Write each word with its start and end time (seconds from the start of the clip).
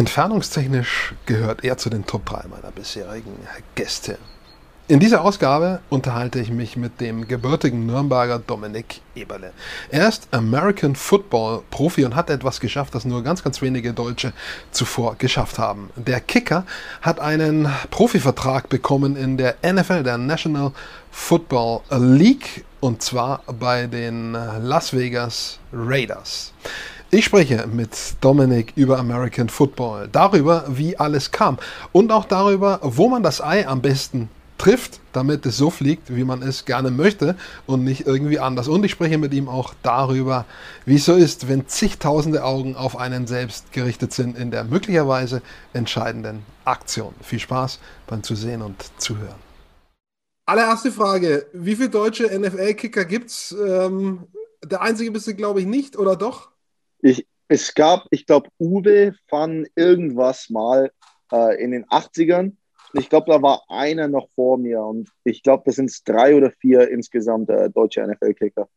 Entfernungstechnisch 0.00 1.12
gehört 1.26 1.62
er 1.62 1.76
zu 1.76 1.90
den 1.90 2.06
Top 2.06 2.24
3 2.24 2.48
meiner 2.48 2.70
bisherigen 2.74 3.36
Gäste. 3.74 4.16
In 4.88 4.98
dieser 4.98 5.22
Ausgabe 5.22 5.80
unterhalte 5.90 6.40
ich 6.40 6.50
mich 6.50 6.74
mit 6.78 7.02
dem 7.02 7.28
gebürtigen 7.28 7.84
Nürnberger 7.84 8.38
Dominik 8.38 9.02
Eberle. 9.14 9.52
Er 9.90 10.08
ist 10.08 10.26
American 10.30 10.96
Football 10.96 11.64
Profi 11.70 12.06
und 12.06 12.16
hat 12.16 12.30
etwas 12.30 12.60
geschafft, 12.60 12.94
das 12.94 13.04
nur 13.04 13.22
ganz, 13.22 13.44
ganz 13.44 13.60
wenige 13.60 13.92
Deutsche 13.92 14.32
zuvor 14.70 15.16
geschafft 15.16 15.58
haben. 15.58 15.90
Der 15.96 16.20
Kicker 16.20 16.64
hat 17.02 17.20
einen 17.20 17.68
Profivertrag 17.90 18.70
bekommen 18.70 19.16
in 19.16 19.36
der 19.36 19.56
NFL, 19.62 20.02
der 20.02 20.16
National 20.16 20.72
Football 21.10 21.82
League, 21.90 22.64
und 22.80 23.02
zwar 23.02 23.42
bei 23.60 23.86
den 23.86 24.32
Las 24.32 24.94
Vegas 24.94 25.58
Raiders. 25.74 26.54
Ich 27.12 27.24
spreche 27.24 27.66
mit 27.66 27.90
Dominik 28.20 28.72
über 28.76 28.96
American 29.00 29.48
Football, 29.48 30.08
darüber, 30.12 30.64
wie 30.68 30.96
alles 30.96 31.32
kam 31.32 31.58
und 31.90 32.12
auch 32.12 32.24
darüber, 32.24 32.78
wo 32.84 33.08
man 33.08 33.24
das 33.24 33.40
Ei 33.40 33.66
am 33.66 33.82
besten 33.82 34.28
trifft, 34.58 35.00
damit 35.12 35.44
es 35.44 35.56
so 35.56 35.70
fliegt, 35.70 36.14
wie 36.14 36.22
man 36.22 36.40
es 36.40 36.66
gerne 36.66 36.92
möchte 36.92 37.34
und 37.66 37.82
nicht 37.82 38.06
irgendwie 38.06 38.38
anders. 38.38 38.68
Und 38.68 38.84
ich 38.84 38.92
spreche 38.92 39.18
mit 39.18 39.34
ihm 39.34 39.48
auch 39.48 39.74
darüber, 39.82 40.44
wie 40.84 40.96
es 40.96 41.04
so 41.04 41.14
ist, 41.14 41.48
wenn 41.48 41.66
zigtausende 41.66 42.44
Augen 42.44 42.76
auf 42.76 42.96
einen 42.96 43.26
selbst 43.26 43.72
gerichtet 43.72 44.12
sind 44.12 44.38
in 44.38 44.52
der 44.52 44.62
möglicherweise 44.62 45.42
entscheidenden 45.72 46.44
Aktion. 46.64 47.12
Viel 47.22 47.40
Spaß 47.40 47.80
beim 48.06 48.22
Zusehen 48.22 48.62
und 48.62 48.76
Zuhören. 48.98 49.40
Allererste 50.46 50.92
Frage: 50.92 51.46
Wie 51.52 51.74
viele 51.74 51.88
deutsche 51.88 52.26
NFL-Kicker 52.38 53.04
gibt 53.04 53.30
es? 53.30 53.52
Ähm, 53.66 54.28
der 54.64 54.80
einzige 54.80 55.10
bist 55.10 55.26
du, 55.26 55.34
glaube 55.34 55.60
ich, 55.60 55.66
nicht, 55.66 55.96
oder 55.96 56.14
doch? 56.14 56.49
Ich, 57.02 57.26
es 57.48 57.74
gab, 57.74 58.06
ich 58.10 58.26
glaube, 58.26 58.48
Uwe 58.58 59.14
van 59.28 59.66
irgendwas 59.74 60.50
mal 60.50 60.92
äh, 61.32 61.62
in 61.62 61.72
den 61.72 61.84
80ern 61.86 62.52
ich 62.92 63.08
glaube, 63.08 63.30
da 63.30 63.42
war 63.42 63.62
einer 63.68 64.08
noch 64.08 64.28
vor 64.30 64.58
mir 64.58 64.82
und 64.82 65.10
ich 65.24 65.42
glaube, 65.42 65.62
das 65.66 65.76
sind 65.76 65.92
drei 66.08 66.34
oder 66.34 66.50
vier 66.50 66.88
insgesamt 66.88 67.48
äh, 67.50 67.70
deutsche 67.70 68.06
NFL-Kicker. 68.06 68.68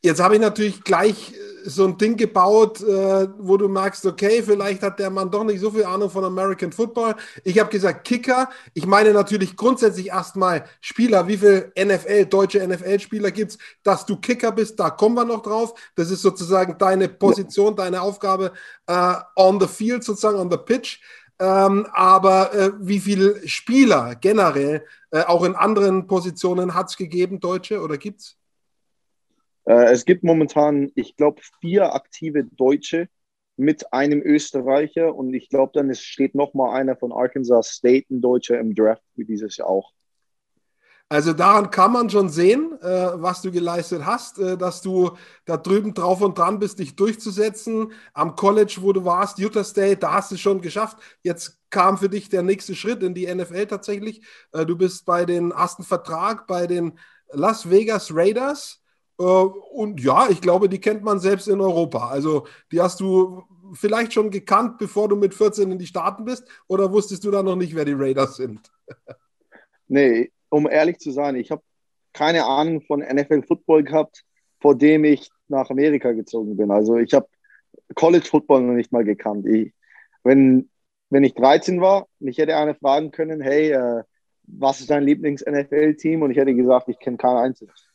Jetzt 0.00 0.20
habe 0.20 0.36
ich 0.36 0.40
natürlich 0.40 0.84
gleich 0.84 1.32
äh, 1.32 1.68
so 1.68 1.84
ein 1.84 1.98
Ding 1.98 2.16
gebaut, 2.16 2.80
äh, 2.80 3.28
wo 3.38 3.56
du 3.56 3.68
merkst, 3.68 4.06
okay, 4.06 4.42
vielleicht 4.44 4.82
hat 4.82 5.00
der 5.00 5.10
Mann 5.10 5.30
doch 5.30 5.42
nicht 5.42 5.60
so 5.60 5.72
viel 5.72 5.84
Ahnung 5.84 6.08
von 6.08 6.24
American 6.24 6.70
Football. 6.70 7.16
Ich 7.42 7.58
habe 7.58 7.68
gesagt 7.68 8.06
Kicker. 8.06 8.48
Ich 8.74 8.86
meine 8.86 9.12
natürlich 9.12 9.56
grundsätzlich 9.56 10.08
erstmal 10.08 10.64
Spieler. 10.80 11.26
Wie 11.26 11.36
viele 11.36 11.72
NFL, 11.76 12.26
deutsche 12.26 12.66
NFL-Spieler 12.66 13.32
gibt 13.32 13.52
es, 13.52 13.58
dass 13.82 14.06
du 14.06 14.16
Kicker 14.16 14.52
bist? 14.52 14.78
Da 14.78 14.90
kommen 14.90 15.16
wir 15.16 15.24
noch 15.24 15.42
drauf. 15.42 15.74
Das 15.96 16.10
ist 16.10 16.22
sozusagen 16.22 16.78
deine 16.78 17.08
Position, 17.08 17.74
deine 17.74 18.00
Aufgabe 18.00 18.52
äh, 18.86 19.14
on 19.34 19.60
the 19.60 19.66
field, 19.66 20.04
sozusagen 20.04 20.38
on 20.38 20.50
the 20.50 20.58
pitch. 20.58 21.00
Ähm, 21.40 21.86
aber 21.92 22.54
äh, 22.54 22.72
wie 22.80 23.00
viele 23.00 23.46
Spieler 23.48 24.14
generell, 24.14 24.84
äh, 25.10 25.22
auch 25.24 25.44
in 25.44 25.54
anderen 25.54 26.06
Positionen, 26.06 26.74
hat 26.74 26.90
es 26.90 26.96
gegeben, 26.96 27.40
Deutsche 27.40 27.80
oder 27.80 27.96
gibt 27.96 28.20
es? 28.20 28.37
Äh, 29.68 29.92
es 29.92 30.06
gibt 30.06 30.24
momentan, 30.24 30.90
ich 30.94 31.14
glaube, 31.16 31.42
vier 31.60 31.94
aktive 31.94 32.44
Deutsche 32.44 33.08
mit 33.56 33.92
einem 33.92 34.22
Österreicher 34.22 35.14
und 35.14 35.34
ich 35.34 35.50
glaube, 35.50 35.72
dann 35.74 35.90
es 35.90 36.00
steht 36.00 36.34
noch 36.34 36.54
mal 36.54 36.72
einer 36.72 36.96
von 36.96 37.12
Arkansas 37.12 37.68
State, 37.68 38.06
ein 38.10 38.22
Deutscher 38.22 38.58
im 38.58 38.74
Draft 38.74 39.02
wie 39.14 39.26
dieses 39.26 39.58
Jahr 39.58 39.68
auch. 39.68 39.92
Also 41.10 41.32
daran 41.32 41.70
kann 41.70 41.92
man 41.92 42.10
schon 42.10 42.28
sehen, 42.28 42.78
äh, 42.80 42.86
was 42.86 43.42
du 43.42 43.50
geleistet 43.50 44.04
hast, 44.04 44.38
äh, 44.38 44.56
dass 44.56 44.80
du 44.82 45.16
da 45.44 45.56
drüben 45.56 45.92
drauf 45.94 46.20
und 46.20 46.36
dran 46.36 46.58
bist, 46.58 46.78
dich 46.78 46.96
durchzusetzen. 46.96 47.92
Am 48.12 48.36
College, 48.36 48.78
wo 48.80 48.92
du 48.92 49.04
warst, 49.04 49.38
Utah 49.38 49.64
State, 49.64 49.98
da 49.98 50.14
hast 50.14 50.30
du 50.30 50.34
es 50.36 50.40
schon 50.40 50.60
geschafft. 50.60 50.98
Jetzt 51.22 51.58
kam 51.70 51.98
für 51.98 52.08
dich 52.08 52.28
der 52.28 52.42
nächste 52.42 52.74
Schritt 52.74 53.02
in 53.02 53.14
die 53.14 53.26
NFL 53.34 53.66
tatsächlich. 53.66 54.22
Du 54.52 54.76
bist 54.76 55.04
bei 55.06 55.24
den, 55.24 55.52
einen 55.52 55.84
Vertrag 55.84 56.46
bei 56.46 56.66
den 56.66 56.98
Las 57.32 57.70
Vegas 57.70 58.14
Raiders. 58.14 58.82
Äh, 59.18 59.22
und 59.22 60.00
ja, 60.00 60.28
ich 60.30 60.40
glaube, 60.40 60.68
die 60.68 60.80
kennt 60.80 61.02
man 61.02 61.18
selbst 61.18 61.48
in 61.48 61.60
Europa. 61.60 62.08
Also 62.08 62.46
die 62.72 62.80
hast 62.80 63.00
du 63.00 63.42
vielleicht 63.74 64.12
schon 64.12 64.30
gekannt, 64.30 64.78
bevor 64.78 65.08
du 65.08 65.16
mit 65.16 65.34
14 65.34 65.70
in 65.70 65.78
die 65.78 65.86
Staaten 65.86 66.24
bist, 66.24 66.46
oder 66.68 66.92
wusstest 66.92 67.24
du 67.24 67.30
da 67.30 67.42
noch 67.42 67.56
nicht, 67.56 67.74
wer 67.74 67.84
die 67.84 67.92
Raiders 67.92 68.36
sind? 68.36 68.60
nee, 69.88 70.30
um 70.48 70.68
ehrlich 70.68 70.98
zu 70.98 71.10
sein, 71.10 71.36
ich 71.36 71.50
habe 71.50 71.62
keine 72.12 72.44
Ahnung 72.44 72.80
von 72.82 73.00
NFL 73.00 73.42
Football 73.42 73.84
gehabt, 73.84 74.24
vor 74.60 74.76
dem 74.76 75.04
ich 75.04 75.30
nach 75.48 75.70
Amerika 75.70 76.12
gezogen 76.12 76.56
bin. 76.56 76.70
Also 76.70 76.96
ich 76.96 77.12
habe 77.14 77.28
College 77.94 78.26
Football 78.26 78.62
noch 78.62 78.74
nicht 78.74 78.92
mal 78.92 79.04
gekannt. 79.04 79.46
Ich, 79.46 79.72
wenn, 80.24 80.68
wenn 81.10 81.24
ich 81.24 81.34
13 81.34 81.80
war, 81.80 82.06
mich 82.18 82.38
hätte 82.38 82.56
einer 82.56 82.74
fragen 82.74 83.10
können, 83.10 83.40
hey, 83.40 83.70
äh, 83.70 84.02
was 84.42 84.80
ist 84.80 84.90
dein 84.90 85.04
Lieblings-NFL-Team? 85.04 86.22
Und 86.22 86.30
ich 86.30 86.38
hätte 86.38 86.54
gesagt, 86.54 86.88
ich 86.88 86.98
kenne 86.98 87.18
kein 87.18 87.36
einziges. 87.36 87.87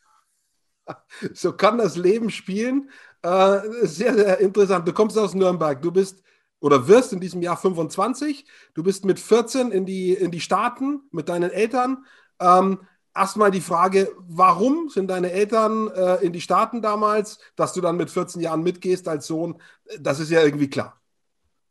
So 1.32 1.52
kann 1.52 1.78
das 1.78 1.96
Leben 1.96 2.30
spielen. 2.30 2.90
Äh, 3.22 3.60
sehr, 3.82 4.14
sehr 4.14 4.40
interessant. 4.40 4.86
Du 4.86 4.92
kommst 4.92 5.16
aus 5.18 5.34
Nürnberg. 5.34 5.80
Du 5.80 5.90
bist 5.90 6.22
oder 6.60 6.88
wirst 6.88 7.12
in 7.12 7.20
diesem 7.20 7.42
Jahr 7.42 7.56
25. 7.56 8.46
Du 8.74 8.82
bist 8.82 9.04
mit 9.04 9.20
14 9.20 9.70
in 9.70 9.86
die, 9.86 10.12
in 10.12 10.30
die 10.30 10.40
Staaten 10.40 11.02
mit 11.10 11.28
deinen 11.28 11.50
Eltern 11.50 12.04
ähm, 12.40 12.80
Erstmal 13.16 13.52
die 13.52 13.60
Frage, 13.60 14.10
warum 14.28 14.88
sind 14.88 15.08
deine 15.08 15.30
Eltern 15.30 15.88
äh, 15.94 16.16
in 16.24 16.32
die 16.32 16.40
Staaten 16.40 16.82
damals, 16.82 17.38
dass 17.54 17.72
du 17.72 17.80
dann 17.80 17.96
mit 17.96 18.10
14 18.10 18.42
Jahren 18.42 18.64
mitgehst 18.64 19.06
als 19.06 19.28
Sohn? 19.28 19.60
Das 20.00 20.18
ist 20.18 20.32
ja 20.32 20.42
irgendwie 20.42 20.68
klar. 20.68 21.00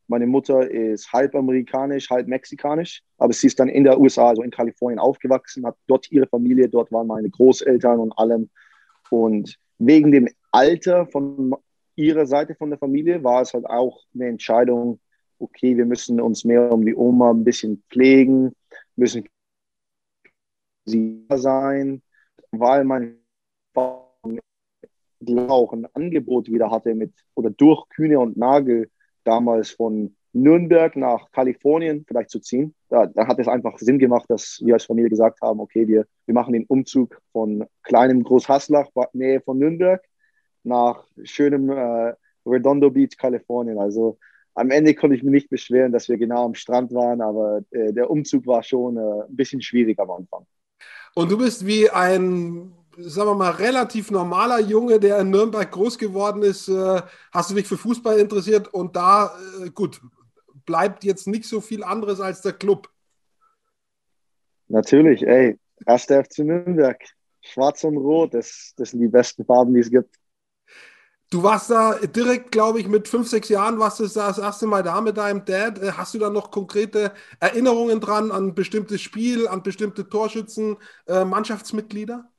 Meine 0.07 0.25
Mutter 0.25 0.69
ist 0.69 1.11
halb 1.11 1.35
amerikanisch, 1.35 2.09
halb 2.09 2.27
mexikanisch, 2.27 3.03
aber 3.17 3.33
sie 3.33 3.47
ist 3.47 3.59
dann 3.59 3.67
in 3.67 3.83
der 3.83 3.99
USA, 3.99 4.29
also 4.29 4.41
in 4.41 4.51
Kalifornien 4.51 4.99
aufgewachsen, 4.99 5.65
hat 5.65 5.75
dort 5.87 6.09
ihre 6.11 6.27
Familie, 6.27 6.69
dort 6.69 6.93
waren 6.93 7.07
meine 7.07 7.29
Großeltern 7.29 7.99
und 7.99 8.13
allem. 8.17 8.49
Und 9.13 9.59
wegen 9.77 10.11
dem 10.11 10.27
Alter 10.51 11.05
von 11.05 11.55
ihrer 11.95 12.25
Seite 12.25 12.55
von 12.55 12.71
der 12.71 12.79
Familie 12.79 13.23
war 13.23 13.43
es 13.43 13.53
halt 13.53 13.67
auch 13.67 14.01
eine 14.15 14.25
Entscheidung, 14.25 14.99
okay, 15.37 15.77
wir 15.77 15.85
müssen 15.85 16.19
uns 16.19 16.43
mehr 16.45 16.71
um 16.71 16.83
die 16.83 16.95
Oma 16.95 17.29
ein 17.29 17.43
bisschen 17.43 17.83
pflegen, 17.91 18.55
müssen 18.95 19.29
sie 20.85 21.27
sein, 21.29 22.01
weil 22.49 22.85
man 22.85 23.19
auch 23.75 25.73
ein 25.73 25.85
Angebot 25.93 26.47
wieder 26.47 26.71
hatte 26.71 26.95
mit 26.95 27.13
oder 27.35 27.51
durch 27.51 27.87
Kühne 27.89 28.19
und 28.19 28.35
Nagel 28.35 28.89
damals 29.23 29.69
von 29.69 30.15
Nürnberg 30.33 30.95
nach 30.95 31.31
Kalifornien 31.31 32.05
vielleicht 32.07 32.31
zu 32.31 32.39
ziehen. 32.39 32.73
Da, 32.89 33.05
da, 33.05 33.27
hat 33.27 33.39
es 33.39 33.47
einfach 33.47 33.77
Sinn 33.77 33.99
gemacht, 33.99 34.25
dass 34.29 34.59
wir 34.63 34.73
als 34.73 34.85
Familie 34.85 35.09
gesagt 35.09 35.41
haben, 35.41 35.59
okay, 35.59 35.87
wir, 35.87 36.05
wir 36.25 36.33
machen 36.33 36.53
den 36.53 36.65
Umzug 36.65 37.21
von 37.31 37.65
kleinem 37.83 38.23
Großhaslach, 38.23 38.87
Nähe 39.13 39.41
von 39.41 39.59
Nürnberg, 39.59 40.03
nach 40.63 41.05
schönem 41.23 41.69
äh, 41.69 42.13
Redondo 42.45 42.89
Beach, 42.89 43.15
Kalifornien. 43.17 43.77
Also 43.77 44.17
am 44.55 44.71
Ende 44.71 44.95
konnte 44.95 45.15
ich 45.15 45.23
mich 45.23 45.31
nicht 45.31 45.49
beschweren, 45.49 45.91
dass 45.91 46.09
wir 46.09 46.17
genau 46.17 46.45
am 46.45 46.55
Strand 46.55 46.93
waren, 46.93 47.21
aber 47.21 47.61
äh, 47.71 47.93
der 47.93 48.09
Umzug 48.09 48.47
war 48.47 48.63
schon 48.63 48.97
äh, 48.97 48.99
ein 48.99 49.35
bisschen 49.35 49.61
schwierig 49.61 49.99
am 49.99 50.11
Anfang. 50.11 50.45
Und 51.15 51.31
du 51.31 51.37
bist 51.37 51.65
wie 51.65 51.89
ein, 51.89 52.73
sagen 52.97 53.29
wir 53.29 53.35
mal, 53.35 53.51
relativ 53.51 54.09
normaler 54.09 54.59
Junge, 54.59 54.99
der 54.99 55.19
in 55.19 55.29
Nürnberg 55.29 55.69
groß 55.69 55.97
geworden 55.97 56.41
ist. 56.41 56.67
Äh, 56.69 57.01
hast 57.31 57.51
du 57.51 57.55
dich 57.55 57.67
für 57.67 57.77
Fußball 57.77 58.17
interessiert 58.17 58.73
und 58.73 58.95
da, 58.95 59.35
äh, 59.63 59.69
gut, 59.69 60.01
bleibt 60.65 61.03
jetzt 61.03 61.27
nicht 61.27 61.45
so 61.45 61.61
viel 61.61 61.83
anderes 61.83 62.19
als 62.19 62.41
der 62.41 62.53
Club. 62.53 62.89
Natürlich, 64.67 65.25
ey, 65.25 65.59
erster 65.85 66.23
FC 66.23 66.39
Nürnberg. 66.39 66.97
Schwarz 67.41 67.83
und 67.83 67.97
Rot, 67.97 68.33
das, 68.33 68.73
das 68.77 68.91
sind 68.91 69.01
die 69.01 69.09
besten 69.09 69.45
Farben, 69.45 69.73
die 69.73 69.81
es 69.81 69.91
gibt. 69.91 70.15
Du 71.29 71.41
warst 71.41 71.71
da 71.71 71.97
direkt, 71.97 72.51
glaube 72.51 72.79
ich, 72.79 72.87
mit 72.87 73.07
fünf, 73.07 73.27
sechs 73.27 73.49
Jahren 73.49 73.79
warst 73.79 73.99
du 73.99 74.03
das 74.03 74.37
erste 74.37 74.67
Mal 74.67 74.83
da 74.83 75.01
mit 75.01 75.17
deinem 75.17 75.43
Dad. 75.43 75.81
Äh, 75.81 75.91
hast 75.93 76.13
du 76.13 76.19
da 76.19 76.29
noch 76.29 76.51
konkrete 76.51 77.11
Erinnerungen 77.39 77.99
dran 77.99 78.31
an 78.31 78.49
ein 78.49 78.55
bestimmtes 78.55 79.01
Spiel, 79.01 79.47
an 79.47 79.63
bestimmte 79.63 80.07
Torschützen, 80.07 80.77
äh, 81.07 81.25
Mannschaftsmitglieder? 81.25 82.29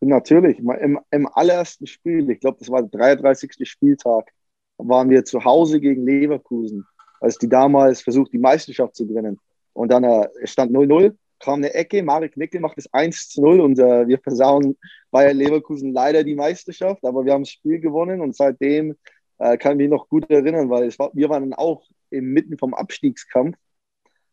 Natürlich. 0.00 0.58
Im, 0.58 0.98
Im 1.10 1.28
allerersten 1.34 1.86
Spiel, 1.86 2.28
ich 2.30 2.40
glaube, 2.40 2.56
das 2.58 2.70
war 2.70 2.82
der 2.82 2.98
33. 2.98 3.68
Spieltag, 3.68 4.32
waren 4.78 5.10
wir 5.10 5.24
zu 5.24 5.44
Hause 5.44 5.78
gegen 5.78 6.06
Leverkusen, 6.06 6.86
als 7.22 7.38
die 7.38 7.48
damals 7.48 8.02
versucht, 8.02 8.32
die 8.32 8.38
Meisterschaft 8.38 8.96
zu 8.96 9.06
gewinnen. 9.06 9.38
Und 9.72 9.90
dann 9.90 10.04
äh, 10.04 10.28
stand 10.44 10.72
0-0 10.72 11.14
kam 11.42 11.58
eine 11.58 11.74
Ecke, 11.74 12.02
Marek 12.02 12.36
Nickel 12.36 12.60
macht 12.60 12.78
es 12.78 12.92
1 12.94 13.28
zu 13.28 13.42
0 13.42 13.60
und 13.60 13.78
äh, 13.78 14.06
wir 14.06 14.18
versauen 14.18 14.78
Bayer 15.10 15.34
Leverkusen 15.34 15.92
leider 15.92 16.24
die 16.24 16.36
Meisterschaft, 16.36 17.04
aber 17.04 17.24
wir 17.24 17.32
haben 17.32 17.42
das 17.42 17.50
Spiel 17.50 17.80
gewonnen 17.80 18.20
und 18.20 18.34
seitdem 18.34 18.96
äh, 19.38 19.58
kann 19.58 19.72
ich 19.72 19.78
mich 19.78 19.90
noch 19.90 20.08
gut 20.08 20.30
erinnern, 20.30 20.70
weil 20.70 20.96
war, 20.98 21.10
wir 21.12 21.28
waren 21.28 21.50
dann 21.50 21.58
auch 21.58 21.82
inmitten 22.10 22.58
vom 22.58 22.74
Abstiegskampf, 22.74 23.56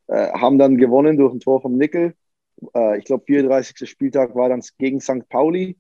äh, 0.08 0.32
haben 0.34 0.60
dann 0.60 0.78
gewonnen 0.78 1.18
durch 1.18 1.34
ein 1.34 1.40
Tor 1.40 1.62
vom 1.62 1.78
Nickel. 1.78 2.14
Äh, 2.76 3.00
ich 3.00 3.06
glaube, 3.06 3.24
34. 3.26 3.90
Spieltag 3.90 4.36
war 4.36 4.50
dann 4.50 4.62
gegen 4.78 5.02
St. 5.02 5.28
Pauli, 5.30 5.78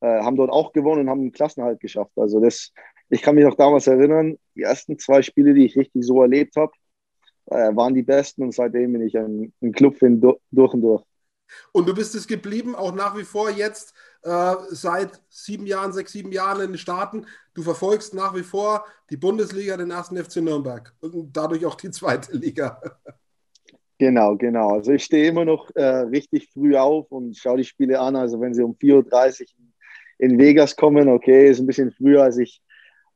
äh, 0.00 0.22
haben 0.22 0.36
dort 0.36 0.50
auch 0.50 0.72
gewonnen 0.72 1.02
und 1.02 1.10
haben 1.10 1.20
einen 1.20 1.32
Klassenhalt 1.32 1.80
geschafft. 1.80 2.12
Also 2.16 2.40
das, 2.40 2.72
ich 3.10 3.22
kann 3.22 3.34
mich 3.34 3.44
noch 3.44 3.56
damals 3.56 3.86
erinnern, 3.86 4.38
die 4.54 4.62
ersten 4.62 4.98
zwei 4.98 5.22
Spiele, 5.22 5.52
die 5.52 5.66
ich 5.66 5.76
richtig 5.76 6.04
so 6.04 6.22
erlebt 6.22 6.56
habe, 6.56 6.72
äh, 7.46 7.74
waren 7.74 7.94
die 7.94 8.02
Besten 8.02 8.42
und 8.42 8.54
seitdem 8.54 8.92
bin 8.92 9.02
ich 9.02 9.18
ein, 9.18 9.52
ein 9.60 9.72
Clubfan 9.72 10.20
durch 10.20 10.74
und 10.74 10.80
durch. 10.80 11.02
Und 11.72 11.88
du 11.88 11.94
bist 11.94 12.14
es 12.14 12.28
geblieben, 12.28 12.76
auch 12.76 12.94
nach 12.94 13.16
wie 13.18 13.24
vor 13.24 13.50
jetzt 13.50 13.92
äh, 14.22 14.54
seit 14.68 15.20
sieben 15.28 15.66
Jahren, 15.66 15.92
sechs, 15.92 16.12
sieben 16.12 16.30
Jahren 16.30 16.60
in 16.60 16.72
den 16.72 16.78
Staaten. 16.78 17.26
Du 17.54 17.62
verfolgst 17.62 18.14
nach 18.14 18.36
wie 18.36 18.44
vor 18.44 18.84
die 19.10 19.16
Bundesliga, 19.16 19.76
den 19.76 19.90
ersten 19.90 20.16
FC 20.16 20.36
Nürnberg 20.36 20.94
und 21.00 21.36
dadurch 21.36 21.66
auch 21.66 21.74
die 21.74 21.90
zweite 21.90 22.36
Liga. 22.36 22.80
Genau, 23.98 24.36
genau. 24.36 24.70
Also 24.70 24.92
ich 24.92 25.04
stehe 25.04 25.28
immer 25.28 25.44
noch 25.44 25.70
äh, 25.74 25.84
richtig 25.84 26.48
früh 26.52 26.76
auf 26.76 27.10
und 27.12 27.36
schaue 27.36 27.58
die 27.58 27.64
Spiele 27.64 28.00
an. 28.00 28.16
Also 28.16 28.40
wenn 28.40 28.54
sie 28.54 28.62
um 28.62 28.74
4.30 28.74 29.40
Uhr 29.40 29.46
in 30.18 30.38
Vegas 30.38 30.74
kommen, 30.76 31.08
okay, 31.08 31.50
ist 31.50 31.60
ein 31.60 31.66
bisschen 31.66 31.92
früher, 31.92 32.22
als 32.22 32.38
ich, 32.38 32.62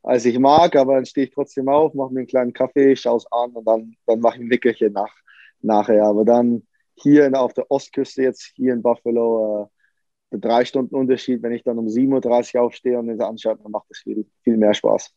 als 0.05 0.25
ich 0.27 0.39
mag, 0.39 0.77
aber 0.77 0.95
dann 0.95 1.07
stehe 1.07 1.27
ich 1.27 1.35
trotzdem 1.35 1.69
auf, 1.69 1.95
mache 1.95 2.13
mir 2.13 2.21
einen 2.21 2.29
kleinen 2.29 2.53
Kaffee, 2.53 2.95
schaue 2.95 3.17
es 3.17 3.27
an 3.33 3.53
und 3.53 3.65
dann, 3.67 3.97
dann 4.07 4.21
mache 4.21 4.37
ich 4.37 4.43
ein 4.43 4.51
Wickelchen 4.51 4.93
nach, 4.93 5.13
nachher. 5.63 6.05
Aber 6.05 6.25
dann 6.25 6.67
hier 6.95 7.27
in, 7.27 7.35
auf 7.35 7.55
der 7.55 7.71
Ostküste, 7.71 8.23
jetzt 8.23 8.53
hier 8.55 8.75
in 8.75 8.83
Buffalo, 8.83 9.71
äh, 10.31 10.39
drei 10.39 10.65
Stunden 10.67 10.95
Unterschied, 10.95 11.43
wenn 11.43 11.53
ich 11.53 11.63
dann 11.65 11.79
um 11.79 11.87
7.30 11.87 12.57
Uhr 12.57 12.63
aufstehe 12.63 12.99
und 12.99 13.09
das 13.09 13.21
anschaue, 13.21 13.57
dann 13.57 13.73
macht 13.73 13.87
das 13.89 13.99
viel, 14.01 14.27
viel 14.43 14.59
mehr 14.59 14.75
Spaß. 14.75 15.11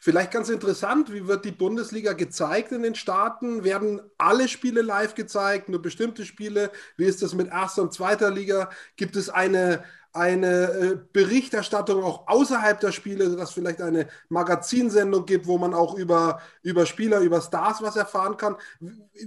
Vielleicht 0.00 0.32
ganz 0.32 0.48
interessant, 0.48 1.12
wie 1.12 1.28
wird 1.28 1.44
die 1.44 1.52
Bundesliga 1.52 2.12
gezeigt 2.12 2.72
in 2.72 2.82
den 2.82 2.94
Staaten? 2.94 3.64
Werden 3.64 4.00
alle 4.18 4.48
Spiele 4.48 4.82
live 4.82 5.14
gezeigt, 5.14 5.68
nur 5.68 5.80
bestimmte 5.80 6.24
Spiele? 6.24 6.70
Wie 6.96 7.04
ist 7.04 7.22
das 7.22 7.34
mit 7.34 7.48
erster 7.48 7.82
und 7.82 7.92
zweiter 7.92 8.30
Liga? 8.30 8.70
Gibt 8.96 9.16
es 9.16 9.28
eine, 9.28 9.84
eine 10.12 10.46
äh, 10.46 10.98
Berichterstattung 11.12 12.02
auch 12.02 12.28
außerhalb 12.28 12.78
der 12.80 12.92
Spiele, 12.92 13.30
sodass 13.30 13.50
es 13.50 13.54
vielleicht 13.54 13.80
eine 13.80 14.08
Magazinsendung 14.28 15.24
gibt, 15.24 15.46
wo 15.46 15.56
man 15.56 15.72
auch 15.72 15.96
über, 15.96 16.40
über 16.62 16.84
Spieler, 16.84 17.20
über 17.20 17.40
Stars 17.40 17.82
was 17.82 17.96
erfahren 17.96 18.36
kann? 18.36 18.56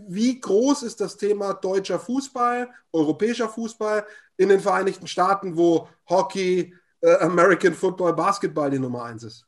Wie 0.08 0.40
groß 0.40 0.84
ist 0.84 1.02
das 1.02 1.18
Thema 1.18 1.54
deutscher 1.54 2.00
Fußball, 2.00 2.70
europäischer 2.94 3.50
Fußball 3.50 4.06
in 4.38 4.50
den 4.50 4.60
Vereinigten 4.60 5.08
Staaten, 5.08 5.58
wo 5.58 5.88
Hockey, 6.08 6.74
äh, 7.02 7.16
American 7.16 7.74
Football, 7.74 8.14
Basketball 8.14 8.70
die 8.70 8.80
Nummer 8.80 9.06
eins 9.06 9.24
ist? 9.24 9.46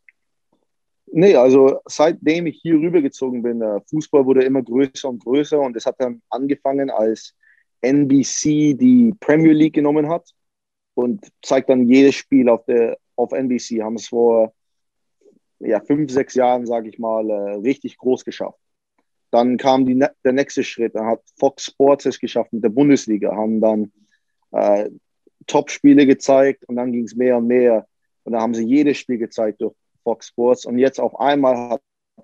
Nee, 1.10 1.36
also 1.36 1.80
seitdem 1.86 2.48
ich 2.48 2.60
hier 2.62 2.76
rübergezogen 2.76 3.42
bin, 3.42 3.60
der 3.60 3.82
Fußball 3.90 4.26
wurde 4.26 4.44
immer 4.44 4.62
größer 4.62 5.08
und 5.08 5.24
größer 5.24 5.60
und 5.60 5.78
es 5.78 5.86
hat 5.86 5.96
dann 6.00 6.22
angefangen, 6.30 6.90
als 6.90 7.34
NBC 7.82 8.74
die 8.74 9.14
Premier 9.20 9.54
League 9.54 9.76
genommen 9.76 10.10
hat 10.10 10.34
und 10.98 11.32
zeigt 11.44 11.70
dann 11.70 11.88
jedes 11.88 12.16
Spiel 12.16 12.50
auf, 12.50 12.66
der, 12.66 12.98
auf 13.16 13.32
NBC. 13.32 13.84
Haben 13.84 13.98
es 13.98 14.08
vor 14.08 14.52
ja, 15.60 15.80
fünf, 15.80 16.12
sechs 16.12 16.34
Jahren, 16.34 16.66
sage 16.66 16.90
ich 16.90 16.98
mal, 16.98 17.30
äh, 17.30 17.54
richtig 17.58 18.00
groß 18.00 18.26
geschafft. 18.26 18.58
Dann 19.30 19.58
kam 19.58 19.86
die, 19.86 20.04
der 20.24 20.34
nächste 20.34 20.64
Schritt, 20.64 20.96
dann 20.96 21.06
hat 21.06 21.22
Fox 21.38 21.66
Sports 21.66 22.08
es 22.08 22.20
geschafft 22.20 22.52
mit 22.52 22.64
der 22.64 22.70
Bundesliga, 22.70 23.36
haben 23.36 23.62
dann 23.62 23.92
äh, 24.52 24.90
Top-Spiele 25.46 26.08
gezeigt 26.08 26.66
und 26.68 26.78
dann 26.78 26.92
ging 26.92 27.04
es 27.04 27.16
mehr 27.16 27.38
und 27.38 27.46
mehr. 27.46 27.88
Und 28.24 28.34
da 28.34 28.42
haben 28.42 28.56
sie 28.56 28.66
jedes 28.66 28.98
Spiel 28.98 29.20
gezeigt 29.20 29.62
durch 29.62 29.76
Fox 30.04 30.30
Sports. 30.30 30.66
Und 30.66 30.80
jetzt 30.80 31.00
auf 31.00 31.20
einmal 31.20 31.70
hat 31.70 31.82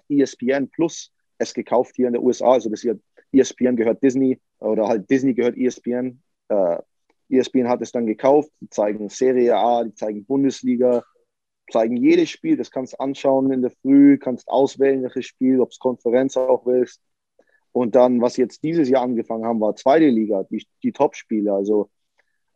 ESPN 0.09 0.67
Plus 0.71 1.11
es 1.37 1.53
gekauft 1.53 1.95
hier 1.95 2.07
in 2.07 2.13
den 2.13 2.23
USA. 2.23 2.53
Also 2.53 2.71
das 2.71 2.81
hier, 2.81 2.99
ESPN 3.31 3.75
gehört 3.75 4.01
Disney 4.01 4.39
oder 4.57 4.87
halt 4.87 5.07
Disney 5.11 5.35
gehört 5.35 5.57
ESPN. 5.57 6.23
Äh, 6.47 6.77
ESPN 7.29 7.69
hat 7.69 7.81
es 7.81 7.91
dann 7.91 8.05
gekauft. 8.05 8.51
Die 8.61 8.69
zeigen 8.69 9.09
Serie 9.09 9.55
A, 9.57 9.83
die 9.83 9.93
zeigen 9.93 10.25
Bundesliga, 10.25 11.03
zeigen 11.71 11.97
jedes 11.97 12.29
Spiel. 12.29 12.57
Das 12.57 12.71
kannst 12.71 12.93
du 12.93 12.99
anschauen 12.99 13.51
in 13.51 13.61
der 13.61 13.71
Früh, 13.81 14.17
kannst 14.17 14.47
auswählen, 14.47 15.03
welches 15.03 15.25
Spiel, 15.25 15.59
ob 15.59 15.71
es 15.71 15.79
Konferenz 15.79 16.37
auch 16.37 16.65
willst. 16.65 17.01
Und 17.71 17.95
dann, 17.95 18.21
was 18.21 18.37
jetzt 18.37 18.63
dieses 18.63 18.89
Jahr 18.89 19.03
angefangen 19.03 19.45
haben, 19.45 19.59
war 19.59 19.75
zweite 19.75 20.07
Liga, 20.07 20.43
die, 20.43 20.65
die 20.83 20.91
Top-Spiele. 20.91 21.53
Also 21.53 21.89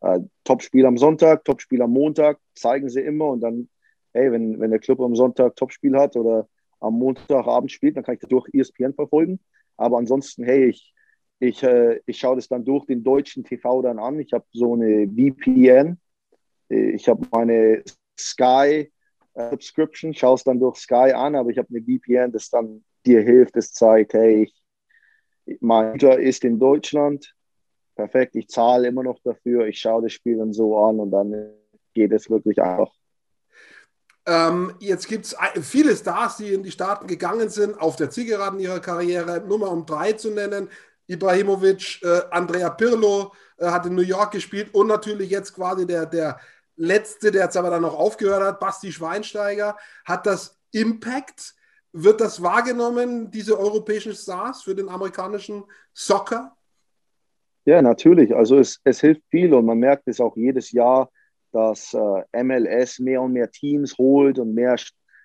äh, 0.00 0.20
Top-Spiel 0.44 0.86
am 0.86 0.96
Sonntag, 0.96 1.44
Top-Spiel 1.44 1.82
am 1.82 1.90
Montag, 1.90 2.38
zeigen 2.54 2.88
sie 2.88 3.00
immer 3.00 3.28
und 3.28 3.40
dann 3.40 3.68
hey, 4.12 4.32
wenn, 4.32 4.58
wenn 4.60 4.70
der 4.70 4.80
Club 4.80 5.00
am 5.00 5.14
Sonntag 5.14 5.56
Topspiel 5.56 5.96
hat 5.96 6.16
oder 6.16 6.48
am 6.80 6.94
Montagabend 6.94 7.70
spielt, 7.72 7.96
dann 7.96 8.04
kann 8.04 8.14
ich 8.14 8.20
das 8.20 8.28
durch 8.28 8.48
ESPN 8.52 8.94
verfolgen. 8.94 9.40
Aber 9.76 9.98
ansonsten, 9.98 10.44
hey, 10.44 10.66
ich, 10.66 10.94
ich, 11.40 11.62
äh, 11.62 12.00
ich 12.06 12.18
schaue 12.18 12.36
das 12.36 12.48
dann 12.48 12.64
durch 12.64 12.86
den 12.86 13.02
deutschen 13.02 13.44
TV 13.44 13.82
dann 13.82 13.98
an. 13.98 14.18
Ich 14.18 14.32
habe 14.32 14.44
so 14.52 14.74
eine 14.74 15.08
VPN. 15.08 15.98
Ich 16.68 17.08
habe 17.08 17.26
meine 17.30 17.82
Sky 18.18 18.92
äh, 19.38 19.50
Subscription, 19.50 20.12
schaue 20.12 20.34
es 20.34 20.44
dann 20.44 20.58
durch 20.58 20.78
Sky 20.78 21.12
an, 21.14 21.36
aber 21.36 21.50
ich 21.50 21.58
habe 21.58 21.68
eine 21.70 21.80
VPN, 21.80 22.32
das 22.32 22.50
dann 22.50 22.84
dir 23.06 23.22
hilft, 23.22 23.56
das 23.56 23.72
zeigt, 23.72 24.12
hey, 24.12 24.42
ich, 24.42 25.58
mein 25.60 25.92
Mutter 25.92 26.18
ist 26.18 26.44
in 26.44 26.58
Deutschland, 26.58 27.34
perfekt, 27.94 28.34
ich 28.34 28.48
zahle 28.48 28.88
immer 28.88 29.04
noch 29.04 29.20
dafür, 29.22 29.66
ich 29.66 29.78
schaue 29.78 30.02
das 30.02 30.12
Spiel 30.12 30.38
dann 30.38 30.52
so 30.52 30.76
an 30.78 30.98
und 30.98 31.10
dann 31.12 31.52
geht 31.94 32.12
es 32.12 32.28
wirklich 32.28 32.60
einfach. 32.60 32.92
Ähm, 34.26 34.74
jetzt 34.80 35.08
gibt 35.08 35.24
es 35.24 35.36
viele 35.62 35.96
Stars, 35.96 36.36
die 36.36 36.52
in 36.52 36.62
die 36.62 36.70
Staaten 36.70 37.06
gegangen 37.06 37.48
sind, 37.48 37.80
auf 37.80 37.96
der 37.96 38.10
Zielgeraden 38.10 38.60
ihrer 38.60 38.80
Karriere, 38.80 39.42
nur 39.46 39.58
mal 39.58 39.68
um 39.68 39.86
drei 39.86 40.12
zu 40.12 40.30
nennen. 40.30 40.68
Ibrahimovic, 41.08 42.00
äh, 42.02 42.20
Andrea 42.30 42.70
Pirlo 42.70 43.32
äh, 43.56 43.66
hat 43.66 43.86
in 43.86 43.94
New 43.94 44.02
York 44.02 44.32
gespielt 44.32 44.72
und 44.74 44.86
natürlich 44.86 45.30
jetzt 45.30 45.54
quasi 45.54 45.86
der, 45.86 46.06
der 46.06 46.38
letzte, 46.76 47.30
der 47.30 47.44
jetzt 47.44 47.56
aber 47.56 47.70
dann 47.70 47.82
noch 47.82 47.94
aufgehört 47.94 48.42
hat, 48.42 48.60
Basti 48.60 48.92
Schweinsteiger. 48.92 49.76
Hat 50.04 50.26
das 50.26 50.58
Impact? 50.70 51.54
Wird 51.92 52.20
das 52.20 52.42
wahrgenommen, 52.42 53.30
diese 53.30 53.58
europäischen 53.58 54.12
Stars 54.12 54.62
für 54.62 54.74
den 54.74 54.88
amerikanischen 54.88 55.64
Soccer? 55.94 56.54
Ja, 57.64 57.82
natürlich. 57.82 58.34
Also 58.34 58.58
es, 58.58 58.80
es 58.84 59.00
hilft 59.00 59.22
viel 59.30 59.52
und 59.54 59.64
man 59.64 59.78
merkt 59.78 60.06
es 60.06 60.20
auch 60.20 60.36
jedes 60.36 60.70
Jahr, 60.70 61.10
dass 61.52 61.94
äh, 61.94 62.42
MLS 62.44 62.98
mehr 62.98 63.22
und 63.22 63.32
mehr 63.32 63.50
Teams 63.50 63.96
holt 63.98 64.38
und 64.38 64.54
mehr 64.54 64.76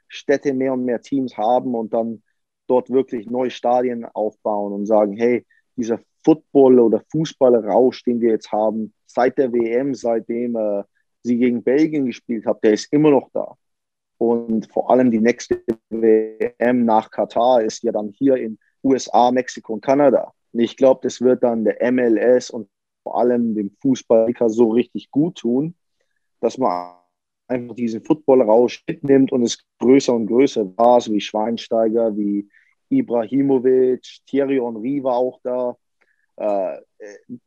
Städte 0.08 0.54
mehr 0.54 0.74
und 0.74 0.86
mehr 0.86 1.02
Teams 1.02 1.38
haben 1.38 1.76
und 1.76 1.94
dann 1.94 2.24
dort 2.68 2.90
wirklich 2.90 3.30
neue 3.30 3.52
Stadien 3.52 4.06
aufbauen 4.06 4.74
und 4.74 4.86
sagen, 4.86 5.14
hey, 5.18 5.46
dieser 5.76 6.00
Football- 6.24 6.80
oder 6.80 7.04
Fußballerrausch, 7.12 8.04
den 8.04 8.22
wir 8.22 8.32
jetzt 8.32 8.52
haben, 8.52 8.94
seit 9.06 9.38
der 9.38 9.52
WM, 9.52 9.94
seitdem 9.94 10.56
äh, 10.56 10.84
sie 11.22 11.38
gegen 11.38 11.64
Belgien 11.64 12.06
gespielt 12.06 12.46
hat, 12.46 12.64
der 12.64 12.74
ist 12.74 12.92
immer 12.92 13.12
noch 13.12 13.30
da. 13.34 13.56
Und 14.18 14.72
vor 14.72 14.90
allem 14.90 15.12
die 15.12 15.20
nächste 15.20 15.62
WM 15.90 16.86
nach 16.86 17.12
Katar 17.12 17.62
ist 17.62 17.84
ja 17.84 17.92
dann 17.92 18.10
hier 18.10 18.36
in 18.36 18.58
USA, 18.84 19.32
Mexiko 19.32 19.74
und 19.74 19.82
Kanada. 19.82 20.34
Und 20.52 20.60
ich 20.60 20.78
glaube, 20.78 21.02
das 21.04 21.22
wird 21.22 21.44
dann 21.44 21.64
der 21.64 21.92
MLS 21.92 22.50
und 22.50 22.70
vor 23.04 23.18
allem 23.20 23.56
dem 23.56 23.72
Fußball 23.82 24.34
so 24.48 24.70
richtig 24.72 25.12
gut 25.12 25.40
tun, 25.40 25.76
dass 26.40 26.58
man 26.58 26.96
einfach 27.48 27.76
diesen 27.76 28.04
Football-Rausch 28.04 28.84
mitnimmt 28.88 29.32
und 29.32 29.44
es 29.44 29.64
größer 29.80 30.14
und 30.14 30.28
größer 30.28 30.78
war, 30.78 31.02
so 31.02 31.12
wie 31.14 31.22
Schweinsteiger, 31.22 32.16
wie 32.16 32.50
Ibrahimovic, 32.98 34.04
Thierry 34.26 34.58
Henry 34.58 35.04
war 35.04 35.16
auch 35.16 35.40
da. 35.44 35.78
Äh, 36.38 36.82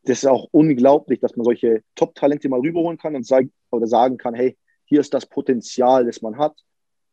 das 0.05 0.19
ist 0.19 0.27
auch 0.27 0.49
unglaublich, 0.53 1.21
dass 1.21 1.37
man 1.37 1.45
solche 1.45 1.83
Top-Talente 1.95 2.49
mal 2.49 2.61
rüberholen 2.61 2.99
kann 2.99 3.17
und 3.17 3.27
sagen, 3.27 3.53
oder 3.71 3.87
sagen 3.87 4.17
kann, 4.17 4.35
hey, 4.35 4.57
hier 4.85 5.01
ist 5.01 5.15
das 5.15 5.27
Potenzial, 5.27 6.07
das 6.07 6.23
man 6.23 6.39
hat. 6.39 6.55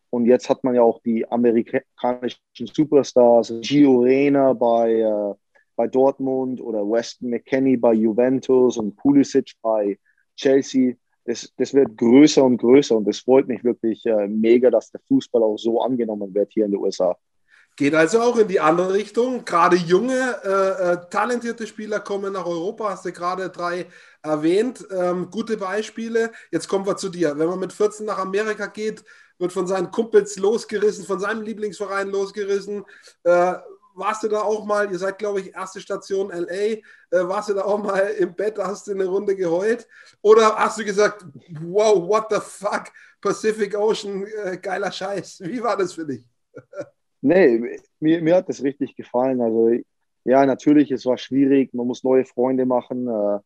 Und 0.10 0.26
jetzt 0.26 0.50
hat 0.50 0.64
man 0.64 0.76
ja 0.76 0.84
auch 0.84 1.02
die 1.02 1.30
amerikanischen 1.30 2.38
Superstars, 2.58 3.54
Gio 3.62 4.02
Reyna 4.02 4.54
bei, 4.54 4.92
äh, 5.00 5.34
bei 5.76 5.88
Dortmund 5.88 6.62
oder 6.62 6.80
Weston 6.82 7.32
McKenney 7.32 7.78
bei 7.78 7.94
Juventus 7.94 8.78
und 8.78 8.96
Pulisic 8.96 9.54
bei 9.62 9.98
Chelsea 10.36 10.96
das, 11.26 11.54
das 11.58 11.74
wird 11.74 11.98
größer 11.98 12.44
und 12.44 12.58
größer 12.58 12.96
und 12.96 13.08
es 13.08 13.20
freut 13.20 13.48
mich 13.48 13.64
wirklich 13.64 14.06
äh, 14.06 14.28
mega, 14.28 14.70
dass 14.70 14.92
der 14.92 15.02
Fußball 15.08 15.42
auch 15.42 15.58
so 15.58 15.82
angenommen 15.82 16.34
wird 16.34 16.52
hier 16.52 16.66
in 16.66 16.72
den 16.72 16.82
USA. 16.82 17.18
Geht 17.76 17.96
also 17.96 18.22
auch 18.22 18.38
in 18.38 18.48
die 18.48 18.60
andere 18.60 18.94
Richtung. 18.94 19.46
Gerade 19.46 19.76
junge, 19.76 20.40
äh, 20.44 20.92
äh, 20.94 20.98
talentierte 21.10 21.66
Spieler 21.66 22.00
kommen 22.00 22.34
nach 22.34 22.46
Europa, 22.46 22.90
hast 22.90 23.06
du 23.06 23.12
gerade 23.12 23.50
drei 23.50 23.88
erwähnt. 24.22 24.86
Ähm, 24.92 25.32
gute 25.32 25.58
Beispiele. 25.58 26.32
Jetzt 26.52 26.68
kommen 26.68 26.86
wir 26.86 26.98
zu 26.98 27.10
dir. 27.10 27.38
Wenn 27.38 27.48
man 27.50 27.60
mit 27.60 27.74
14 27.74 28.06
nach 28.06 28.20
Amerika 28.20 28.68
geht, 28.68 29.04
wird 29.40 29.52
von 29.52 29.66
seinen 29.66 29.90
Kumpels 29.90 30.38
losgerissen, 30.38 31.06
von 31.06 31.20
seinem 31.20 31.42
Lieblingsverein 31.42 32.10
losgerissen. 32.10 32.86
Äh, 33.24 33.56
warst 33.96 34.24
du 34.24 34.28
da 34.28 34.42
auch 34.42 34.66
mal, 34.66 34.92
ihr 34.92 35.00
seid, 35.00 35.18
glaube 35.18 35.42
ich, 35.42 35.56
erste 35.56 35.82
Station 35.82 36.30
LA, 36.30 36.52
äh, 36.52 36.82
warst 37.12 37.50
du 37.50 37.54
da 37.54 37.64
auch 37.64 37.78
mal 37.78 38.00
im 38.20 38.36
Bett, 38.36 38.58
hast 38.58 38.88
du 38.88 38.92
eine 38.92 39.06
Runde 39.06 39.36
geheult? 39.36 39.88
Oder 40.22 40.56
hast 40.56 40.80
du 40.80 40.86
gesagt, 40.86 41.26
wow, 41.62 42.08
what 42.08 42.28
the 42.30 42.40
fuck, 42.40 42.86
Pacific 43.22 43.76
Ocean, 43.76 44.26
äh, 44.44 44.58
geiler 44.58 44.92
Scheiß. 44.92 45.42
Wie 45.42 45.62
war 45.62 45.78
das 45.78 45.94
für 45.94 46.06
dich? 46.06 46.24
nee, 47.24 47.80
mir, 48.00 48.22
mir 48.22 48.36
hat 48.36 48.50
das 48.50 48.64
richtig 48.64 48.96
gefallen. 48.96 49.42
Also, 49.42 49.72
ja, 50.26 50.46
natürlich, 50.46 50.92
es 50.92 51.06
war 51.06 51.18
schwierig, 51.18 51.74
man 51.74 51.88
muss 51.88 52.04
neue 52.04 52.26
Freunde 52.26 52.66
machen. 52.66 53.08
Äh, 53.08 53.40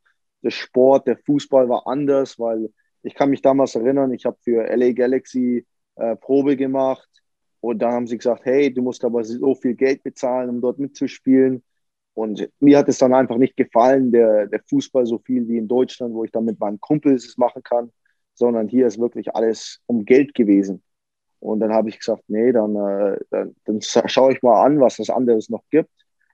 der 0.43 0.51
Sport, 0.51 1.07
der 1.07 1.17
Fußball 1.17 1.69
war 1.69 1.87
anders, 1.87 2.39
weil 2.39 2.69
ich 3.03 3.15
kann 3.15 3.29
mich 3.29 3.41
damals 3.41 3.75
erinnern, 3.75 4.13
ich 4.13 4.25
habe 4.25 4.37
für 4.43 4.67
LA 4.67 4.91
Galaxy 4.91 5.65
äh, 5.95 6.15
Probe 6.15 6.57
gemacht 6.57 7.09
und 7.61 7.79
dann 7.79 7.93
haben 7.93 8.07
sie 8.07 8.17
gesagt, 8.17 8.45
hey, 8.45 8.73
du 8.73 8.81
musst 8.81 9.03
aber 9.03 9.23
so 9.23 9.55
viel 9.55 9.75
Geld 9.75 10.03
bezahlen, 10.03 10.49
um 10.49 10.61
dort 10.61 10.79
mitzuspielen. 10.79 11.63
Und 12.13 12.49
mir 12.59 12.79
hat 12.79 12.89
es 12.89 12.97
dann 12.97 13.13
einfach 13.13 13.37
nicht 13.37 13.55
gefallen, 13.57 14.11
der, 14.11 14.47
der 14.47 14.61
Fußball 14.69 15.05
so 15.05 15.19
viel 15.19 15.47
wie 15.47 15.57
in 15.57 15.67
Deutschland, 15.67 16.13
wo 16.13 16.23
ich 16.23 16.31
dann 16.31 16.45
mit 16.45 16.59
meinen 16.59 16.79
Kumpels 16.79 17.25
es 17.25 17.37
machen 17.37 17.63
kann, 17.63 17.91
sondern 18.33 18.67
hier 18.67 18.87
ist 18.87 18.99
wirklich 18.99 19.35
alles 19.35 19.81
um 19.85 20.05
Geld 20.05 20.33
gewesen. 20.33 20.83
Und 21.39 21.59
dann 21.59 21.73
habe 21.73 21.89
ich 21.89 21.99
gesagt, 21.99 22.23
nee, 22.27 22.51
dann, 22.51 22.75
äh, 22.75 23.19
dann, 23.29 23.55
dann 23.65 23.81
schaue 23.81 24.33
ich 24.33 24.41
mal 24.41 24.63
an, 24.63 24.79
was 24.79 24.99
es 24.99 25.09
anderes 25.09 25.49
noch 25.49 25.63
gibt. 25.69 25.89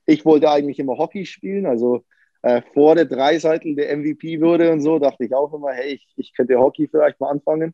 Ich 0.05 0.25
wollte 0.25 0.50
eigentlich 0.50 0.79
immer 0.79 0.98
Hockey 0.98 1.25
spielen, 1.25 1.65
also 1.65 2.03
äh, 2.41 2.62
vor 2.74 2.95
der 2.95 3.05
Dreiseitel 3.05 3.75
der 3.75 3.95
MVP 3.98 4.41
würde 4.41 4.72
und 4.72 4.81
so, 4.81 5.00
dachte 5.00 5.25
ich 5.25 5.33
auch 5.33 5.53
immer, 5.53 5.72
hey, 5.72 5.93
ich, 5.93 6.07
ich 6.17 6.33
könnte 6.33 6.60
Hockey 6.60 6.88
vielleicht 6.88 7.19
mal 7.19 7.29
anfangen. 7.29 7.74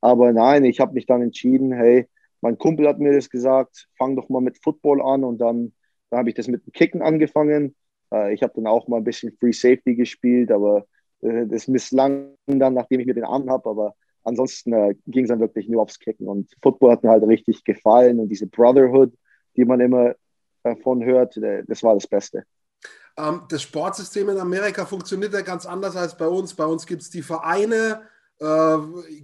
Aber 0.00 0.32
nein, 0.32 0.64
ich 0.64 0.80
habe 0.80 0.94
mich 0.94 1.06
dann 1.06 1.22
entschieden, 1.22 1.72
hey, 1.72 2.08
mein 2.40 2.58
Kumpel 2.58 2.88
hat 2.88 2.98
mir 2.98 3.12
das 3.12 3.30
gesagt, 3.30 3.88
fang 3.96 4.16
doch 4.16 4.28
mal 4.28 4.40
mit 4.40 4.58
Football 4.62 5.00
an 5.00 5.24
und 5.24 5.38
dann, 5.38 5.72
dann 6.10 6.18
habe 6.18 6.28
ich 6.28 6.34
das 6.34 6.48
mit 6.48 6.66
dem 6.66 6.72
Kicken 6.72 7.02
angefangen. 7.02 7.76
Äh, 8.12 8.34
ich 8.34 8.42
habe 8.42 8.52
dann 8.56 8.66
auch 8.66 8.88
mal 8.88 8.98
ein 8.98 9.04
bisschen 9.04 9.36
Free 9.38 9.52
Safety 9.52 9.94
gespielt, 9.94 10.50
aber 10.50 10.86
äh, 11.20 11.46
das 11.46 11.68
misslang 11.68 12.34
dann, 12.46 12.74
nachdem 12.74 13.00
ich 13.00 13.06
mir 13.06 13.14
den 13.14 13.24
Arm 13.24 13.48
habe. 13.48 13.68
Aber 13.70 13.94
ansonsten 14.24 14.72
äh, 14.72 14.94
ging 15.06 15.24
es 15.24 15.28
dann 15.28 15.40
wirklich 15.40 15.68
nur 15.68 15.82
aufs 15.82 15.98
Kicken 15.98 16.28
und 16.28 16.50
Football 16.62 16.92
hat 16.92 17.02
mir 17.02 17.10
halt 17.10 17.24
richtig 17.24 17.64
gefallen 17.64 18.20
und 18.20 18.28
diese 18.28 18.46
Brotherhood, 18.46 19.12
die 19.56 19.64
man 19.64 19.80
immer 19.80 20.14
davon 20.62 21.04
hört, 21.04 21.36
äh, 21.36 21.64
das 21.66 21.82
war 21.82 21.94
das 21.94 22.06
Beste. 22.06 22.44
Ähm, 23.16 23.42
das 23.48 23.62
Sportsystem 23.62 24.28
in 24.28 24.38
Amerika 24.38 24.86
funktioniert 24.86 25.34
ja 25.34 25.42
ganz 25.42 25.66
anders 25.66 25.96
als 25.96 26.16
bei 26.16 26.26
uns. 26.26 26.54
Bei 26.54 26.64
uns 26.64 26.86
gibt 26.86 27.02
es 27.02 27.10
die 27.10 27.22
Vereine, 27.22 28.02
äh, 28.40 28.78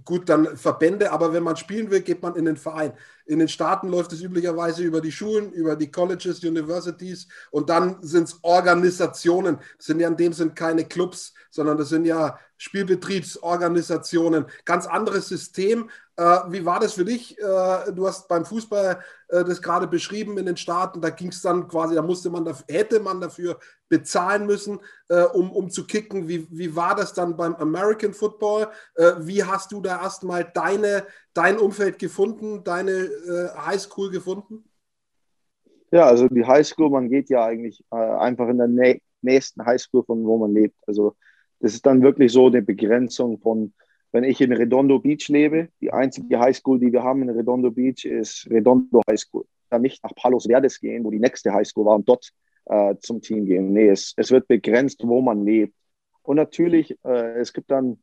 gut, 0.05 0.29
dann 0.29 0.55
Verbände, 0.55 1.11
aber 1.11 1.33
wenn 1.33 1.43
man 1.43 1.57
spielen 1.57 1.89
will, 1.89 2.01
geht 2.01 2.21
man 2.21 2.35
in 2.35 2.45
den 2.45 2.57
Verein. 2.57 2.93
In 3.29 3.37
den 3.37 3.47
Staaten 3.47 3.89
läuft 3.89 4.11
es 4.11 4.21
üblicherweise 4.21 4.81
über 4.81 5.01
die 5.01 5.11
Schulen, 5.11 5.51
über 5.51 5.75
die 5.75 5.91
Colleges, 5.91 6.43
Universities 6.43 7.27
und 7.51 7.69
dann 7.69 7.97
sind 8.01 8.23
es 8.23 8.39
Organisationen. 8.41 9.59
Das 9.77 9.85
sind 9.85 9.99
ja 9.99 10.07
in 10.07 10.17
dem 10.17 10.33
Sinn 10.33 10.55
keine 10.55 10.85
Clubs, 10.85 11.33
sondern 11.51 11.77
das 11.77 11.89
sind 11.89 12.05
ja 12.05 12.39
Spielbetriebsorganisationen. 12.57 14.45
Ganz 14.65 14.87
anderes 14.87 15.27
System, 15.29 15.91
äh, 16.19 16.39
wie 16.49 16.65
war 16.65 16.81
das 16.81 16.93
für 16.93 17.05
dich? 17.05 17.39
Äh, 17.39 17.93
du 17.93 18.05
hast 18.05 18.27
beim 18.27 18.43
Fußball 18.43 18.99
äh, 19.29 19.45
das 19.45 19.61
gerade 19.61 19.87
beschrieben 19.87 20.37
in 20.37 20.47
den 20.47 20.57
Staaten. 20.57 20.99
Da 20.99 21.11
ging 21.11 21.29
es 21.29 21.41
dann 21.41 21.69
quasi, 21.69 21.95
da 21.95 22.01
musste 22.01 22.29
man, 22.29 22.43
dafür, 22.43 22.65
hätte 22.67 22.99
man 22.99 23.21
dafür 23.21 23.57
bezahlen 23.87 24.45
müssen, 24.45 24.79
um, 25.33 25.51
um 25.51 25.71
zu 25.71 25.87
kicken. 25.87 26.27
Wie, 26.27 26.47
wie 26.51 26.75
war 26.75 26.93
das 26.93 27.13
dann 27.13 27.35
beim 27.35 27.55
American 27.55 28.13
Football? 28.13 28.67
wie 29.17 29.43
hast 29.43 29.71
du 29.71 29.81
da 29.81 30.03
erstmal 30.03 30.43
deine, 30.43 31.07
dein 31.39 31.57
Umfeld 31.57 31.99
gefunden, 31.99 32.63
deine 32.63 33.09
Highschool 33.65 34.11
gefunden? 34.11 34.63
Ja, 35.91 36.05
also 36.05 36.27
die 36.27 36.45
Highschool, 36.45 36.89
man 36.89 37.09
geht 37.09 37.29
ja 37.29 37.45
eigentlich 37.45 37.83
einfach 37.89 38.49
in 38.49 38.57
der 38.57 38.99
nächsten 39.21 39.65
Highschool, 39.65 40.03
von 40.03 40.25
wo 40.25 40.37
man 40.37 40.53
lebt. 40.53 40.75
Also 40.85 41.15
das 41.59 41.73
ist 41.73 41.85
dann 41.85 42.01
wirklich 42.01 42.31
so 42.31 42.47
eine 42.47 42.61
Begrenzung 42.61 43.39
von 43.39 43.73
wenn 44.11 44.23
ich 44.23 44.41
in 44.41 44.51
Redondo 44.51 44.99
Beach 44.99 45.27
lebe, 45.27 45.69
die 45.81 45.93
einzige 45.93 46.39
Highschool, 46.39 46.79
die 46.79 46.91
wir 46.91 47.03
haben 47.03 47.21
in 47.21 47.29
Redondo 47.29 47.71
Beach, 47.71 48.05
ist 48.05 48.47
Redondo 48.49 49.01
High 49.09 49.19
School. 49.19 49.45
Dann 49.69 49.83
nicht 49.83 50.03
nach 50.03 50.15
Palos 50.15 50.45
Verdes 50.45 50.79
gehen, 50.79 51.03
wo 51.03 51.11
die 51.11 51.19
nächste 51.19 51.53
Highschool 51.53 51.85
war, 51.85 51.95
und 51.95 52.09
dort 52.09 52.31
äh, 52.65 52.95
zum 52.99 53.21
Team 53.21 53.45
gehen. 53.45 53.71
Nee, 53.71 53.89
es, 53.89 54.13
es 54.17 54.31
wird 54.31 54.47
begrenzt, 54.47 55.01
wo 55.03 55.21
man 55.21 55.45
lebt. 55.45 55.75
Und 56.23 56.37
natürlich, 56.37 56.97
äh, 57.03 57.39
es 57.39 57.53
gibt 57.53 57.69
dann 57.69 57.99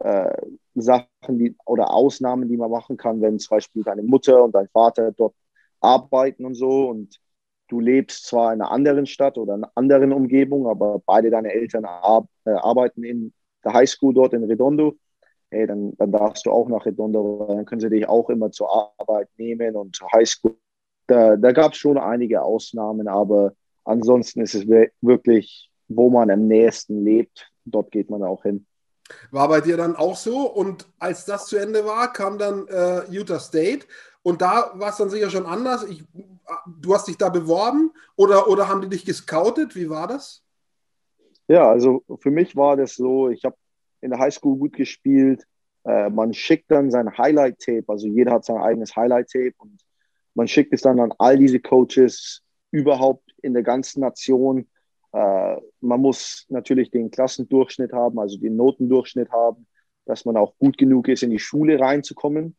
äh, 0.00 0.36
Sachen 0.74 1.38
die, 1.38 1.56
oder 1.64 1.92
Ausnahmen, 1.92 2.48
die 2.48 2.56
man 2.56 2.70
machen 2.70 2.96
kann, 2.96 3.20
wenn 3.20 3.38
zum 3.38 3.56
Beispiel 3.56 3.82
deine 3.82 4.02
Mutter 4.02 4.42
und 4.44 4.54
dein 4.54 4.68
Vater 4.68 5.12
dort 5.12 5.34
arbeiten 5.80 6.44
und 6.44 6.54
so 6.54 6.88
und 6.88 7.20
du 7.68 7.80
lebst 7.80 8.26
zwar 8.26 8.52
in 8.52 8.60
einer 8.60 8.70
anderen 8.70 9.06
Stadt 9.06 9.38
oder 9.38 9.54
in 9.54 9.64
einer 9.64 9.72
anderen 9.74 10.12
Umgebung, 10.12 10.66
aber 10.68 11.00
beide 11.04 11.30
deine 11.30 11.52
Eltern 11.52 11.84
ar 11.84 12.28
äh, 12.44 12.50
arbeiten 12.50 13.04
in 13.04 13.32
der 13.64 13.72
Highschool 13.72 14.14
dort 14.14 14.34
in 14.34 14.44
Redondo 14.44 14.96
hey, 15.50 15.66
dann, 15.66 15.96
dann 15.96 16.12
darfst 16.12 16.46
du 16.46 16.50
auch 16.50 16.68
nach 16.68 16.86
Redondo, 16.86 17.46
dann 17.48 17.64
können 17.64 17.80
sie 17.80 17.90
dich 17.90 18.08
auch 18.08 18.28
immer 18.30 18.50
zur 18.50 18.92
Arbeit 18.98 19.28
nehmen 19.36 19.76
und 19.76 19.96
zur 19.96 20.10
Highschool. 20.12 20.56
Da, 21.06 21.36
da 21.36 21.52
gab 21.52 21.72
es 21.72 21.78
schon 21.78 21.98
einige 21.98 22.42
Ausnahmen, 22.42 23.08
aber 23.08 23.54
ansonsten 23.84 24.40
ist 24.40 24.54
es 24.54 24.66
wirklich, 25.00 25.70
wo 25.88 26.10
man 26.10 26.30
am 26.30 26.46
nächsten 26.48 27.04
lebt, 27.04 27.50
dort 27.64 27.90
geht 27.92 28.10
man 28.10 28.22
auch 28.22 28.42
hin. 28.42 28.66
War 29.30 29.48
bei 29.48 29.60
dir 29.60 29.76
dann 29.76 29.96
auch 29.96 30.16
so 30.16 30.50
und 30.50 30.86
als 30.98 31.24
das 31.24 31.46
zu 31.46 31.56
Ende 31.56 31.84
war, 31.84 32.12
kam 32.12 32.38
dann 32.38 32.66
äh, 32.68 33.02
Utah 33.10 33.38
State 33.38 33.86
und 34.22 34.42
da 34.42 34.72
war 34.74 34.90
es 34.90 34.96
dann 34.96 35.10
sicher 35.10 35.30
schon 35.30 35.46
anders. 35.46 35.84
Ich, 35.84 36.04
du 36.80 36.94
hast 36.94 37.06
dich 37.06 37.16
da 37.16 37.28
beworben 37.28 37.92
oder, 38.16 38.48
oder 38.48 38.68
haben 38.68 38.82
die 38.82 38.88
dich 38.88 39.04
gescoutet? 39.04 39.76
Wie 39.76 39.88
war 39.88 40.08
das? 40.08 40.42
Ja, 41.48 41.70
also 41.70 42.02
für 42.20 42.30
mich 42.30 42.56
war 42.56 42.76
das 42.76 42.96
so, 42.96 43.28
ich 43.28 43.44
habe 43.44 43.56
in 44.00 44.10
der 44.10 44.18
Highschool 44.18 44.56
gut 44.56 44.72
gespielt. 44.72 45.46
Äh, 45.84 46.10
man 46.10 46.34
schickt 46.34 46.70
dann 46.70 46.90
sein 46.90 47.16
Highlight-Tape, 47.16 47.84
also 47.86 48.08
jeder 48.08 48.32
hat 48.32 48.44
sein 48.44 48.58
eigenes 48.58 48.96
Highlight-Tape 48.96 49.54
und 49.58 49.80
man 50.34 50.48
schickt 50.48 50.72
es 50.72 50.82
dann 50.82 51.00
an 51.00 51.14
all 51.18 51.38
diese 51.38 51.60
Coaches 51.60 52.42
überhaupt 52.70 53.32
in 53.42 53.54
der 53.54 53.62
ganzen 53.62 54.00
Nation. 54.00 54.66
Äh, 55.16 55.56
man 55.80 56.00
muss 56.02 56.44
natürlich 56.50 56.90
den 56.90 57.10
Klassendurchschnitt 57.10 57.94
haben, 57.94 58.18
also 58.18 58.36
den 58.36 58.54
Notendurchschnitt 58.56 59.30
haben, 59.30 59.66
dass 60.04 60.26
man 60.26 60.36
auch 60.36 60.58
gut 60.58 60.76
genug 60.76 61.08
ist, 61.08 61.22
in 61.22 61.30
die 61.30 61.38
Schule 61.38 61.80
reinzukommen. 61.80 62.54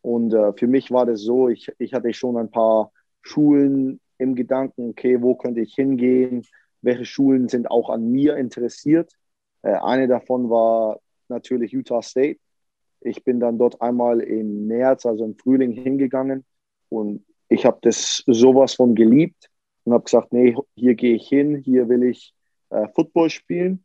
Und 0.00 0.32
äh, 0.32 0.52
für 0.52 0.68
mich 0.68 0.92
war 0.92 1.06
das 1.06 1.22
so, 1.22 1.48
ich, 1.48 1.72
ich 1.78 1.92
hatte 1.92 2.12
schon 2.14 2.36
ein 2.36 2.52
paar 2.52 2.92
Schulen 3.22 4.00
im 4.18 4.36
Gedanken, 4.36 4.90
okay, 4.90 5.20
wo 5.20 5.34
könnte 5.34 5.60
ich 5.60 5.74
hingehen? 5.74 6.46
Welche 6.82 7.04
Schulen 7.04 7.48
sind 7.48 7.68
auch 7.68 7.90
an 7.90 8.12
mir 8.12 8.36
interessiert? 8.36 9.10
Äh, 9.62 9.72
eine 9.72 10.06
davon 10.06 10.50
war 10.50 11.00
natürlich 11.28 11.72
Utah 11.72 12.02
State. 12.02 12.38
Ich 13.00 13.24
bin 13.24 13.40
dann 13.40 13.58
dort 13.58 13.82
einmal 13.82 14.20
im 14.20 14.68
März, 14.68 15.04
also 15.04 15.24
im 15.24 15.36
Frühling, 15.36 15.72
hingegangen 15.72 16.44
und 16.90 17.24
ich 17.48 17.66
habe 17.66 17.78
das 17.82 18.22
sowas 18.28 18.74
von 18.74 18.94
geliebt 18.94 19.50
und 19.84 19.92
habe 19.92 20.04
gesagt, 20.04 20.32
nee, 20.32 20.56
hier 20.74 20.94
gehe 20.94 21.16
ich 21.16 21.28
hin, 21.28 21.56
hier 21.56 21.88
will 21.88 22.04
ich 22.04 22.34
äh, 22.70 22.88
Football 22.94 23.30
spielen. 23.30 23.84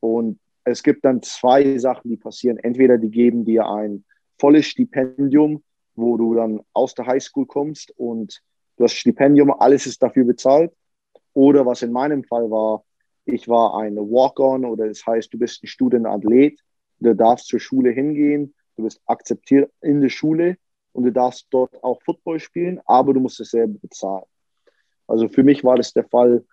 Und 0.00 0.38
es 0.64 0.82
gibt 0.82 1.04
dann 1.04 1.22
zwei 1.22 1.78
Sachen, 1.78 2.10
die 2.10 2.16
passieren. 2.16 2.58
Entweder 2.58 2.98
die 2.98 3.10
geben 3.10 3.44
dir 3.44 3.68
ein 3.68 4.04
volles 4.38 4.66
Stipendium, 4.66 5.62
wo 5.94 6.16
du 6.16 6.34
dann 6.34 6.60
aus 6.72 6.94
der 6.94 7.06
Highschool 7.06 7.46
kommst 7.46 7.92
und 7.96 8.42
das 8.76 8.92
Stipendium, 8.92 9.50
alles 9.50 9.86
ist 9.86 10.02
dafür 10.02 10.24
bezahlt. 10.24 10.72
Oder 11.32 11.64
was 11.64 11.82
in 11.82 11.92
meinem 11.92 12.24
Fall 12.24 12.50
war, 12.50 12.84
ich 13.24 13.48
war 13.48 13.78
ein 13.78 13.96
Walk-on 13.96 14.64
oder 14.64 14.86
das 14.86 15.04
heißt, 15.06 15.32
du 15.32 15.38
bist 15.38 15.62
ein 15.62 15.66
Studentathlet, 15.66 16.60
du 17.00 17.14
darfst 17.14 17.48
zur 17.48 17.60
Schule 17.60 17.90
hingehen, 17.90 18.54
du 18.76 18.84
bist 18.84 19.00
akzeptiert 19.06 19.70
in 19.80 20.00
der 20.00 20.08
Schule 20.08 20.56
und 20.92 21.04
du 21.04 21.12
darfst 21.12 21.46
dort 21.50 21.82
auch 21.82 22.00
Football 22.02 22.40
spielen, 22.40 22.80
aber 22.86 23.14
du 23.14 23.20
musst 23.20 23.40
es 23.40 23.50
selber 23.50 23.78
bezahlen. 23.80 24.24
Also 25.06 25.28
für 25.28 25.42
mich 25.42 25.64
war 25.64 25.76
das 25.76 25.92
der 25.92 26.04
Fall. 26.04 26.44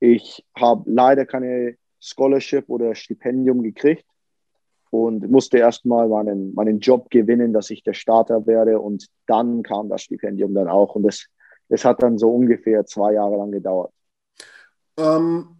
Ich 0.00 0.44
habe 0.56 0.82
leider 0.90 1.26
keine 1.26 1.76
Scholarship 2.00 2.68
oder 2.68 2.94
Stipendium 2.94 3.62
gekriegt 3.62 4.04
und 4.90 5.30
musste 5.30 5.58
erstmal 5.58 6.08
meinen, 6.08 6.54
meinen 6.54 6.80
Job 6.80 7.08
gewinnen, 7.10 7.52
dass 7.52 7.70
ich 7.70 7.82
der 7.82 7.94
Starter 7.94 8.46
werde 8.46 8.80
und 8.80 9.08
dann 9.26 9.62
kam 9.62 9.88
das 9.88 10.02
Stipendium 10.02 10.54
dann 10.54 10.68
auch 10.68 10.94
und 10.94 11.04
das, 11.04 11.26
das 11.68 11.84
hat 11.84 12.02
dann 12.02 12.18
so 12.18 12.34
ungefähr 12.34 12.84
zwei 12.84 13.14
Jahre 13.14 13.36
lang 13.36 13.52
gedauert. 13.52 13.92
Ähm, 14.98 15.56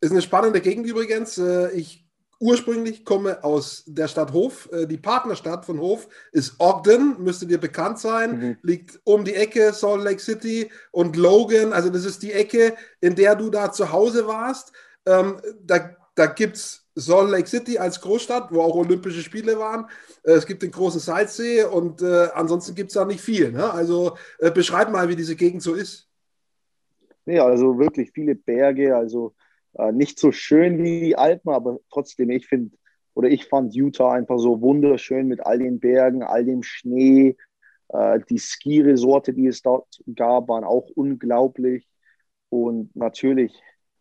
ist 0.00 0.10
eine 0.10 0.22
spannende 0.22 0.60
Gegend 0.60 0.86
übrigens. 0.86 1.38
Äh, 1.38 1.70
ich 1.72 2.03
ursprünglich 2.40 3.04
komme 3.04 3.42
aus 3.44 3.84
der 3.86 4.08
Stadt 4.08 4.32
Hof. 4.32 4.68
Äh, 4.72 4.86
die 4.86 4.98
Partnerstadt 4.98 5.64
von 5.64 5.78
Hof 5.80 6.08
ist 6.32 6.54
Ogden, 6.58 7.22
müsste 7.22 7.46
dir 7.46 7.58
bekannt 7.58 7.98
sein. 7.98 8.38
Mhm. 8.38 8.56
Liegt 8.62 9.00
um 9.04 9.24
die 9.24 9.34
Ecke 9.34 9.72
Salt 9.72 10.02
Lake 10.02 10.20
City 10.20 10.70
und 10.92 11.16
Logan. 11.16 11.72
Also 11.72 11.90
das 11.90 12.04
ist 12.04 12.22
die 12.22 12.32
Ecke, 12.32 12.74
in 13.00 13.14
der 13.14 13.36
du 13.36 13.50
da 13.50 13.72
zu 13.72 13.92
Hause 13.92 14.26
warst. 14.26 14.72
Ähm, 15.06 15.40
da 15.62 15.96
da 16.14 16.26
gibt 16.26 16.56
es 16.56 16.86
Salt 16.94 17.30
Lake 17.30 17.48
City 17.48 17.78
als 17.78 18.00
Großstadt, 18.00 18.52
wo 18.52 18.62
auch 18.62 18.76
Olympische 18.76 19.20
Spiele 19.20 19.58
waren. 19.58 19.86
Äh, 20.22 20.32
es 20.32 20.46
gibt 20.46 20.62
den 20.62 20.70
großen 20.70 21.00
Salzsee 21.00 21.64
und 21.64 22.02
äh, 22.02 22.28
ansonsten 22.34 22.74
gibt 22.74 22.90
es 22.90 22.94
da 22.94 23.04
nicht 23.04 23.20
viel. 23.20 23.50
Ne? 23.50 23.72
Also 23.72 24.16
äh, 24.38 24.50
beschreib 24.50 24.90
mal, 24.90 25.08
wie 25.08 25.16
diese 25.16 25.36
Gegend 25.36 25.62
so 25.62 25.74
ist. 25.74 26.08
Nee, 27.26 27.38
also 27.38 27.78
wirklich 27.78 28.12
viele 28.12 28.34
Berge. 28.34 28.96
Also 28.96 29.34
äh, 29.74 29.92
nicht 29.92 30.18
so 30.18 30.32
schön 30.32 30.82
wie 30.82 31.00
die 31.00 31.16
Alpen, 31.16 31.50
aber 31.50 31.78
trotzdem, 31.90 32.30
ich 32.30 32.46
finde, 32.46 32.76
oder 33.14 33.28
ich 33.28 33.46
fand 33.46 33.74
Utah 33.74 34.12
einfach 34.12 34.38
so 34.38 34.60
wunderschön 34.60 35.28
mit 35.28 35.44
all 35.44 35.58
den 35.58 35.80
Bergen, 35.80 36.22
all 36.22 36.44
dem 36.44 36.62
Schnee. 36.62 37.36
Äh, 37.88 38.20
die 38.28 38.38
Ski-Resorte, 38.38 39.32
die 39.32 39.46
es 39.46 39.62
dort 39.62 40.00
gab, 40.14 40.48
waren 40.48 40.64
auch 40.64 40.88
unglaublich. 40.94 41.86
Und 42.48 42.94
natürlich, 42.96 43.60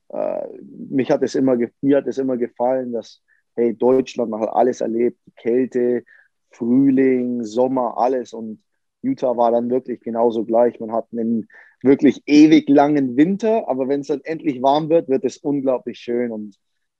äh, 0.10 0.48
mich 0.89 1.12
hat 1.12 1.24
es 1.24 1.36
immer, 1.36 1.58
mir 1.82 1.98
hat 1.98 2.08
es 2.08 2.18
immer 2.18 2.38
gefallen, 2.38 2.92
dass, 2.92 3.22
hey, 3.56 3.75
Deutschland, 3.75 4.32
man 4.32 4.42
hat 4.42 4.50
alles 4.50 4.82
erlebt, 4.82 5.20
Kälte, 5.36 6.03
Frühling, 6.51 7.44
Sommer, 7.44 7.98
alles. 7.98 8.34
Und 8.34 8.63
Utah 9.01 9.38
war 9.38 9.51
dann 9.51 9.70
wirklich 9.70 10.00
genauso 10.01 10.46
gleich. 10.46 10.80
Man 10.80 10.92
hat 10.92 11.08
einen 11.12 11.48
wirklich 11.83 12.23
ewig 12.25 12.69
langen 12.69 13.17
Winter, 13.17 13.67
aber 13.67 13.87
wenn 13.87 14.01
es 14.01 14.07
dann 14.07 14.21
endlich 14.23 14.61
warm 14.61 14.89
wird, 14.89 15.09
wird 15.09 15.25
es 15.25 15.37
unglaublich 15.37 15.99
schön. 15.99 16.31
Und 16.31 16.55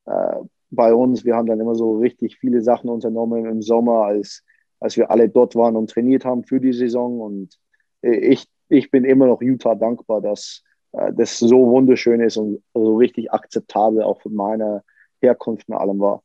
äh, 0.06 0.36
bei 0.70 0.94
uns, 0.94 1.24
wir 1.24 1.36
haben 1.36 1.48
dann 1.48 1.60
immer 1.60 1.76
so 1.76 1.98
richtig 1.98 2.38
viele 2.38 2.62
Sachen 2.62 2.90
unternommen 2.90 3.46
im 3.46 3.62
Sommer, 3.62 4.06
als, 4.06 4.44
als 4.80 4.98
wir 4.98 5.10
alle 5.10 5.30
dort 5.30 5.56
waren 5.56 5.78
und 5.78 5.90
trainiert 5.90 6.26
haben 6.26 6.44
für 6.44 6.60
die 6.60 6.74
Saison. 6.74 7.22
Und 7.22 7.58
ich, 8.02 8.46
ich 8.68 8.92
bin 8.92 9.06
immer 9.06 9.28
noch 9.28 9.42
Utah 9.42 9.76
dankbar, 9.76 10.22
dass 10.22 10.64
äh, 10.92 11.14
das 11.14 11.40
so 11.40 11.68
wunderschön 11.70 12.20
ist 12.20 12.38
und 12.38 12.62
so 12.74 12.98
richtig 12.98 13.32
akzeptabel 13.32 14.04
auch 14.04 14.22
von 14.22 14.36
meiner 14.36 14.84
Herkunft 15.22 15.70
und 15.70 15.76
allem 15.76 16.00
war. 16.00 16.22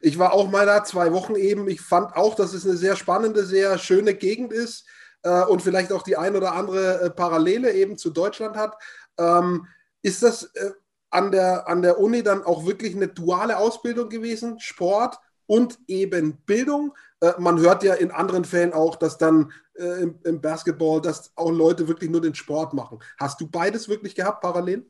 Ich 0.00 0.18
war 0.18 0.32
auch 0.32 0.50
mal 0.50 0.66
da 0.66 0.84
zwei 0.84 1.12
Wochen 1.12 1.36
eben. 1.36 1.68
Ich 1.68 1.80
fand 1.80 2.16
auch, 2.16 2.34
dass 2.34 2.52
es 2.52 2.66
eine 2.66 2.76
sehr 2.76 2.96
spannende, 2.96 3.44
sehr 3.44 3.78
schöne 3.78 4.14
Gegend 4.14 4.52
ist 4.52 4.86
äh, 5.22 5.44
und 5.44 5.62
vielleicht 5.62 5.92
auch 5.92 6.02
die 6.02 6.16
ein 6.16 6.36
oder 6.36 6.52
andere 6.52 7.02
äh, 7.02 7.10
Parallele 7.10 7.72
eben 7.72 7.96
zu 7.96 8.10
Deutschland 8.10 8.56
hat. 8.56 8.76
Ähm, 9.18 9.66
ist 10.02 10.22
das 10.22 10.44
äh, 10.54 10.70
an, 11.10 11.30
der, 11.30 11.68
an 11.68 11.82
der 11.82 12.00
Uni 12.00 12.22
dann 12.22 12.42
auch 12.42 12.66
wirklich 12.66 12.94
eine 12.96 13.08
duale 13.08 13.58
Ausbildung 13.58 14.08
gewesen? 14.08 14.58
Sport 14.58 15.18
und 15.46 15.78
eben 15.86 16.38
Bildung? 16.46 16.94
Äh, 17.20 17.32
man 17.38 17.60
hört 17.60 17.82
ja 17.82 17.94
in 17.94 18.10
anderen 18.10 18.44
Fällen 18.44 18.72
auch, 18.72 18.96
dass 18.96 19.18
dann 19.18 19.52
äh, 19.74 20.02
im, 20.02 20.18
im, 20.24 20.40
Basketball, 20.40 21.00
dass 21.00 21.32
auch 21.36 21.50
Leute 21.50 21.88
wirklich 21.88 22.10
nur 22.10 22.20
den 22.20 22.34
Sport 22.34 22.74
machen. 22.74 22.98
Hast 23.18 23.40
du 23.40 23.48
beides 23.48 23.88
wirklich 23.88 24.14
gehabt, 24.14 24.40
parallel? 24.40 24.86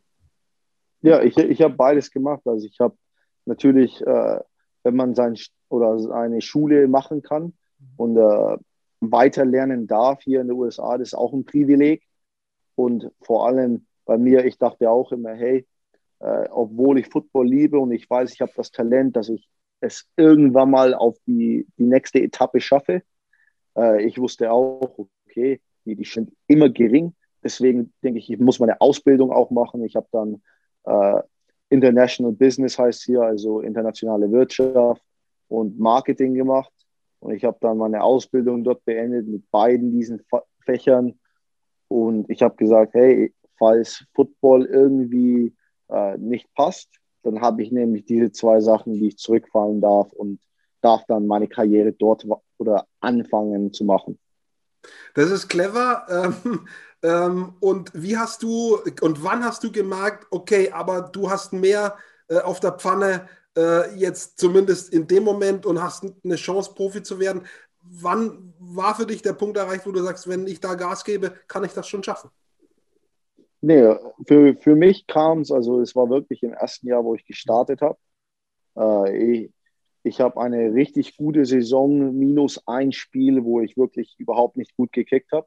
Ja, 1.02 1.20
ich, 1.20 1.36
ich 1.36 1.60
habe 1.62 1.74
beides 1.74 2.10
gemacht. 2.10 2.42
Also 2.44 2.66
ich 2.66 2.78
habe 2.80 2.96
natürlich, 3.44 4.00
äh, 4.06 4.40
wenn 4.84 4.96
man 4.96 5.14
sein 5.14 5.36
oder 5.68 5.98
seine 5.98 6.40
Schule 6.40 6.86
machen 6.86 7.22
kann 7.22 7.54
und 7.96 8.16
äh, 8.16 8.56
weiter 9.10 9.44
lernen 9.44 9.86
darf 9.86 10.22
hier 10.22 10.40
in 10.40 10.48
den 10.48 10.56
USA, 10.56 10.96
das 10.96 11.08
ist 11.08 11.14
auch 11.14 11.32
ein 11.32 11.44
Privileg. 11.44 12.02
Und 12.74 13.10
vor 13.20 13.46
allem 13.46 13.86
bei 14.04 14.16
mir, 14.16 14.44
ich 14.44 14.58
dachte 14.58 14.90
auch 14.90 15.12
immer, 15.12 15.34
hey, 15.34 15.66
äh, 16.20 16.48
obwohl 16.50 16.98
ich 16.98 17.08
Football 17.08 17.48
liebe 17.48 17.78
und 17.78 17.92
ich 17.92 18.08
weiß, 18.08 18.32
ich 18.32 18.40
habe 18.40 18.52
das 18.56 18.70
Talent, 18.70 19.16
dass 19.16 19.28
ich 19.28 19.48
es 19.80 20.08
irgendwann 20.16 20.70
mal 20.70 20.94
auf 20.94 21.16
die, 21.26 21.66
die 21.76 21.84
nächste 21.84 22.20
Etappe 22.20 22.60
schaffe. 22.60 23.02
Äh, 23.76 24.04
ich 24.04 24.18
wusste 24.18 24.52
auch, 24.52 25.08
okay, 25.26 25.60
die, 25.84 25.96
die 25.96 26.04
sind 26.04 26.32
immer 26.46 26.68
gering. 26.68 27.14
Deswegen 27.42 27.92
denke 28.02 28.20
ich, 28.20 28.30
ich 28.30 28.38
muss 28.38 28.60
meine 28.60 28.80
Ausbildung 28.80 29.32
auch 29.32 29.50
machen. 29.50 29.84
Ich 29.84 29.96
habe 29.96 30.06
dann 30.12 30.42
äh, 30.84 31.22
International 31.68 32.32
Business 32.32 32.78
heißt 32.78 33.02
hier, 33.02 33.22
also 33.22 33.60
internationale 33.60 34.30
Wirtschaft 34.30 35.02
und 35.48 35.78
Marketing 35.78 36.34
gemacht. 36.34 36.72
Und 37.22 37.34
ich 37.34 37.44
habe 37.44 37.56
dann 37.60 37.78
meine 37.78 38.02
Ausbildung 38.02 38.64
dort 38.64 38.84
beendet 38.84 39.28
mit 39.28 39.48
beiden 39.52 39.92
diesen 39.92 40.24
Fächern. 40.64 41.18
Und 41.86 42.28
ich 42.28 42.42
habe 42.42 42.56
gesagt, 42.56 42.94
hey, 42.94 43.32
falls 43.58 44.04
Football 44.12 44.64
irgendwie 44.64 45.54
äh, 45.88 46.18
nicht 46.18 46.52
passt, 46.54 46.88
dann 47.22 47.40
habe 47.40 47.62
ich 47.62 47.70
nämlich 47.70 48.06
diese 48.06 48.32
zwei 48.32 48.60
Sachen, 48.60 48.94
die 48.94 49.06
ich 49.06 49.18
zurückfallen 49.18 49.80
darf 49.80 50.12
und 50.12 50.40
darf 50.80 51.04
dann 51.06 51.28
meine 51.28 51.46
Karriere 51.46 51.92
dort 51.92 52.26
oder 52.58 52.88
anfangen 52.98 53.72
zu 53.72 53.84
machen. 53.84 54.18
Das 55.14 55.30
ist 55.30 55.46
clever. 55.46 56.04
Ähm, 56.10 56.66
ähm, 57.04 57.54
und 57.60 57.92
wie 57.94 58.16
hast 58.16 58.42
du 58.42 58.78
und 59.00 59.22
wann 59.22 59.44
hast 59.44 59.62
du 59.62 59.70
gemerkt, 59.70 60.26
okay, 60.32 60.72
aber 60.72 61.02
du 61.02 61.30
hast 61.30 61.52
mehr 61.52 61.96
äh, 62.26 62.40
auf 62.40 62.58
der 62.58 62.72
Pfanne 62.72 63.28
äh, 63.56 63.94
jetzt 63.96 64.38
zumindest 64.38 64.92
in 64.92 65.06
dem 65.06 65.24
Moment 65.24 65.66
und 65.66 65.82
hast 65.82 66.04
eine 66.24 66.36
Chance, 66.36 66.72
Profi 66.74 67.02
zu 67.02 67.18
werden. 67.20 67.42
Wann 67.80 68.54
war 68.58 68.94
für 68.94 69.06
dich 69.06 69.22
der 69.22 69.32
Punkt 69.32 69.56
erreicht, 69.56 69.86
wo 69.86 69.92
du 69.92 70.02
sagst, 70.02 70.28
wenn 70.28 70.46
ich 70.46 70.60
da 70.60 70.74
Gas 70.74 71.04
gebe, 71.04 71.34
kann 71.48 71.64
ich 71.64 71.72
das 71.72 71.88
schon 71.88 72.02
schaffen? 72.02 72.30
Nee, 73.60 73.94
für, 74.26 74.56
für 74.56 74.74
mich 74.74 75.06
kam 75.06 75.40
es, 75.40 75.50
also 75.50 75.80
es 75.80 75.94
war 75.94 76.10
wirklich 76.10 76.42
im 76.42 76.52
ersten 76.52 76.88
Jahr, 76.88 77.04
wo 77.04 77.14
ich 77.14 77.24
gestartet 77.24 77.80
habe. 77.80 77.98
Äh, 78.76 79.16
ich 79.16 79.52
ich 80.04 80.20
habe 80.20 80.40
eine 80.40 80.74
richtig 80.74 81.16
gute 81.16 81.44
Saison, 81.44 82.18
minus 82.18 82.66
ein 82.66 82.92
Spiel, 82.92 83.44
wo 83.44 83.60
ich 83.60 83.76
wirklich 83.76 84.16
überhaupt 84.18 84.56
nicht 84.56 84.76
gut 84.76 84.92
gekickt 84.92 85.30
habe. 85.32 85.46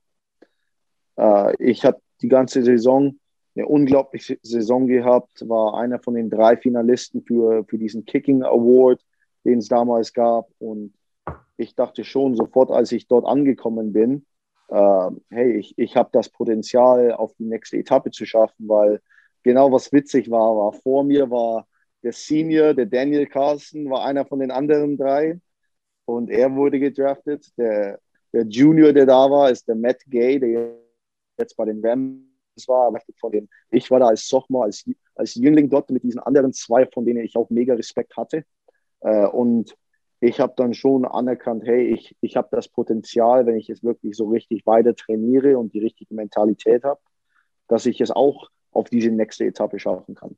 Äh, 1.17 1.55
ich 1.59 1.83
habe 1.85 1.99
die 2.21 2.29
ganze 2.29 2.63
Saison 2.63 3.19
eine 3.55 3.67
unglaubliche 3.67 4.37
Saison 4.41 4.87
gehabt, 4.87 5.47
war 5.47 5.77
einer 5.77 5.99
von 5.99 6.15
den 6.15 6.29
drei 6.29 6.57
Finalisten 6.57 7.23
für, 7.23 7.63
für 7.65 7.77
diesen 7.77 8.05
Kicking 8.05 8.43
Award, 8.43 9.01
den 9.45 9.59
es 9.59 9.67
damals 9.67 10.13
gab. 10.13 10.49
Und 10.59 10.93
ich 11.57 11.75
dachte 11.75 12.03
schon 12.03 12.35
sofort, 12.35 12.69
als 12.71 12.91
ich 12.91 13.07
dort 13.07 13.25
angekommen 13.25 13.93
bin, 13.93 14.25
äh, 14.69 15.09
hey, 15.29 15.57
ich, 15.57 15.73
ich 15.77 15.95
habe 15.95 16.09
das 16.11 16.29
Potenzial, 16.29 17.13
auf 17.13 17.33
die 17.35 17.45
nächste 17.45 17.77
Etappe 17.77 18.11
zu 18.11 18.25
schaffen, 18.25 18.67
weil 18.67 19.01
genau 19.43 19.71
was 19.71 19.93
witzig 19.93 20.29
war, 20.29 20.57
war 20.57 20.73
vor 20.73 21.03
mir 21.03 21.29
war 21.29 21.67
der 22.03 22.13
Senior, 22.13 22.73
der 22.73 22.85
Daniel 22.85 23.25
Carlson, 23.25 23.89
war 23.89 24.05
einer 24.05 24.25
von 24.25 24.39
den 24.39 24.51
anderen 24.51 24.97
drei 24.97 25.39
und 26.05 26.29
er 26.29 26.53
wurde 26.55 26.79
gedraftet. 26.79 27.47
Der, 27.57 27.99
der 28.31 28.43
Junior, 28.43 28.93
der 28.93 29.05
da 29.07 29.29
war, 29.29 29.49
ist 29.49 29.67
der 29.67 29.75
Matt 29.75 30.01
Gay, 30.07 30.39
der 30.39 30.75
jetzt 31.39 31.57
bei 31.57 31.65
den 31.65 31.83
Rams 31.83 32.34
war, 32.67 32.91
von 33.19 33.31
den, 33.31 33.49
ich 33.71 33.89
war 33.91 33.99
da 33.99 34.07
als 34.07 34.27
Sophomore, 34.27 34.65
als, 34.65 34.89
als 35.15 35.35
Jüngling 35.35 35.69
dort 35.69 35.89
mit 35.89 36.03
diesen 36.03 36.19
anderen 36.19 36.53
zwei, 36.53 36.85
von 36.87 37.05
denen 37.05 37.23
ich 37.23 37.35
auch 37.35 37.49
mega 37.49 37.73
Respekt 37.73 38.15
hatte. 38.17 38.45
Äh, 39.01 39.27
und 39.27 39.75
ich 40.19 40.39
habe 40.39 40.53
dann 40.55 40.73
schon 40.73 41.05
anerkannt, 41.05 41.63
hey, 41.65 41.93
ich, 41.93 42.15
ich 42.21 42.35
habe 42.35 42.47
das 42.51 42.67
Potenzial, 42.67 43.45
wenn 43.45 43.57
ich 43.57 43.69
es 43.69 43.83
wirklich 43.83 44.15
so 44.15 44.27
richtig 44.29 44.65
weiter 44.65 44.95
trainiere 44.95 45.57
und 45.57 45.73
die 45.73 45.79
richtige 45.79 46.13
Mentalität 46.13 46.83
habe, 46.83 46.99
dass 47.67 47.85
ich 47.85 48.01
es 48.01 48.11
auch 48.11 48.49
auf 48.71 48.89
diese 48.89 49.11
nächste 49.11 49.45
Etappe 49.45 49.79
schaffen 49.79 50.15
kann. 50.15 50.37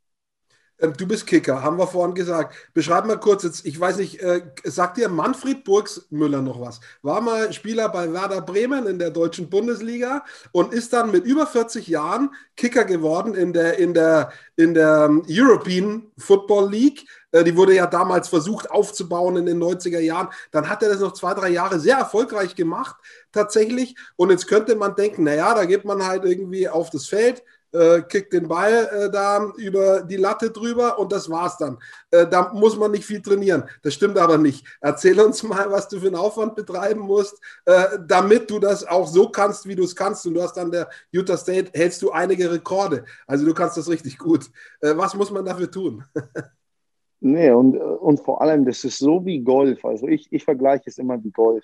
Ähm, 0.80 0.94
du 0.96 1.08
bist 1.08 1.26
Kicker, 1.26 1.64
haben 1.64 1.78
wir 1.78 1.88
vorhin 1.88 2.14
gesagt. 2.14 2.56
Beschreib 2.74 3.06
mal 3.06 3.20
kurz 3.20 3.44
jetzt, 3.44 3.66
ich 3.66 3.80
weiß 3.80 3.98
nicht, 3.98 4.22
äh, 4.22 4.42
sagt 4.64 4.98
dir 4.98 5.10
Manfred 5.10 5.64
Burgsmüller 5.64 6.42
noch 6.42 6.62
was? 6.62 6.80
War 7.02 7.22
mal 7.22 7.52
Spieler 7.54 7.90
bei 7.90 8.12
Werder 8.14 8.42
Bremen 8.42 8.86
in 8.86 9.00
der 9.00 9.10
deutschen 9.10 9.50
Bundesliga 9.50 10.24
und 10.52 10.74
ist 10.74 10.94
dann 10.94 11.12
mit 11.12 11.26
über 11.26 11.48
40 11.48 11.88
Jahren 11.88 12.30
Kicker 12.56 12.86
geworden 12.86 13.34
in 13.34 13.54
der, 13.54 13.80
in 13.80 13.94
der, 13.94 14.32
in 14.56 14.74
der 14.74 15.06
ähm, 15.10 15.24
European 15.28 16.12
Football 16.18 16.70
League. 16.70 17.08
Äh, 17.32 17.44
die 17.44 17.56
wurde 17.56 17.74
ja 17.74 17.88
damals 17.88 18.28
versucht 18.30 18.70
aufzubauen 18.70 19.36
in 19.38 19.46
den 19.48 19.62
90er 19.62 20.00
Jahren. 20.00 20.30
Dann 20.52 20.70
hat 20.70 20.84
er 20.84 20.90
das 20.90 21.00
noch 21.00 21.14
zwei, 21.14 21.34
drei 21.34 21.50
Jahre 21.50 21.80
sehr 21.80 21.98
erfolgreich 21.98 22.56
gemacht, 22.56 22.96
tatsächlich. 23.32 23.96
Und 24.16 24.30
jetzt 24.30 24.48
könnte 24.48 24.76
man 24.76 24.96
denken, 24.96 25.24
naja, 25.24 25.56
da 25.56 25.66
geht 25.66 25.86
man 25.86 26.06
halt 26.06 26.24
irgendwie 26.24 26.70
auf 26.70 26.92
das 26.92 27.08
Feld 27.08 27.44
äh, 27.72 28.02
kickt 28.02 28.34
den 28.34 28.48
Ball 28.48 28.90
äh, 28.92 29.12
da 29.12 29.52
über 29.58 30.02
die 30.02 30.16
Latte 30.16 30.52
drüber 30.52 30.98
und 31.00 31.12
das 31.12 31.30
war's 31.30 31.58
dann. 31.58 31.78
Äh, 32.12 32.28
da 32.28 32.54
muss 32.54 32.78
man 32.78 32.92
nicht 32.92 33.06
viel 33.06 33.22
trainieren. 33.22 33.64
Das 33.84 33.94
stimmt 33.94 34.18
aber 34.18 34.38
nicht. 34.38 34.66
Erzähl 34.82 35.20
uns 35.20 35.44
mal, 35.44 35.72
was 35.72 35.88
du 35.88 36.00
für 36.00 36.08
einen 36.08 36.16
Aufwand 36.16 36.56
betreiben 36.56 37.02
musst, 37.02 37.40
äh, 37.66 38.00
damit 38.08 38.50
du 38.50 38.60
das 38.60 38.86
auch 38.86 39.08
so 39.08 39.30
kannst, 39.30 39.68
wie 39.68 39.76
du 39.76 39.84
es 39.84 39.96
kannst. 39.96 40.26
Und 40.26 40.34
du 40.36 40.42
hast 40.42 40.58
an 40.58 40.72
der 40.72 40.90
Utah 41.12 41.38
State, 41.38 41.72
hältst 41.74 42.02
du 42.02 42.12
einige 42.12 42.52
Rekorde. 42.52 43.06
Also 43.26 43.46
du 43.46 43.54
kannst 43.54 43.78
das 43.78 43.90
richtig 43.90 44.18
gut. 44.18 44.50
Äh, 44.82 44.96
was 44.96 45.14
muss 45.14 45.32
man 45.32 45.46
dafür 45.46 45.70
tun? 45.70 46.04
nee, 47.20 47.52
und, 47.52 47.78
und 47.78 48.20
vor 48.22 48.42
allem, 48.42 48.66
das 48.66 48.84
ist 48.84 49.00
so 49.00 49.26
wie 49.26 49.42
Golf. 49.42 49.84
Also 49.86 50.08
ich, 50.08 50.28
ich 50.32 50.44
vergleiche 50.44 50.84
es 50.88 50.98
immer 50.98 51.24
wie 51.24 51.32
Golf. 51.32 51.64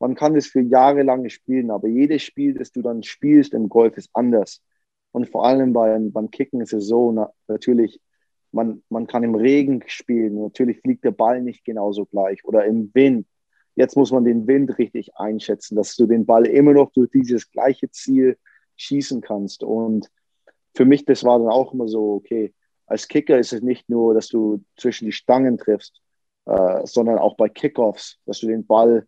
Man 0.00 0.14
kann 0.14 0.36
es 0.36 0.48
für 0.48 0.60
Jahre 0.60 1.02
lang 1.02 1.28
spielen, 1.30 1.70
aber 1.70 1.88
jedes 1.88 2.22
Spiel, 2.22 2.54
das 2.54 2.72
du 2.72 2.82
dann 2.82 3.02
spielst 3.02 3.54
im 3.54 3.68
Golf, 3.68 3.96
ist 3.96 4.10
anders. 4.12 4.60
Und 5.14 5.28
vor 5.28 5.46
allem 5.46 5.72
beim, 5.72 6.10
beim 6.10 6.32
Kicken 6.32 6.60
ist 6.60 6.72
es 6.72 6.88
so, 6.88 7.12
na, 7.12 7.30
natürlich, 7.46 8.00
man, 8.50 8.82
man 8.88 9.06
kann 9.06 9.22
im 9.22 9.36
Regen 9.36 9.80
spielen, 9.86 10.42
natürlich 10.42 10.80
fliegt 10.80 11.04
der 11.04 11.12
Ball 11.12 11.40
nicht 11.40 11.64
genauso 11.64 12.04
gleich 12.04 12.44
oder 12.44 12.64
im 12.64 12.90
Wind. 12.94 13.24
Jetzt 13.76 13.96
muss 13.96 14.10
man 14.10 14.24
den 14.24 14.48
Wind 14.48 14.76
richtig 14.76 15.14
einschätzen, 15.14 15.76
dass 15.76 15.94
du 15.94 16.06
den 16.06 16.26
Ball 16.26 16.46
immer 16.46 16.72
noch 16.72 16.90
durch 16.90 17.12
dieses 17.12 17.48
gleiche 17.52 17.88
Ziel 17.92 18.36
schießen 18.74 19.20
kannst. 19.20 19.62
Und 19.62 20.10
für 20.74 20.84
mich, 20.84 21.04
das 21.04 21.22
war 21.22 21.38
dann 21.38 21.48
auch 21.48 21.72
immer 21.72 21.86
so, 21.86 22.14
okay, 22.14 22.52
als 22.86 23.06
Kicker 23.06 23.38
ist 23.38 23.52
es 23.52 23.62
nicht 23.62 23.88
nur, 23.88 24.14
dass 24.14 24.26
du 24.26 24.64
zwischen 24.76 25.04
die 25.04 25.12
Stangen 25.12 25.58
triffst, 25.58 26.02
äh, 26.46 26.84
sondern 26.86 27.18
auch 27.18 27.36
bei 27.36 27.48
Kickoffs, 27.48 28.18
dass 28.26 28.40
du 28.40 28.48
den 28.48 28.66
Ball 28.66 29.06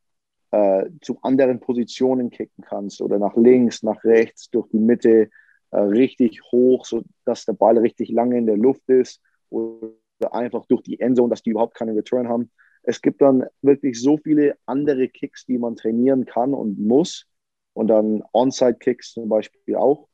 äh, 0.53 0.85
zu 1.01 1.19
anderen 1.23 1.59
Positionen 1.59 2.31
kicken 2.31 2.63
kannst 2.63 3.01
oder 3.01 3.19
nach 3.19 3.35
links, 3.35 3.83
nach 3.83 4.05
rechts, 4.05 4.49
durch 4.51 4.69
die 4.69 4.79
Mitte, 4.79 5.31
richtig 5.73 6.41
hoch, 6.53 6.85
sodass 6.85 7.45
der 7.45 7.53
Ball 7.53 7.79
richtig 7.79 8.11
lange 8.11 8.39
in 8.39 8.47
der 8.47 8.57
Luft 8.57 8.89
ist 8.89 9.21
oder 9.51 9.93
einfach 10.31 10.67
durch 10.67 10.83
die 10.83 11.01
Endzone, 11.01 11.31
dass 11.31 11.43
die 11.43 11.51
überhaupt 11.51 11.75
keinen 11.75 11.97
Return 11.97 12.29
haben. 12.29 12.51
Es 12.83 13.03
gibt 13.03 13.21
dann 13.21 13.45
wirklich 13.63 14.01
so 14.01 14.17
viele 14.17 14.57
andere 14.65 15.09
Kicks, 15.09 15.45
die 15.45 15.59
man 15.59 15.77
trainieren 15.77 16.25
kann 16.25 16.55
und 16.55 16.79
muss. 16.79 17.27
Und 17.75 17.89
dann 17.89 18.23
Onside-Kicks 18.33 19.13
zum 19.13 19.29
Beispiel 19.29 19.77
auch. 19.77 20.09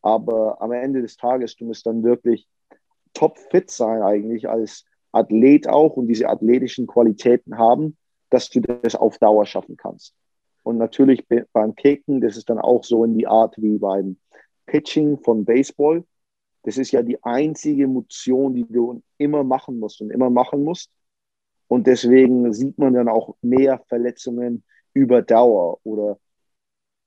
Aber 0.00 0.62
am 0.62 0.72
Ende 0.72 1.02
des 1.02 1.16
Tages, 1.16 1.56
du 1.56 1.66
musst 1.66 1.84
dann 1.84 2.02
wirklich 2.02 2.48
top 3.12 3.38
fit 3.38 3.70
sein 3.70 4.02
eigentlich 4.02 4.48
als 4.48 4.84
Athlet 5.12 5.68
auch 5.68 5.96
und 5.96 6.06
diese 6.06 6.28
athletischen 6.28 6.86
Qualitäten 6.86 7.58
haben, 7.58 7.98
dass 8.30 8.48
du 8.48 8.60
das 8.60 8.94
auf 8.94 9.18
Dauer 9.18 9.44
schaffen 9.44 9.76
kannst. 9.76 10.14
Und 10.62 10.78
natürlich 10.78 11.26
beim 11.52 11.74
Kicken, 11.74 12.20
das 12.20 12.36
ist 12.36 12.48
dann 12.48 12.58
auch 12.58 12.84
so 12.84 13.04
in 13.04 13.18
die 13.18 13.26
Art 13.26 13.56
wie 13.58 13.78
beim 13.78 14.16
Pitching 14.66 15.18
von 15.18 15.44
Baseball, 15.44 16.04
das 16.62 16.78
ist 16.78 16.92
ja 16.92 17.02
die 17.02 17.22
einzige 17.22 17.88
Motion, 17.88 18.54
die 18.54 18.64
du 18.64 19.02
immer 19.18 19.42
machen 19.42 19.78
musst 19.78 20.00
und 20.00 20.10
immer 20.10 20.30
machen 20.30 20.62
musst. 20.62 20.90
Und 21.66 21.86
deswegen 21.86 22.52
sieht 22.52 22.78
man 22.78 22.94
dann 22.94 23.08
auch 23.08 23.34
mehr 23.42 23.82
Verletzungen 23.88 24.62
über 24.94 25.22
Dauer. 25.22 25.78
Oder 25.84 26.18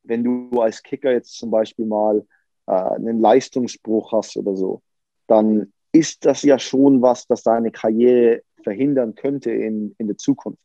wenn 0.03 0.23
du 0.23 0.61
als 0.61 0.83
Kicker 0.83 1.11
jetzt 1.11 1.37
zum 1.37 1.51
Beispiel 1.51 1.85
mal 1.85 2.25
äh, 2.67 2.71
einen 2.71 3.21
Leistungsbruch 3.21 4.11
hast 4.11 4.35
oder 4.37 4.55
so, 4.55 4.81
dann 5.27 5.71
ist 5.91 6.25
das 6.25 6.43
ja 6.43 6.59
schon 6.59 7.01
was, 7.01 7.25
das 7.27 7.43
deine 7.43 7.71
Karriere 7.71 8.41
verhindern 8.63 9.15
könnte 9.15 9.51
in, 9.51 9.95
in 9.97 10.07
der 10.07 10.17
Zukunft. 10.17 10.59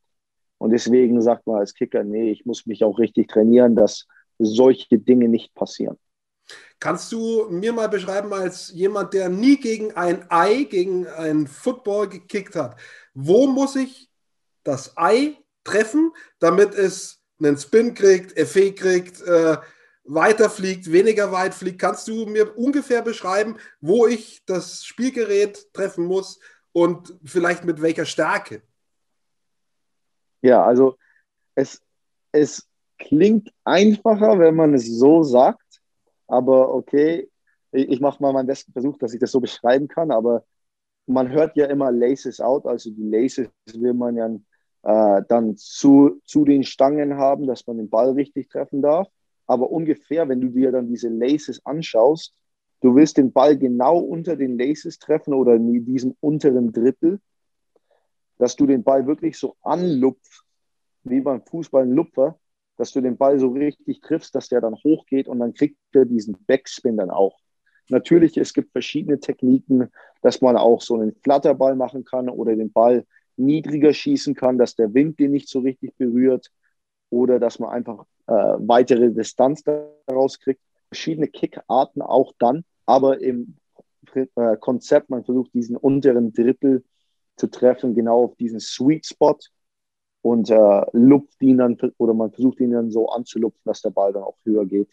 Und 0.59 0.71
deswegen 0.71 1.23
sagt 1.23 1.47
man 1.47 1.57
als 1.57 1.75
Kicker, 1.75 2.03
nee, 2.03 2.31
ich 2.31 2.45
muss 2.45 2.67
mich 2.67 2.83
auch 2.83 2.99
richtig 2.99 3.29
trainieren, 3.29 3.77
dass 3.77 4.07
solche 4.39 4.99
Dinge 4.99 5.29
nicht 5.29 5.55
passieren. 5.55 5.97
Kannst 6.81 7.13
du 7.13 7.47
mir 7.51 7.75
mal 7.75 7.91
beschreiben, 7.91 8.33
als 8.33 8.71
jemand, 8.71 9.13
der 9.13 9.29
nie 9.29 9.59
gegen 9.59 9.93
ein 9.93 10.25
Ei, 10.31 10.65
gegen 10.65 11.07
ein 11.07 11.47
Football 11.47 12.09
gekickt 12.09 12.57
hat, 12.57 12.77
wo 13.13 13.47
muss 13.47 13.77
ich 13.77 14.11
das 14.65 14.97
Ei 14.97 15.37
treffen, 15.63 16.11
damit 16.39 16.75
es 16.75 17.23
einen 17.39 17.59
Spin 17.59 17.93
kriegt, 17.93 18.39
FE 18.49 18.73
kriegt, 18.73 19.21
äh, 19.21 19.59
weiterfliegt, 20.05 20.91
weniger 20.91 21.31
weit 21.33 21.53
fliegt? 21.53 21.79
Kannst 21.79 22.09
du 22.09 22.25
mir 22.25 22.57
ungefähr 22.57 23.03
beschreiben, 23.03 23.59
wo 23.83 24.07
ich 24.07 24.43
das 24.47 24.83
Spielgerät 24.83 25.73
treffen 25.75 26.07
muss 26.07 26.41
und 26.73 27.15
vielleicht 27.25 27.65
mit 27.65 27.83
welcher 27.83 28.07
Stärke? 28.07 28.63
Ja, 30.41 30.65
also 30.65 30.97
es, 31.55 31.83
es 32.33 32.67
klingt 32.99 33.53
einfacher, 33.65 34.39
wenn 34.39 34.57
man 34.57 34.73
es 34.73 34.87
so 34.87 35.23
sagt 35.23 35.70
aber 36.31 36.73
okay, 36.75 37.29
ich, 37.73 37.89
ich 37.89 38.01
mache 38.01 38.23
mal 38.23 38.33
meinen 38.33 38.47
besten 38.47 38.73
Versuch, 38.73 38.97
dass 38.99 39.13
ich 39.13 39.21
das 39.21 39.33
so 39.33 39.41
beschreiben 39.41 39.89
kann. 39.89 40.11
Aber 40.11 40.45
man 41.07 41.31
hört 41.31 41.57
ja 41.57 41.67
immer 41.67 41.91
Laces 41.93 42.41
out, 42.41 42.67
also 42.67 42.91
die 42.91 43.09
Laces 43.09 43.49
will 43.75 43.95
man 43.95 44.17
ja 44.17 44.29
äh, 44.83 45.23
dann 45.29 45.57
zu, 45.57 46.21
zu 46.25 46.45
den 46.45 46.65
Stangen 46.65 47.17
haben, 47.17 47.47
dass 47.47 47.67
man 47.67 47.79
den 47.79 47.91
Ball 47.91 48.13
richtig 48.13 48.49
treffen 48.49 48.83
darf. 48.83 49.09
Aber 49.47 49.71
ungefähr, 49.71 50.29
wenn 50.29 50.41
du 50.41 50.49
dir 50.49 50.71
dann 50.71 50.89
diese 50.89 51.09
Laces 51.09 51.65
anschaust, 51.67 52.35
du 52.81 52.95
willst 52.95 53.17
den 53.17 53.33
Ball 53.33 53.59
genau 53.59 53.99
unter 53.99 54.37
den 54.37 54.57
Laces 54.57 54.99
treffen 54.99 55.35
oder 55.35 55.55
in 55.57 55.85
diesem 55.85 56.17
unteren 56.21 56.73
Drittel, 56.73 57.21
dass 58.39 58.57
du 58.57 58.67
den 58.67 58.85
Ball 58.85 59.07
wirklich 59.07 59.37
so 59.37 59.57
anlupfst, 59.63 60.45
wie 61.03 61.21
beim 61.21 61.43
Fußball 61.43 61.83
ein 61.83 61.93
Lupfer, 61.93 62.39
dass 62.81 62.93
du 62.93 63.03
den 63.03 63.19
Ball 63.19 63.39
so 63.39 63.49
richtig 63.49 64.01
triffst, 64.01 64.35
dass 64.35 64.49
der 64.49 64.63
dann 64.63 64.75
hochgeht 64.75 65.29
und 65.29 65.39
dann 65.39 65.53
kriegt 65.53 65.77
er 65.93 66.07
diesen 66.07 66.35
Backspin 66.47 66.97
dann 66.97 67.11
auch. 67.11 67.39
Natürlich, 67.91 68.39
es 68.39 68.55
gibt 68.55 68.73
verschiedene 68.73 69.21
Techniken, 69.21 69.91
dass 70.23 70.41
man 70.41 70.57
auch 70.57 70.81
so 70.81 70.95
einen 70.95 71.15
Flatterball 71.23 71.77
machen 71.77 72.07
kann 72.07 72.31
oder 72.31 72.57
den 72.57 72.73
Ball 72.73 73.05
niedriger 73.37 73.93
schießen 73.93 74.35
kann, 74.35 74.57
dass 74.57 74.77
der 74.77 74.95
Wind 74.95 75.19
den 75.19 75.33
nicht 75.33 75.51
so 75.51 75.59
richtig 75.59 75.95
berührt 75.99 76.51
oder 77.11 77.39
dass 77.39 77.59
man 77.59 77.69
einfach 77.69 78.07
äh, 78.29 78.33
weitere 78.33 79.11
Distanz 79.11 79.63
daraus 80.07 80.41
kriegt. 80.41 80.63
Verschiedene 80.89 81.29
Kickarten 81.29 82.01
auch 82.01 82.33
dann, 82.39 82.65
aber 82.87 83.21
im 83.21 83.57
äh, 84.15 84.57
Konzept, 84.59 85.11
man 85.11 85.23
versucht 85.23 85.53
diesen 85.53 85.77
unteren 85.77 86.33
Drittel 86.33 86.83
zu 87.37 87.49
treffen, 87.49 87.95
genau 87.95 88.25
auf 88.25 88.37
diesen 88.37 88.59
Sweet 88.59 89.05
Spot, 89.05 89.37
und 90.23 90.51
äh, 90.51 90.83
lupft 90.93 91.41
ihn 91.41 91.59
dann 91.59 91.79
oder 91.99 92.15
man 92.15 92.33
versucht 92.33 92.61
ihn 92.61 92.73
dann 92.73 92.91
so 92.91 93.09
anzulupfen, 93.09 93.63
dass 93.65 93.83
der 93.83 93.91
Ball 93.91 94.13
dann 94.13 94.23
auch 94.23 94.37
höher 94.45 94.67
geht. 94.67 94.91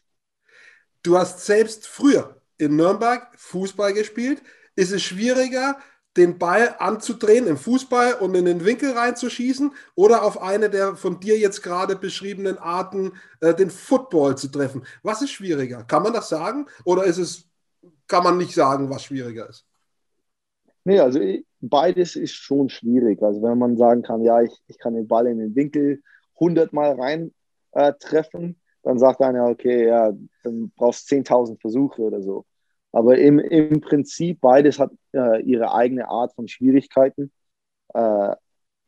Du 1.03 1.17
hast 1.17 1.45
selbst 1.45 1.87
früher 1.87 2.41
in 2.57 2.75
Nürnberg 2.75 3.27
Fußball 3.37 3.93
gespielt. 3.93 4.41
Ist 4.75 4.91
es 4.91 5.01
schwieriger, 5.03 5.77
den 6.17 6.39
Ball 6.39 6.75
anzudrehen 6.79 7.47
im 7.47 7.57
Fußball 7.57 8.15
und 8.15 8.35
in 8.35 8.45
den 8.45 8.65
Winkel 8.65 8.91
reinzuschießen 8.91 9.73
oder 9.95 10.23
auf 10.23 10.41
eine 10.41 10.69
der 10.69 10.95
von 10.95 11.19
dir 11.19 11.37
jetzt 11.37 11.61
gerade 11.61 11.95
beschriebenen 11.95 12.57
Arten 12.57 13.13
äh, 13.39 13.53
den 13.53 13.69
Football 13.69 14.37
zu 14.37 14.47
treffen? 14.47 14.83
Was 15.03 15.21
ist 15.21 15.31
schwieriger? 15.31 15.83
Kann 15.83 16.03
man 16.03 16.13
das 16.13 16.29
sagen 16.29 16.65
oder 16.83 17.03
ist 17.03 17.19
es, 17.19 17.43
kann 18.07 18.23
man 18.23 18.37
nicht 18.37 18.55
sagen, 18.55 18.89
was 18.89 19.03
schwieriger 19.03 19.47
ist? 19.47 19.66
Nee, 20.87 21.01
also 21.01 21.19
beides 21.59 22.15
ist 22.15 22.31
schon 22.31 22.69
schwierig. 22.69 23.21
Also 23.21 23.41
wenn 23.41 23.57
man 23.57 23.75
sagen 23.75 24.03
kann, 24.03 24.21
ja, 24.21 24.41
ich, 24.41 24.53
ich 24.67 24.77
kann 24.77 24.93
den 24.93 25.05
Ball 25.05 25.27
in 25.27 25.37
den 25.37 25.53
Winkel 25.53 26.01
100 26.35 26.71
Mal 26.71 26.93
rein 26.93 27.33
äh, 27.73 27.91
treffen, 27.99 28.55
dann 28.83 28.97
sagt 28.97 29.19
einer, 29.21 29.47
okay, 29.49 29.87
ja, 29.87 30.13
dann 30.43 30.71
brauchst 30.77 31.11
du 31.11 31.15
10.000 31.17 31.59
Versuche 31.59 32.01
oder 32.01 32.21
so. 32.21 32.45
Aber 32.93 33.17
im, 33.17 33.37
im 33.37 33.81
Prinzip, 33.81 34.39
beides 34.39 34.79
hat 34.79 34.91
äh, 35.11 35.41
ihre 35.41 35.73
eigene 35.73 36.07
Art 36.07 36.33
von 36.35 36.47
Schwierigkeiten. 36.47 37.33
Äh, 37.93 38.35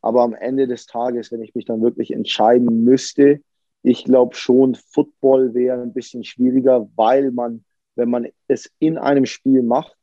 aber 0.00 0.22
am 0.22 0.32
Ende 0.32 0.66
des 0.66 0.86
Tages, 0.86 1.30
wenn 1.30 1.42
ich 1.42 1.54
mich 1.54 1.66
dann 1.66 1.82
wirklich 1.82 2.14
entscheiden 2.14 2.82
müsste, 2.82 3.42
ich 3.82 4.04
glaube 4.04 4.36
schon, 4.36 4.74
Football 4.74 5.52
wäre 5.52 5.82
ein 5.82 5.92
bisschen 5.92 6.24
schwieriger, 6.24 6.88
weil 6.96 7.30
man, 7.30 7.62
wenn 7.94 8.08
man 8.08 8.26
es 8.48 8.70
in 8.78 8.96
einem 8.96 9.26
Spiel 9.26 9.62
macht, 9.62 9.98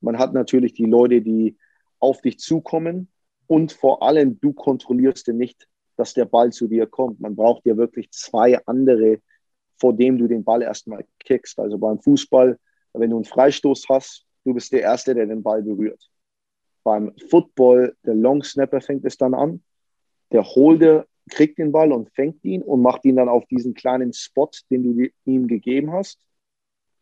man 0.00 0.18
hat 0.18 0.32
natürlich 0.32 0.74
die 0.74 0.86
Leute, 0.86 1.20
die 1.20 1.56
auf 2.00 2.20
dich 2.20 2.38
zukommen 2.38 3.08
und 3.46 3.72
vor 3.72 4.02
allem 4.02 4.38
du 4.40 4.52
kontrollierst 4.52 5.28
nicht, 5.28 5.68
dass 5.96 6.14
der 6.14 6.26
Ball 6.26 6.52
zu 6.52 6.68
dir 6.68 6.86
kommt. 6.86 7.20
Man 7.20 7.34
braucht 7.34 7.66
ja 7.66 7.76
wirklich 7.76 8.10
zwei 8.12 8.58
andere, 8.66 9.20
vor 9.78 9.94
dem 9.94 10.18
du 10.18 10.28
den 10.28 10.44
Ball 10.44 10.62
erstmal 10.62 11.04
kickst. 11.18 11.58
Also 11.58 11.78
beim 11.78 11.98
Fußball, 11.98 12.58
wenn 12.92 13.10
du 13.10 13.16
einen 13.16 13.24
Freistoß 13.24 13.86
hast, 13.88 14.24
du 14.44 14.54
bist 14.54 14.72
der 14.72 14.82
Erste, 14.82 15.14
der 15.14 15.26
den 15.26 15.42
Ball 15.42 15.62
berührt. 15.62 16.08
Beim 16.84 17.12
Football, 17.28 17.96
der 18.04 18.14
Long 18.14 18.42
Snapper 18.42 18.80
fängt 18.80 19.04
es 19.04 19.16
dann 19.16 19.34
an. 19.34 19.62
Der 20.30 20.44
Holder 20.44 21.06
kriegt 21.28 21.58
den 21.58 21.72
Ball 21.72 21.92
und 21.92 22.10
fängt 22.14 22.44
ihn 22.44 22.62
und 22.62 22.80
macht 22.80 23.04
ihn 23.04 23.16
dann 23.16 23.28
auf 23.28 23.44
diesen 23.46 23.74
kleinen 23.74 24.12
Spot, 24.12 24.50
den 24.70 24.82
du 24.82 25.08
ihm 25.24 25.48
gegeben 25.48 25.92
hast. 25.92 26.18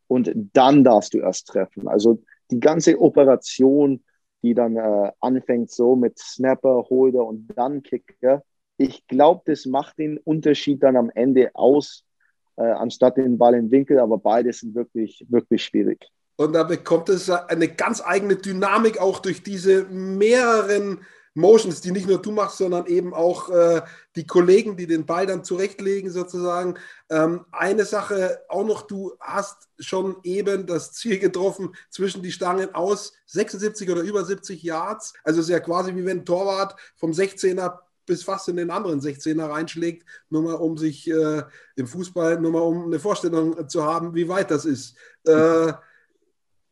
Und 0.09 0.33
dann 0.53 0.85
darfst 0.85 1.15
du 1.15 1.19
erst 1.19 1.49
treffen. 1.49 1.89
Also 1.89 2.23
die 2.51 2.61
ganze 2.61 3.01
Operation, 3.01 4.03
die 4.43 4.55
dann 4.55 4.77
äh, 4.77 5.11
anfängt 5.21 5.71
so 5.71 5.97
mit 5.97 6.19
Snapper, 6.19 6.87
Holder 6.89 7.25
und 7.25 7.49
dann 7.57 7.83
Kicker, 7.83 8.43
ich 8.79 9.07
glaube, 9.07 9.43
das 9.47 9.67
macht 9.67 9.99
den 9.99 10.19
Unterschied 10.19 10.83
dann 10.83 10.97
am 10.97 11.11
Ende 11.15 11.51
aus, 11.55 12.05
äh, 12.57 12.63
anstatt 12.63 13.17
den 13.17 13.39
Ball 13.39 13.55
im 13.55 13.71
Winkel, 13.71 13.99
aber 13.99 14.19
beide 14.19 14.53
sind 14.53 14.75
wirklich, 14.75 15.25
wirklich 15.29 15.65
schwierig. 15.65 16.07
Und 16.37 16.53
da 16.53 16.65
bekommt 16.65 17.09
es 17.09 17.31
eine 17.31 17.69
ganz 17.69 18.03
eigene 18.05 18.37
Dynamik 18.37 19.01
auch 19.01 19.21
durch 19.21 19.43
diese 19.43 19.85
mehreren 19.85 21.01
Motions, 21.37 21.83
die 21.83 21.93
nicht 21.93 22.09
nur 22.09 22.21
du 22.21 22.33
machst, 22.33 22.59
sondern 22.59 22.87
eben 22.87 23.13
auch 23.13 23.51
äh, 23.51 23.83
die 24.17 24.27
Kollegen, 24.27 24.77
die 24.77 24.87
den 24.87 25.05
Ball 25.05 25.27
dann 25.27 25.45
zurechtlegen 25.45 26.11
sozusagen. 26.11 26.79
Ähm, 27.11 27.45
eine 27.53 27.85
Sache 27.85 28.41
auch 28.49 28.65
noch, 28.65 28.83
du 28.83 29.13
hast 29.21 29.69
schon 29.79 30.17
eben 30.23 30.67
das 30.67 30.93
Ziel 30.93 31.19
getroffen 31.19 31.75
zwischen 31.91 32.23
die 32.23 32.33
Stangen 32.33 32.75
aus 32.75 33.13
76 33.27 33.91
oder 33.91 34.01
über 34.01 34.25
70 34.25 34.63
Yards. 34.63 35.13
Also 35.25 35.43
ist 35.43 35.51
ja 35.51 35.61
quasi 35.61 35.95
wie 35.95 36.07
wenn 36.07 36.21
ein 36.21 36.25
Torwart 36.25 36.75
vom 36.97 37.11
16er 37.11 37.81
bis 38.07 38.23
fast 38.23 38.49
in 38.49 38.57
den 38.57 38.71
anderen 38.71 39.01
16er 39.01 39.51
reinschlägt, 39.51 40.07
nur 40.31 40.43
mal 40.43 40.55
um 40.55 40.79
sich 40.79 41.11
äh, 41.11 41.43
im 41.75 41.87
Fußball, 41.87 42.41
nur 42.41 42.53
mal 42.53 42.63
um 42.63 42.87
eine 42.87 42.99
Vorstellung 42.99 43.69
zu 43.69 43.85
haben, 43.85 44.15
wie 44.15 44.29
weit 44.29 44.51
das 44.51 44.65
ist. 44.65 44.97
Äh, 45.27 45.73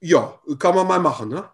ja, 0.00 0.38
kann 0.58 0.74
man 0.74 0.86
mal 0.86 1.00
machen, 1.00 1.28
ne? 1.28 1.50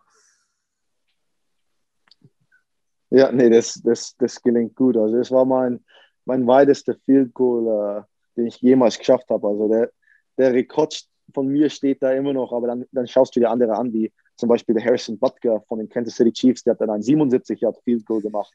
Ja, 3.10 3.32
nee, 3.32 3.50
das, 3.50 3.74
das, 3.82 4.16
das 4.16 4.40
gelingt 4.40 4.76
gut. 4.76 4.96
Also 4.96 5.16
das 5.16 5.30
war 5.30 5.44
mein, 5.44 5.84
mein 6.24 6.46
weitester 6.46 6.94
Field 7.04 7.34
Goal, 7.34 7.66
äh, 7.66 8.02
den 8.36 8.46
ich 8.46 8.60
jemals 8.60 8.98
geschafft 8.98 9.28
habe. 9.30 9.48
Also 9.48 9.68
der, 9.68 9.90
der 10.38 10.52
Rekord 10.52 11.04
von 11.34 11.48
mir 11.48 11.70
steht 11.70 12.02
da 12.02 12.12
immer 12.12 12.32
noch, 12.32 12.52
aber 12.52 12.68
dann, 12.68 12.86
dann 12.92 13.06
schaust 13.06 13.34
du 13.34 13.40
dir 13.40 13.50
andere 13.50 13.76
an, 13.76 13.92
wie 13.92 14.12
zum 14.36 14.48
Beispiel 14.48 14.74
der 14.74 14.84
Harrison 14.84 15.18
Butker 15.18 15.60
von 15.68 15.78
den 15.78 15.88
Kansas 15.88 16.14
City 16.14 16.32
Chiefs, 16.32 16.62
der 16.62 16.72
hat 16.72 16.80
dann 16.80 16.90
ein 16.90 17.02
77 17.02 17.60
Yard 17.60 17.76
Field 17.84 18.06
Goal 18.06 18.22
gemacht 18.22 18.52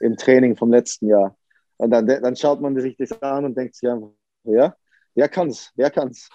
im 0.00 0.16
Training 0.16 0.56
vom 0.56 0.70
letzten 0.70 1.08
Jahr. 1.08 1.36
Und 1.76 1.90
dann, 1.90 2.06
dann 2.06 2.36
schaut 2.36 2.60
man 2.60 2.78
sich 2.80 2.96
das 2.96 3.20
an 3.22 3.44
und 3.44 3.56
denkt 3.56 3.74
sich 3.74 3.88
einfach, 3.88 4.10
ja, 4.44 4.74
wer 5.14 5.28
kann's, 5.28 5.72
wer 5.76 5.90
kann's? 5.90 6.28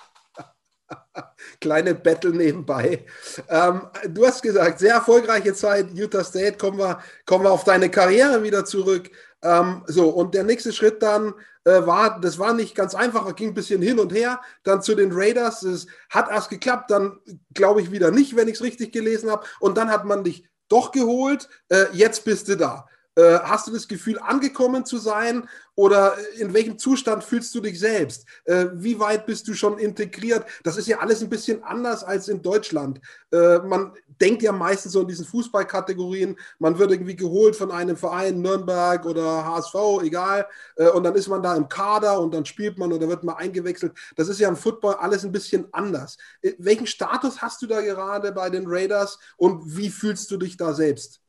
Kleine 1.60 1.96
Battle 1.96 2.32
nebenbei. 2.32 3.06
Ähm, 3.50 3.88
du 4.10 4.26
hast 4.26 4.42
gesagt, 4.42 4.80
sehr 4.80 4.96
erfolgreiche 4.96 5.54
Zeit, 5.54 5.88
Utah 5.94 6.24
State. 6.24 6.58
Kommen 6.58 6.78
wir, 6.78 7.00
kommen 7.26 7.46
wir 7.46 7.52
auf 7.52 7.64
deine 7.64 7.90
Karriere 7.90 8.44
wieder 8.44 8.66
zurück. 8.66 9.10
Ähm, 9.44 9.84
so, 9.88 10.10
und 10.10 10.34
der 10.34 10.44
nächste 10.44 10.72
Schritt 10.72 11.02
dann 11.02 11.34
äh, 11.66 11.86
war, 11.86 12.20
das 12.20 12.40
war 12.40 12.54
nicht 12.54 12.76
ganz 12.76 12.96
einfach, 12.96 13.36
ging 13.36 13.50
ein 13.50 13.54
bisschen 13.54 13.82
hin 13.82 14.00
und 14.00 14.14
her. 14.14 14.42
Dann 14.64 14.82
zu 14.82 14.96
den 14.96 15.12
Raiders. 15.12 15.64
Es 15.64 15.88
hat 16.10 16.30
erst 16.30 16.50
geklappt, 16.50 16.92
dann 16.92 17.20
glaube 17.54 17.82
ich 17.82 17.92
wieder 17.92 18.12
nicht, 18.12 18.36
wenn 18.36 18.48
ich 18.48 18.56
es 18.56 18.64
richtig 18.64 18.92
gelesen 18.92 19.30
habe. 19.30 19.46
Und 19.60 19.78
dann 19.78 19.90
hat 19.90 20.06
man 20.06 20.24
dich 20.24 20.48
doch 20.70 20.92
geholt. 20.92 21.50
Äh, 21.70 21.86
jetzt 21.94 22.24
bist 22.24 22.48
du 22.48 22.58
da. 22.58 22.88
Äh, 23.16 23.40
hast 23.40 23.68
du 23.68 23.72
das 23.74 23.88
Gefühl, 23.90 24.20
angekommen 24.20 24.86
zu 24.86 24.98
sein 24.98 25.48
oder 25.76 26.16
in 26.38 26.54
welchem 26.54 26.78
Zustand 26.78 27.24
fühlst 27.26 27.54
du 27.54 27.60
dich 27.60 27.78
selbst? 27.80 28.26
Äh, 28.46 28.68
wie 28.74 29.00
weit 29.00 29.26
bist 29.26 29.48
du 29.50 29.54
schon 29.54 29.78
integriert? 29.80 30.46
Das 30.64 30.78
ist 30.78 30.88
ja 30.88 31.00
alles 31.00 31.22
ein 31.22 31.30
bisschen 31.30 31.62
anders 31.64 32.04
als 32.06 32.30
in 32.30 32.42
Deutschland. 32.42 33.02
Äh, 33.32 33.60
man 33.60 33.94
denkt 34.22 34.44
ja 34.44 34.52
meistens 34.54 34.94
so 34.94 35.02
in 35.02 35.08
diesen 35.08 35.26
Fußballkategorien, 35.26 36.38
man 36.60 36.78
wird 36.78 36.92
irgendwie 36.92 37.16
geholt 37.16 37.56
von 37.56 37.72
einem 37.72 37.98
Verein, 37.98 38.42
Nürnberg 38.42 39.06
oder 39.06 39.44
HSV, 39.46 39.76
egal, 40.04 40.48
äh, 40.78 40.90
und 40.90 41.04
dann 41.04 41.16
ist 41.16 41.28
man 41.28 41.44
da 41.44 41.56
im 41.56 41.68
Kader 41.68 42.20
und 42.22 42.34
dann 42.34 42.46
spielt 42.46 42.78
man 42.78 42.94
oder 42.94 43.08
wird 43.10 43.24
man 43.24 43.36
eingewechselt. 43.36 43.94
Das 44.16 44.28
ist 44.30 44.40
ja 44.40 44.48
im 44.48 44.56
Football 44.56 44.96
alles 44.96 45.26
ein 45.26 45.32
bisschen 45.32 45.68
anders. 45.74 46.18
Äh, 46.42 46.54
welchen 46.60 46.88
Status 46.88 47.42
hast 47.42 47.62
du 47.62 47.68
da 47.68 47.82
gerade 47.82 48.32
bei 48.32 48.50
den 48.50 48.66
Raiders 48.68 49.20
und 49.38 49.76
wie 49.78 49.90
fühlst 49.90 50.30
du 50.32 50.38
dich 50.38 50.58
da 50.58 50.74
selbst? 50.74 51.21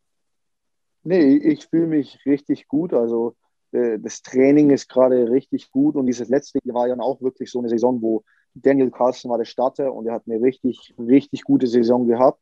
Nee, 1.05 1.37
ich 1.37 1.67
fühle 1.67 1.87
mich 1.89 2.19
richtig 2.27 2.69
gut. 2.69 2.93
Also 2.93 3.37
äh, 3.73 3.99
das 3.99 4.23
Training 4.23 4.71
ist 4.71 4.89
gerade 4.89 5.31
richtig 5.31 5.71
gut 5.71 5.97
und 5.97 6.07
dieses 6.07 6.29
letzte 6.29 6.61
Jahr 6.65 6.75
war 6.75 6.89
ja 6.89 6.99
auch 7.01 7.21
wirklich 7.21 7.51
so 7.51 7.59
eine 7.59 7.69
Saison, 7.69 8.01
wo 8.03 8.23
Daniel 8.55 8.91
Carlson 8.91 9.31
war 9.31 9.39
der 9.39 9.45
Starter 9.45 9.93
und 9.93 10.07
er 10.07 10.15
hat 10.15 10.25
eine 10.27 10.41
richtig, 10.41 10.95
richtig 10.99 11.43
gute 11.43 11.67
Saison 11.67 12.07
gehabt. 12.07 12.41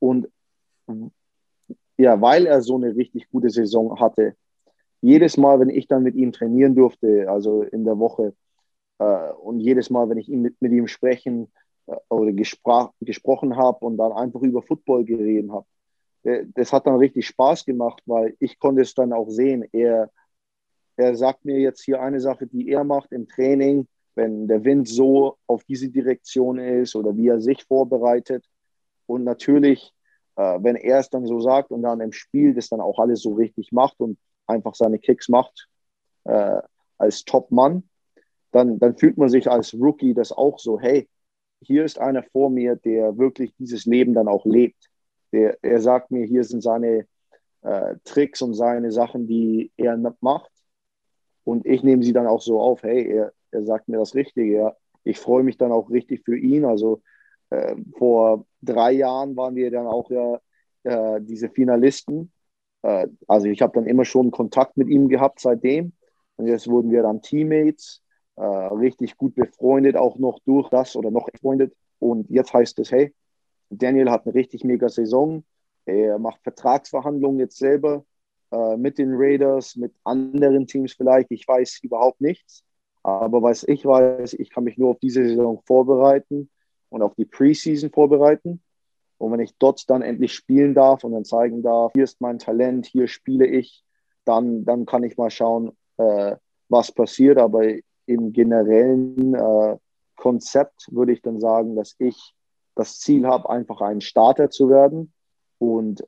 Und 0.00 0.28
ja, 1.98 2.20
weil 2.20 2.46
er 2.46 2.62
so 2.62 2.76
eine 2.76 2.94
richtig 2.96 3.28
gute 3.30 3.50
Saison 3.50 3.98
hatte, 4.00 4.34
jedes 5.00 5.36
Mal, 5.36 5.60
wenn 5.60 5.70
ich 5.70 5.86
dann 5.86 6.02
mit 6.02 6.14
ihm 6.16 6.32
trainieren 6.32 6.74
durfte, 6.74 7.30
also 7.30 7.62
in 7.62 7.84
der 7.84 7.98
Woche, 7.98 8.34
äh, 8.98 9.30
und 9.32 9.60
jedes 9.60 9.90
Mal, 9.90 10.08
wenn 10.08 10.18
ich 10.18 10.28
mit, 10.28 10.60
mit 10.60 10.72
ihm 10.72 10.88
sprechen 10.88 11.52
äh, 11.86 11.96
oder 12.08 12.32
gesprochen 12.32 13.56
habe 13.56 13.84
und 13.84 13.96
dann 13.96 14.12
einfach 14.12 14.40
über 14.42 14.62
Football 14.62 15.04
geredet 15.04 15.50
habe, 15.50 15.66
das 16.22 16.72
hat 16.72 16.86
dann 16.86 16.96
richtig 16.96 17.26
Spaß 17.26 17.64
gemacht, 17.64 18.02
weil 18.06 18.36
ich 18.40 18.58
konnte 18.58 18.82
es 18.82 18.94
dann 18.94 19.12
auch 19.12 19.28
sehen. 19.30 19.64
Er, 19.72 20.10
er 20.96 21.14
sagt 21.14 21.44
mir 21.44 21.58
jetzt 21.58 21.82
hier 21.82 22.02
eine 22.02 22.20
Sache, 22.20 22.46
die 22.46 22.68
er 22.68 22.84
macht 22.84 23.12
im 23.12 23.28
Training, 23.28 23.86
wenn 24.14 24.48
der 24.48 24.64
Wind 24.64 24.88
so 24.88 25.36
auf 25.46 25.64
diese 25.64 25.88
Direktion 25.88 26.58
ist 26.58 26.96
oder 26.96 27.16
wie 27.16 27.28
er 27.28 27.40
sich 27.40 27.64
vorbereitet. 27.64 28.44
Und 29.06 29.24
natürlich, 29.24 29.92
äh, 30.36 30.58
wenn 30.60 30.76
er 30.76 30.98
es 30.98 31.08
dann 31.08 31.26
so 31.26 31.40
sagt 31.40 31.70
und 31.70 31.82
dann 31.82 32.00
im 32.00 32.12
Spiel 32.12 32.52
das 32.52 32.68
dann 32.68 32.80
auch 32.80 32.98
alles 32.98 33.22
so 33.22 33.34
richtig 33.34 33.72
macht 33.72 34.00
und 34.00 34.18
einfach 34.46 34.74
seine 34.74 34.98
Kicks 34.98 35.28
macht 35.28 35.68
äh, 36.24 36.60
als 36.98 37.24
Top-Mann, 37.24 37.88
dann, 38.50 38.78
dann 38.78 38.96
fühlt 38.96 39.18
man 39.18 39.28
sich 39.28 39.50
als 39.50 39.72
Rookie 39.74 40.14
das 40.14 40.32
auch 40.32 40.58
so, 40.58 40.80
hey, 40.80 41.08
hier 41.60 41.84
ist 41.84 41.98
einer 41.98 42.22
vor 42.22 42.50
mir, 42.50 42.76
der 42.76 43.18
wirklich 43.18 43.54
dieses 43.56 43.84
Leben 43.84 44.14
dann 44.14 44.28
auch 44.28 44.44
lebt. 44.44 44.87
Der, 45.32 45.58
er 45.62 45.80
sagt 45.80 46.10
mir, 46.10 46.24
hier 46.26 46.44
sind 46.44 46.62
seine 46.62 47.06
äh, 47.62 47.96
Tricks 48.04 48.42
und 48.42 48.54
seine 48.54 48.92
Sachen, 48.92 49.26
die 49.26 49.72
er 49.76 49.96
macht. 50.20 50.50
Und 51.44 51.66
ich 51.66 51.82
nehme 51.82 52.02
sie 52.02 52.12
dann 52.12 52.26
auch 52.26 52.42
so 52.42 52.60
auf, 52.60 52.82
hey, 52.82 53.06
er, 53.06 53.32
er 53.50 53.64
sagt 53.64 53.88
mir 53.88 53.98
das 53.98 54.14
Richtige. 54.14 54.52
Ja. 54.52 54.76
Ich 55.04 55.18
freue 55.18 55.42
mich 55.42 55.56
dann 55.56 55.72
auch 55.72 55.90
richtig 55.90 56.22
für 56.24 56.36
ihn. 56.36 56.64
Also 56.64 57.02
äh, 57.50 57.74
vor 57.96 58.46
drei 58.62 58.92
Jahren 58.92 59.36
waren 59.36 59.56
wir 59.56 59.70
dann 59.70 59.86
auch 59.86 60.10
ja 60.10 60.40
äh, 60.84 61.20
diese 61.22 61.48
Finalisten. 61.48 62.32
Äh, 62.82 63.08
also 63.26 63.46
ich 63.46 63.62
habe 63.62 63.72
dann 63.74 63.86
immer 63.86 64.04
schon 64.04 64.30
Kontakt 64.30 64.76
mit 64.76 64.88
ihm 64.88 65.08
gehabt 65.08 65.40
seitdem. 65.40 65.92
Und 66.36 66.46
jetzt 66.46 66.68
wurden 66.68 66.90
wir 66.90 67.02
dann 67.02 67.22
Teammates, 67.22 68.02
äh, 68.36 68.42
richtig 68.42 69.16
gut 69.16 69.34
befreundet, 69.34 69.96
auch 69.96 70.18
noch 70.18 70.38
durch 70.44 70.68
das 70.68 70.94
oder 70.96 71.10
noch 71.10 71.28
befreundet. 71.30 71.74
Und 71.98 72.30
jetzt 72.30 72.52
heißt 72.52 72.78
es, 72.78 72.92
hey, 72.92 73.14
Daniel 73.70 74.10
hat 74.10 74.26
eine 74.26 74.34
richtig 74.34 74.64
mega 74.64 74.88
Saison. 74.88 75.44
Er 75.84 76.18
macht 76.18 76.42
Vertragsverhandlungen 76.42 77.40
jetzt 77.40 77.58
selber 77.58 78.04
äh, 78.50 78.76
mit 78.76 78.98
den 78.98 79.14
Raiders, 79.14 79.76
mit 79.76 79.94
anderen 80.04 80.66
Teams 80.66 80.92
vielleicht. 80.92 81.30
Ich 81.30 81.46
weiß 81.46 81.80
überhaupt 81.82 82.20
nichts. 82.20 82.64
Aber 83.02 83.42
was 83.42 83.64
ich 83.64 83.84
weiß, 83.84 84.34
ich 84.34 84.50
kann 84.50 84.64
mich 84.64 84.76
nur 84.76 84.90
auf 84.90 84.98
diese 84.98 85.26
Saison 85.26 85.62
vorbereiten 85.64 86.50
und 86.90 87.02
auf 87.02 87.14
die 87.14 87.24
Preseason 87.24 87.90
vorbereiten. 87.90 88.62
Und 89.18 89.32
wenn 89.32 89.40
ich 89.40 89.56
dort 89.58 89.88
dann 89.90 90.02
endlich 90.02 90.32
spielen 90.32 90.74
darf 90.74 91.04
und 91.04 91.12
dann 91.12 91.24
zeigen 91.24 91.62
darf, 91.62 91.92
hier 91.94 92.04
ist 92.04 92.20
mein 92.20 92.38
Talent, 92.38 92.86
hier 92.86 93.08
spiele 93.08 93.46
ich, 93.46 93.84
dann, 94.24 94.64
dann 94.64 94.86
kann 94.86 95.02
ich 95.02 95.16
mal 95.16 95.30
schauen, 95.30 95.72
äh, 95.96 96.36
was 96.68 96.92
passiert. 96.92 97.38
Aber 97.38 97.64
im 98.06 98.32
generellen 98.32 99.34
äh, 99.34 99.76
Konzept 100.16 100.86
würde 100.90 101.12
ich 101.12 101.22
dann 101.22 101.40
sagen, 101.40 101.76
dass 101.76 101.94
ich 101.98 102.34
das 102.78 102.98
Ziel 103.00 103.26
habe, 103.26 103.50
einfach 103.50 103.80
ein 103.80 104.00
Starter 104.00 104.50
zu 104.50 104.70
werden. 104.70 105.12
Und 105.58 106.04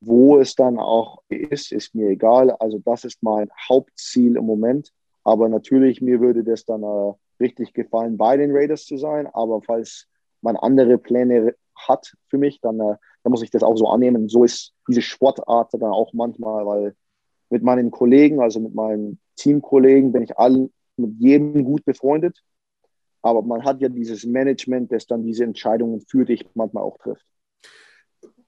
wo 0.00 0.38
es 0.38 0.54
dann 0.54 0.78
auch 0.78 1.22
ist, 1.28 1.72
ist 1.72 1.94
mir 1.94 2.08
egal. 2.08 2.50
Also 2.52 2.78
das 2.78 3.04
ist 3.04 3.22
mein 3.22 3.48
Hauptziel 3.68 4.36
im 4.36 4.46
Moment. 4.46 4.92
Aber 5.24 5.48
natürlich, 5.48 6.00
mir 6.00 6.20
würde 6.20 6.44
das 6.44 6.64
dann 6.64 6.84
äh, 6.84 7.12
richtig 7.40 7.72
gefallen, 7.72 8.16
bei 8.16 8.36
den 8.36 8.54
Raiders 8.54 8.84
zu 8.84 8.96
sein. 8.96 9.26
Aber 9.26 9.60
falls 9.62 10.06
man 10.42 10.56
andere 10.56 10.98
Pläne 10.98 11.54
hat 11.74 12.14
für 12.28 12.38
mich, 12.38 12.60
dann, 12.60 12.78
äh, 12.78 12.96
dann 13.24 13.30
muss 13.30 13.42
ich 13.42 13.50
das 13.50 13.64
auch 13.64 13.76
so 13.76 13.88
annehmen. 13.88 14.28
So 14.28 14.44
ist 14.44 14.74
diese 14.88 15.02
Sportart 15.02 15.74
dann 15.74 15.82
auch 15.82 16.12
manchmal, 16.12 16.64
weil 16.64 16.94
mit 17.50 17.64
meinen 17.64 17.90
Kollegen, 17.90 18.40
also 18.40 18.60
mit 18.60 18.74
meinen 18.74 19.18
Teamkollegen, 19.34 20.12
bin 20.12 20.22
ich 20.22 20.38
allen 20.38 20.72
mit 20.96 21.14
jedem 21.18 21.64
gut 21.64 21.84
befreundet. 21.84 22.42
Aber 23.26 23.42
man 23.42 23.64
hat 23.64 23.80
ja 23.80 23.88
dieses 23.88 24.24
Management, 24.24 24.92
das 24.92 25.04
dann 25.08 25.24
diese 25.24 25.42
Entscheidungen 25.42 26.00
für 26.00 26.24
dich 26.24 26.46
manchmal 26.54 26.84
auch 26.84 26.96
trifft. 26.98 27.26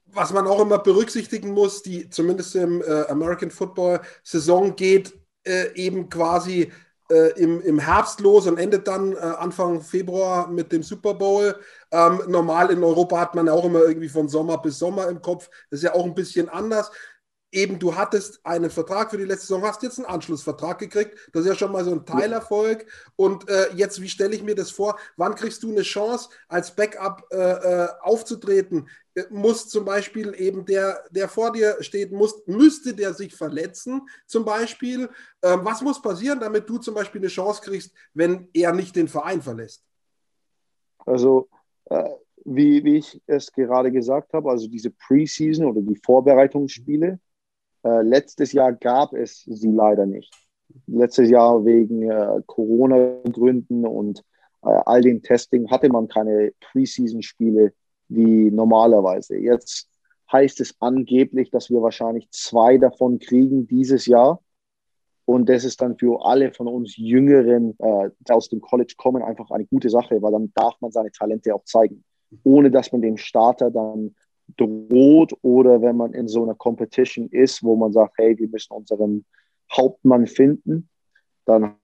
Was 0.05 0.31
man 0.31 0.47
auch 0.47 0.61
immer 0.61 0.79
berücksichtigen 0.79 1.51
muss, 1.51 1.83
die 1.83 2.09
zumindest 2.09 2.55
im 2.55 2.81
äh, 2.81 3.05
American 3.09 3.51
Football 3.51 3.99
Saison 4.23 4.73
geht 4.77 5.13
äh, 5.45 5.75
eben 5.75 6.09
quasi 6.09 6.71
äh, 7.11 7.31
im, 7.41 7.59
im 7.61 7.77
Herbst 7.79 8.21
los 8.21 8.47
und 8.47 8.57
endet 8.57 8.87
dann 8.87 9.11
äh, 9.11 9.17
Anfang 9.17 9.81
Februar 9.81 10.47
mit 10.47 10.71
dem 10.71 10.81
Super 10.81 11.13
Bowl. 11.13 11.59
Ähm, 11.91 12.21
normal 12.29 12.71
in 12.71 12.81
Europa 12.81 13.19
hat 13.19 13.35
man 13.35 13.47
ja 13.47 13.53
auch 13.53 13.65
immer 13.65 13.81
irgendwie 13.81 14.09
von 14.09 14.29
Sommer 14.29 14.61
bis 14.61 14.79
Sommer 14.79 15.09
im 15.09 15.21
Kopf. 15.21 15.49
Das 15.69 15.79
ist 15.79 15.83
ja 15.83 15.93
auch 15.93 16.05
ein 16.05 16.15
bisschen 16.15 16.47
anders 16.47 16.89
eben 17.51 17.79
du 17.79 17.95
hattest 17.95 18.45
einen 18.45 18.69
Vertrag 18.69 19.09
für 19.11 19.17
die 19.17 19.23
letzte 19.23 19.47
Saison, 19.47 19.63
hast 19.63 19.81
jetzt 19.81 19.97
einen 19.97 20.07
Anschlussvertrag 20.07 20.79
gekriegt. 20.79 21.17
Das 21.33 21.43
ist 21.43 21.47
ja 21.47 21.55
schon 21.55 21.71
mal 21.71 21.83
so 21.83 21.91
ein 21.91 22.05
Teilerfolg. 22.05 22.85
Und 23.15 23.49
äh, 23.49 23.73
jetzt, 23.75 24.01
wie 24.01 24.09
stelle 24.09 24.35
ich 24.35 24.43
mir 24.43 24.55
das 24.55 24.71
vor? 24.71 24.97
Wann 25.17 25.35
kriegst 25.35 25.63
du 25.63 25.71
eine 25.71 25.81
Chance, 25.81 26.29
als 26.47 26.75
Backup 26.75 27.25
äh, 27.31 27.37
äh, 27.37 27.87
aufzutreten? 28.01 28.87
Äh, 29.15 29.23
muss 29.29 29.67
zum 29.67 29.85
Beispiel 29.85 30.33
eben 30.37 30.65
der, 30.65 31.03
der 31.09 31.27
vor 31.27 31.51
dir 31.51 31.77
steht, 31.81 32.11
muss, 32.11 32.45
müsste 32.45 32.93
der 32.93 33.13
sich 33.13 33.35
verletzen, 33.35 34.07
zum 34.27 34.45
Beispiel? 34.45 35.09
Ähm, 35.41 35.61
was 35.63 35.81
muss 35.81 36.01
passieren, 36.01 36.39
damit 36.39 36.69
du 36.69 36.77
zum 36.77 36.93
Beispiel 36.93 37.21
eine 37.21 37.29
Chance 37.29 37.61
kriegst, 37.63 37.93
wenn 38.13 38.49
er 38.53 38.73
nicht 38.73 38.95
den 38.95 39.07
Verein 39.07 39.41
verlässt? 39.41 39.83
Also, 41.05 41.49
äh, 41.85 42.09
wie, 42.45 42.83
wie 42.83 42.97
ich 42.97 43.21
es 43.25 43.51
gerade 43.51 43.91
gesagt 43.91 44.33
habe, 44.33 44.49
also 44.49 44.67
diese 44.67 44.91
Preseason 44.91 45.65
oder 45.65 45.81
die 45.81 45.95
Vorbereitungsspiele, 45.95 47.19
äh, 47.83 48.01
letztes 48.01 48.51
Jahr 48.51 48.73
gab 48.73 49.13
es 49.13 49.43
sie 49.45 49.71
leider 49.71 50.05
nicht. 50.05 50.33
Letztes 50.87 51.29
Jahr 51.29 51.65
wegen 51.65 52.03
äh, 52.03 52.41
Corona-Gründen 52.45 53.85
und 53.85 54.23
äh, 54.63 54.69
all 54.85 55.01
dem 55.01 55.21
Testing 55.21 55.69
hatte 55.69 55.89
man 55.89 56.07
keine 56.07 56.51
Preseason-Spiele 56.59 57.73
wie 58.09 58.51
normalerweise. 58.51 59.37
Jetzt 59.37 59.87
heißt 60.31 60.59
es 60.61 60.75
angeblich, 60.79 61.49
dass 61.49 61.69
wir 61.69 61.81
wahrscheinlich 61.81 62.29
zwei 62.31 62.77
davon 62.77 63.19
kriegen 63.19 63.67
dieses 63.67 64.05
Jahr. 64.05 64.41
Und 65.25 65.47
das 65.47 65.63
ist 65.63 65.81
dann 65.81 65.97
für 65.97 66.25
alle 66.25 66.51
von 66.53 66.67
uns 66.67 66.97
Jüngeren, 66.97 67.75
äh, 67.79 68.09
die 68.19 68.31
aus 68.31 68.49
dem 68.49 68.61
College 68.61 68.95
kommen, 68.97 69.21
einfach 69.21 69.51
eine 69.51 69.65
gute 69.65 69.89
Sache, 69.89 70.21
weil 70.21 70.31
dann 70.31 70.51
darf 70.55 70.75
man 70.81 70.91
seine 70.91 71.11
Talente 71.11 71.53
auch 71.53 71.63
zeigen, 71.65 72.03
ohne 72.43 72.71
dass 72.71 72.91
man 72.91 73.01
dem 73.01 73.17
Starter 73.17 73.69
dann 73.69 74.15
droht 74.57 75.33
oder 75.41 75.81
wenn 75.81 75.97
man 75.97 76.13
in 76.13 76.27
so 76.27 76.43
einer 76.43 76.55
Competition 76.55 77.27
ist, 77.29 77.63
wo 77.63 77.75
man 77.75 77.91
sagt, 77.91 78.15
hey, 78.17 78.37
wir 78.37 78.47
müssen 78.47 78.73
unseren 78.73 79.25
Hauptmann 79.71 80.27
finden, 80.27 80.89
dann 81.45 81.75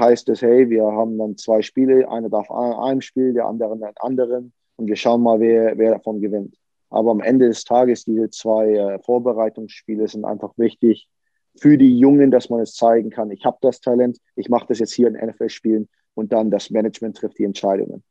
heißt 0.00 0.28
es, 0.28 0.42
hey, 0.42 0.68
wir 0.70 0.84
haben 0.84 1.18
dann 1.18 1.36
zwei 1.36 1.62
Spiele, 1.62 2.08
einer 2.10 2.28
darf 2.28 2.50
an 2.50 2.72
einem 2.74 3.00
Spiel, 3.00 3.32
der 3.32 3.46
andere 3.46 3.72
an 3.72 3.82
anderen 4.00 4.52
und 4.76 4.86
wir 4.86 4.96
schauen 4.96 5.22
mal, 5.22 5.40
wer, 5.40 5.76
wer 5.76 5.92
davon 5.92 6.20
gewinnt. 6.20 6.56
Aber 6.90 7.10
am 7.10 7.20
Ende 7.20 7.48
des 7.48 7.64
Tages, 7.64 8.04
diese 8.04 8.30
zwei 8.30 8.72
äh, 8.72 8.98
Vorbereitungsspiele 9.00 10.08
sind 10.08 10.24
einfach 10.24 10.52
wichtig 10.56 11.08
für 11.56 11.76
die 11.76 11.98
Jungen, 11.98 12.30
dass 12.30 12.50
man 12.50 12.60
es 12.60 12.74
zeigen 12.74 13.10
kann, 13.10 13.30
ich 13.30 13.44
habe 13.44 13.58
das 13.60 13.80
Talent, 13.80 14.18
ich 14.36 14.48
mache 14.48 14.66
das 14.68 14.78
jetzt 14.78 14.92
hier 14.92 15.08
in 15.08 15.14
NFL-Spielen 15.14 15.88
und 16.14 16.32
dann 16.32 16.50
das 16.50 16.70
Management 16.70 17.16
trifft 17.16 17.38
die 17.38 17.44
Entscheidungen 17.44 18.04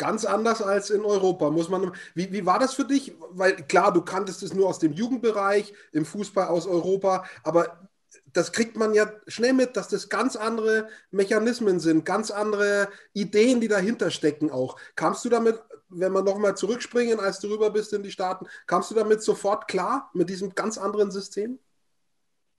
ganz 0.00 0.24
anders 0.24 0.62
als 0.62 0.88
in 0.88 1.04
Europa. 1.04 1.50
Muss 1.50 1.68
man, 1.68 1.92
wie, 2.14 2.32
wie 2.32 2.46
war 2.46 2.58
das 2.58 2.72
für 2.72 2.86
dich? 2.86 3.14
Weil 3.32 3.54
klar, 3.54 3.92
du 3.92 4.00
kanntest 4.00 4.42
es 4.42 4.54
nur 4.54 4.66
aus 4.66 4.78
dem 4.78 4.94
Jugendbereich, 4.94 5.74
im 5.92 6.06
Fußball 6.06 6.48
aus 6.48 6.66
Europa, 6.66 7.24
aber 7.44 7.88
das 8.32 8.52
kriegt 8.52 8.78
man 8.78 8.94
ja 8.94 9.12
schnell 9.26 9.52
mit, 9.52 9.76
dass 9.76 9.88
das 9.88 10.08
ganz 10.08 10.36
andere 10.36 10.88
Mechanismen 11.10 11.80
sind, 11.80 12.06
ganz 12.06 12.30
andere 12.30 12.88
Ideen, 13.12 13.60
die 13.60 13.68
dahinter 13.68 14.10
stecken 14.10 14.50
auch. 14.50 14.76
Kamst 14.96 15.24
du 15.24 15.28
damit 15.28 15.60
wenn 15.92 16.12
wir 16.12 16.22
nochmal 16.22 16.56
zurückspringen, 16.56 17.18
als 17.18 17.40
du 17.40 17.48
rüber 17.48 17.70
bist 17.70 17.92
in 17.92 18.04
die 18.04 18.12
Staaten, 18.12 18.46
kamst 18.68 18.92
du 18.92 18.94
damit 18.94 19.22
sofort 19.22 19.66
klar, 19.66 20.08
mit 20.14 20.30
diesem 20.30 20.54
ganz 20.54 20.78
anderen 20.78 21.10
System? 21.10 21.58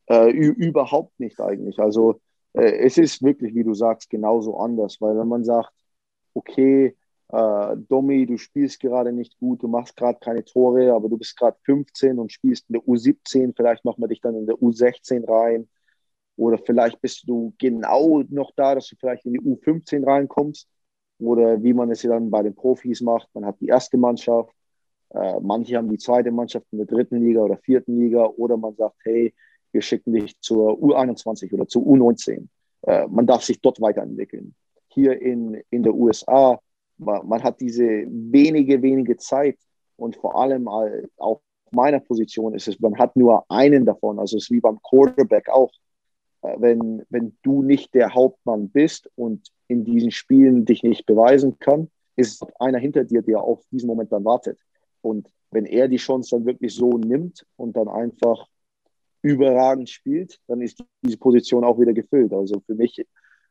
Äh, 0.10 0.32
überhaupt 0.32 1.18
nicht 1.18 1.40
eigentlich. 1.40 1.80
Also 1.80 2.20
äh, 2.52 2.80
es 2.80 2.98
ist 2.98 3.24
wirklich, 3.24 3.56
wie 3.56 3.64
du 3.64 3.74
sagst, 3.74 4.10
genauso 4.10 4.58
anders, 4.58 5.00
weil 5.00 5.18
wenn 5.18 5.30
man 5.30 5.46
sagt, 5.46 5.72
okay, 6.34 6.98
äh, 7.32 7.78
Domi, 7.88 8.26
du 8.26 8.38
spielst 8.38 8.80
gerade 8.80 9.14
nicht 9.14 9.38
gut, 9.40 9.64
du 9.64 9.68
machst 9.68 9.96
gerade 9.96 10.20
keine 10.20 10.44
Tore, 10.44 10.92
aber 10.94 11.08
du 11.08 11.18
bist 11.18 11.38
gerade 11.38 11.58
15 11.64 12.20
und 12.20 12.32
spielst 12.32 12.66
in 12.70 12.74
der 12.74 12.82
U17, 12.84 13.54
vielleicht 13.56 13.86
machen 13.86 14.02
wir 14.02 14.10
dich 14.10 14.20
dann 14.22 14.36
in 14.36 14.46
der 14.46 14.58
U16 14.58 15.28
rein. 15.30 15.70
Oder 16.36 16.58
vielleicht 16.58 17.00
bist 17.02 17.28
du 17.28 17.54
genau 17.58 18.24
noch 18.30 18.52
da, 18.56 18.76
dass 18.76 18.88
du 18.88 18.96
vielleicht 19.00 19.26
in 19.26 19.34
die 19.34 19.42
U15 19.42 20.06
reinkommst. 20.06 20.68
Oder 21.20 21.62
wie 21.62 21.74
man 21.74 21.92
es 21.92 22.02
dann 22.02 22.32
bei 22.32 22.42
den 22.42 22.56
Profis 22.56 23.02
macht, 23.02 23.30
man 23.34 23.46
hat 23.46 23.62
die 23.62 23.68
erste 23.68 23.98
Mannschaft, 23.98 24.54
äh, 25.12 25.40
manche 25.40 25.78
haben 25.78 25.90
die 25.90 26.00
zweite 26.00 26.32
Mannschaft 26.32 26.66
in 26.72 26.80
der 26.80 26.88
dritten 26.88 27.22
Liga 27.22 27.42
oder 27.42 27.58
vierten 27.58 28.00
Liga. 28.00 28.26
Oder 28.26 28.58
man 28.58 28.76
sagt, 28.76 28.96
hey, 29.04 29.34
wir 29.72 29.82
schicken 29.82 30.14
dich 30.14 30.38
zur 30.40 30.72
U21 30.80 31.54
oder 31.54 31.68
zur 31.68 31.84
U19. 31.84 32.48
Äh, 32.82 33.08
man 33.08 33.28
darf 33.28 33.44
sich 33.44 33.62
dort 33.62 33.80
weiterentwickeln. 33.80 34.56
Hier 34.88 35.22
in, 35.22 35.62
in 35.70 35.84
der 35.84 35.94
USA 35.94 36.60
man, 37.02 37.44
hat 37.44 37.60
diese 37.60 38.06
wenige, 38.08 38.82
wenige 38.82 39.18
Zeit 39.18 39.58
und 39.98 40.16
vor 40.16 40.36
allem 40.36 40.68
auf 41.18 41.42
meiner 41.72 42.00
Position 42.00 42.54
ist 42.54 42.68
es, 42.68 42.80
man 42.80 42.98
hat 42.98 43.16
nur 43.16 43.46
einen 43.50 43.86
davon. 43.86 44.20
Also 44.20 44.38
es 44.38 44.44
ist 44.44 44.52
wie 44.52 44.60
beim 44.60 44.82
Quarterback 44.82 45.50
auch. 45.50 45.72
Äh, 46.42 46.56
wenn, 46.60 47.04
wenn 47.10 47.38
du 47.44 47.64
nicht 47.64 47.94
der 47.94 48.14
Hauptmann 48.14 48.70
bist 48.70 49.10
und 49.16 49.48
in 49.68 49.86
diesen 49.86 50.12
Spielen 50.12 50.66
dich 50.66 50.84
nicht 50.84 51.06
beweisen 51.06 51.58
kann, 51.60 51.90
ist 52.16 52.46
einer 52.60 52.78
hinter 52.78 53.06
dir, 53.06 53.22
der 53.22 53.42
auf 53.42 53.64
diesen 53.72 53.88
Moment 53.88 54.12
dann 54.12 54.26
wartet. 54.26 54.60
Und 55.02 55.30
wenn 55.52 55.66
er 55.66 55.88
die 55.88 55.98
Chance 55.98 56.36
dann 56.36 56.46
wirklich 56.46 56.76
so 56.76 56.98
nimmt 56.98 57.46
und 57.56 57.76
dann 57.78 57.88
einfach 57.88 58.48
überragend 59.22 59.90
spielt, 59.90 60.40
dann 60.48 60.62
ist 60.62 60.84
diese 61.02 61.18
Position 61.18 61.64
auch 61.64 61.80
wieder 61.80 61.94
gefüllt. 61.94 62.34
Also 62.34 62.62
für 62.66 62.76
mich 62.76 63.06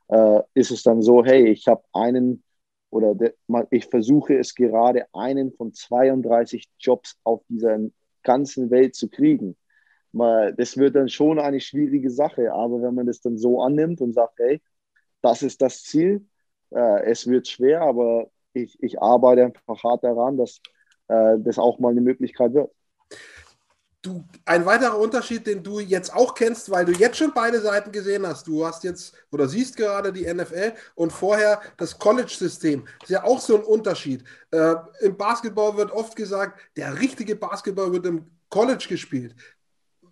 äh, 0.08 0.40
ist 0.54 0.70
es 0.70 0.82
dann 0.82 1.00
so, 1.00 1.24
hey, 1.24 1.48
ich 1.48 1.66
habe 1.68 1.82
einen 1.92 2.42
oder 2.90 3.14
de, 3.14 3.34
ich 3.70 3.86
versuche 3.86 4.36
es 4.38 4.54
gerade, 4.54 5.06
einen 5.12 5.52
von 5.52 5.72
32 5.72 6.68
Jobs 6.78 7.18
auf 7.24 7.42
dieser 7.48 7.78
ganzen 8.22 8.70
Welt 8.70 8.94
zu 8.94 9.08
kriegen. 9.08 9.56
Mal, 10.12 10.54
das 10.54 10.76
wird 10.76 10.96
dann 10.96 11.08
schon 11.08 11.38
eine 11.38 11.60
schwierige 11.60 12.10
Sache, 12.10 12.52
aber 12.52 12.82
wenn 12.82 12.94
man 12.94 13.06
das 13.06 13.20
dann 13.20 13.38
so 13.38 13.62
annimmt 13.62 14.00
und 14.00 14.12
sagt, 14.12 14.38
hey, 14.38 14.60
das 15.22 15.42
ist 15.42 15.62
das 15.62 15.82
Ziel, 15.84 16.26
äh, 16.70 17.04
es 17.04 17.26
wird 17.28 17.46
schwer, 17.46 17.82
aber 17.82 18.28
ich, 18.52 18.76
ich 18.82 19.00
arbeite 19.00 19.44
einfach 19.44 19.84
hart 19.84 20.02
daran, 20.02 20.36
dass 20.36 20.60
äh, 21.08 21.36
das 21.38 21.58
auch 21.58 21.78
mal 21.78 21.90
eine 21.90 22.00
Möglichkeit 22.00 22.54
wird. 22.54 22.70
Du, 24.02 24.24
ein 24.46 24.64
weiterer 24.64 24.98
Unterschied, 24.98 25.46
den 25.46 25.62
du 25.62 25.78
jetzt 25.78 26.14
auch 26.14 26.34
kennst, 26.34 26.70
weil 26.70 26.86
du 26.86 26.92
jetzt 26.92 27.18
schon 27.18 27.34
beide 27.34 27.60
Seiten 27.60 27.92
gesehen 27.92 28.26
hast. 28.26 28.46
Du 28.46 28.64
hast 28.64 28.82
jetzt 28.82 29.14
oder 29.30 29.46
siehst 29.46 29.76
gerade 29.76 30.10
die 30.10 30.32
NFL 30.32 30.72
und 30.94 31.12
vorher 31.12 31.60
das 31.76 31.98
College-System. 31.98 32.86
Ist 33.02 33.10
ja 33.10 33.24
auch 33.24 33.40
so 33.40 33.56
ein 33.56 33.62
Unterschied. 33.62 34.24
Äh, 34.52 34.76
Im 35.00 35.18
Basketball 35.18 35.76
wird 35.76 35.90
oft 35.92 36.16
gesagt, 36.16 36.60
der 36.76 36.98
richtige 36.98 37.36
Basketball 37.36 37.92
wird 37.92 38.06
im 38.06 38.24
College 38.48 38.86
gespielt. 38.88 39.34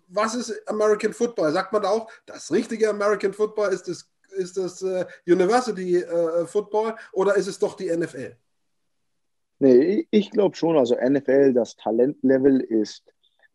Was 0.07 0.35
ist 0.35 0.67
American 0.67 1.13
Football? 1.13 1.51
Sagt 1.51 1.73
man 1.73 1.81
da 1.81 1.89
auch, 1.89 2.11
das 2.27 2.51
richtige 2.51 2.89
American 2.89 3.33
Football 3.33 3.73
ist 3.73 3.87
das, 3.87 4.07
ist 4.37 4.55
das 4.57 4.83
uh, 4.83 5.03
University 5.25 6.03
uh, 6.03 6.45
Football 6.45 6.95
oder 7.11 7.35
ist 7.35 7.47
es 7.47 7.57
doch 7.57 7.75
die 7.75 7.89
NFL? 7.89 8.35
Nee, 9.59 10.07
ich 10.09 10.31
glaube 10.31 10.55
schon. 10.55 10.77
Also 10.77 10.95
NFL, 10.95 11.53
das 11.53 11.75
Talentlevel 11.75 12.61
ist 12.61 13.03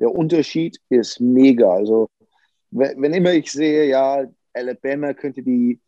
der 0.01 0.11
Unterschied 0.11 0.79
ist 0.89 1.21
mega. 1.21 1.73
Also, 1.73 2.09
wenn, 2.71 3.13
immer 3.13 3.33
ich 3.33 3.51
sehe, 3.51 3.89
ja, 3.89 4.25
Alabama 4.53 5.15
könnte 5.15 5.43
die 5.43 5.81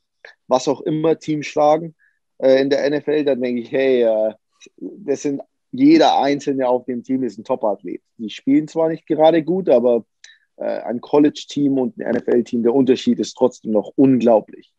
was 0.48 0.68
auch 0.68 0.80
immer 0.80 1.18
Team 1.18 1.42
schlagen 1.42 1.94
äh, 2.38 2.60
in 2.60 2.70
der 2.70 2.88
NFL, 2.90 3.24
dann 3.24 3.40
denke 3.40 3.62
ich, 3.62 3.72
hey, 3.72 4.02
äh, 4.02 4.34
das 4.76 5.22
sind 5.22 5.42
jeder 5.72 6.18
Einzelne 6.18 6.68
auf 6.68 6.84
dem 6.86 7.02
Team 7.02 7.22
ist 7.22 7.38
ein 7.38 7.44
Top-Athlet. 7.44 8.02
Die 8.18 8.30
spielen 8.30 8.68
zwar 8.68 8.88
nicht 8.88 9.06
gerade 9.06 9.42
gut, 9.42 9.68
aber 9.68 10.04
äh, 10.56 10.64
ein 10.64 11.00
College-Team 11.00 11.78
und 11.78 11.98
ein 11.98 12.16
NFL-Team, 12.16 12.62
der 12.62 12.74
Unterschied 12.74 13.18
ist 13.20 13.34
trotzdem 13.34 13.72
noch 13.72 13.92
unglaublich. 13.96 14.72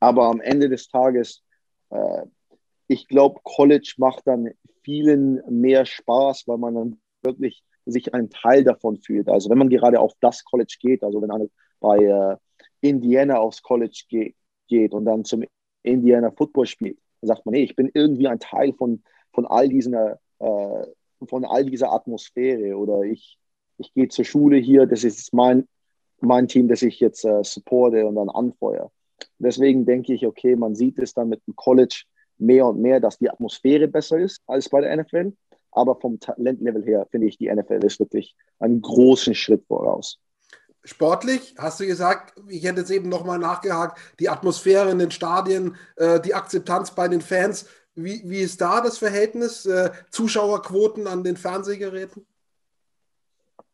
Aber 0.00 0.26
am 0.26 0.40
Ende 0.40 0.68
des 0.68 0.88
Tages, 0.88 1.42
äh, 1.90 2.22
ich 2.86 3.08
glaube, 3.08 3.40
College 3.42 3.94
macht 3.98 4.26
dann 4.26 4.50
vielen 4.82 5.42
mehr 5.48 5.84
Spaß, 5.84 6.44
weil 6.46 6.58
man 6.58 6.74
dann 6.74 7.00
wirklich 7.22 7.62
sich 7.86 8.12
ein 8.14 8.30
Teil 8.30 8.64
davon 8.64 8.98
fühlt. 8.98 9.28
Also 9.28 9.48
wenn 9.48 9.58
man 9.58 9.68
gerade 9.68 10.00
auf 10.00 10.12
das 10.20 10.44
College 10.44 10.76
geht, 10.80 11.02
also 11.02 11.22
wenn 11.22 11.28
man 11.28 11.48
bei 11.80 11.98
äh, 11.98 12.36
Indiana 12.80 13.38
aufs 13.38 13.62
College 13.62 14.04
ge 14.08 14.34
geht 14.68 14.92
und 14.92 15.04
dann 15.04 15.24
zum 15.24 15.44
Indiana 15.82 16.32
Football 16.32 16.66
spielt, 16.66 16.98
dann 17.20 17.28
sagt 17.28 17.46
man, 17.46 17.54
nee, 17.54 17.62
ich 17.62 17.76
bin 17.76 17.90
irgendwie 17.94 18.26
ein 18.26 18.40
Teil 18.40 18.72
von, 18.72 19.02
von 19.32 19.46
all 19.46 19.68
diesen 19.68 19.94
äh, 19.94 20.86
von 21.24 21.44
all 21.44 21.64
dieser 21.64 21.92
Atmosphäre 21.92 22.76
oder 22.76 23.02
ich, 23.02 23.38
ich 23.78 23.92
gehe 23.94 24.08
zur 24.08 24.24
Schule 24.24 24.58
hier, 24.58 24.86
das 24.86 25.04
ist 25.04 25.32
mein, 25.32 25.66
mein 26.20 26.48
Team, 26.48 26.68
das 26.68 26.82
ich 26.82 27.00
jetzt 27.00 27.24
äh, 27.24 27.42
supporte 27.42 28.06
und 28.06 28.16
dann 28.16 28.28
anfeuere. 28.28 28.90
Deswegen 29.38 29.86
denke 29.86 30.12
ich, 30.12 30.26
okay, 30.26 30.56
man 30.56 30.74
sieht 30.74 30.98
es 30.98 31.14
dann 31.14 31.28
mit 31.28 31.46
dem 31.46 31.56
College 31.56 32.04
mehr 32.38 32.66
und 32.66 32.80
mehr, 32.80 33.00
dass 33.00 33.18
die 33.18 33.30
Atmosphäre 33.30 33.88
besser 33.88 34.18
ist 34.18 34.42
als 34.46 34.68
bei 34.68 34.80
der 34.80 34.96
NFL. 34.96 35.32
Aber 35.76 35.94
vom 36.00 36.18
Talentlevel 36.18 36.84
her 36.84 37.06
finde 37.10 37.26
ich, 37.26 37.36
die 37.36 37.54
NFL 37.54 37.84
ist 37.84 38.00
wirklich 38.00 38.34
einen 38.58 38.80
großen 38.80 39.34
Schritt 39.34 39.62
voraus. 39.66 40.18
Sportlich, 40.84 41.54
hast 41.58 41.80
du 41.80 41.86
gesagt, 41.86 42.32
ich 42.48 42.64
hätte 42.64 42.80
jetzt 42.80 42.90
eben 42.90 43.10
nochmal 43.10 43.38
nachgehakt, 43.38 43.98
die 44.18 44.30
Atmosphäre 44.30 44.90
in 44.90 44.98
den 44.98 45.10
Stadien, 45.10 45.76
äh, 45.96 46.18
die 46.18 46.32
Akzeptanz 46.32 46.92
bei 46.92 47.08
den 47.08 47.20
Fans. 47.20 47.66
Wie, 47.94 48.22
wie 48.24 48.40
ist 48.40 48.60
da 48.60 48.80
das 48.80 48.96
Verhältnis? 48.96 49.66
Äh, 49.66 49.90
Zuschauerquoten 50.10 51.06
an 51.06 51.24
den 51.24 51.36
Fernsehgeräten? 51.36 52.26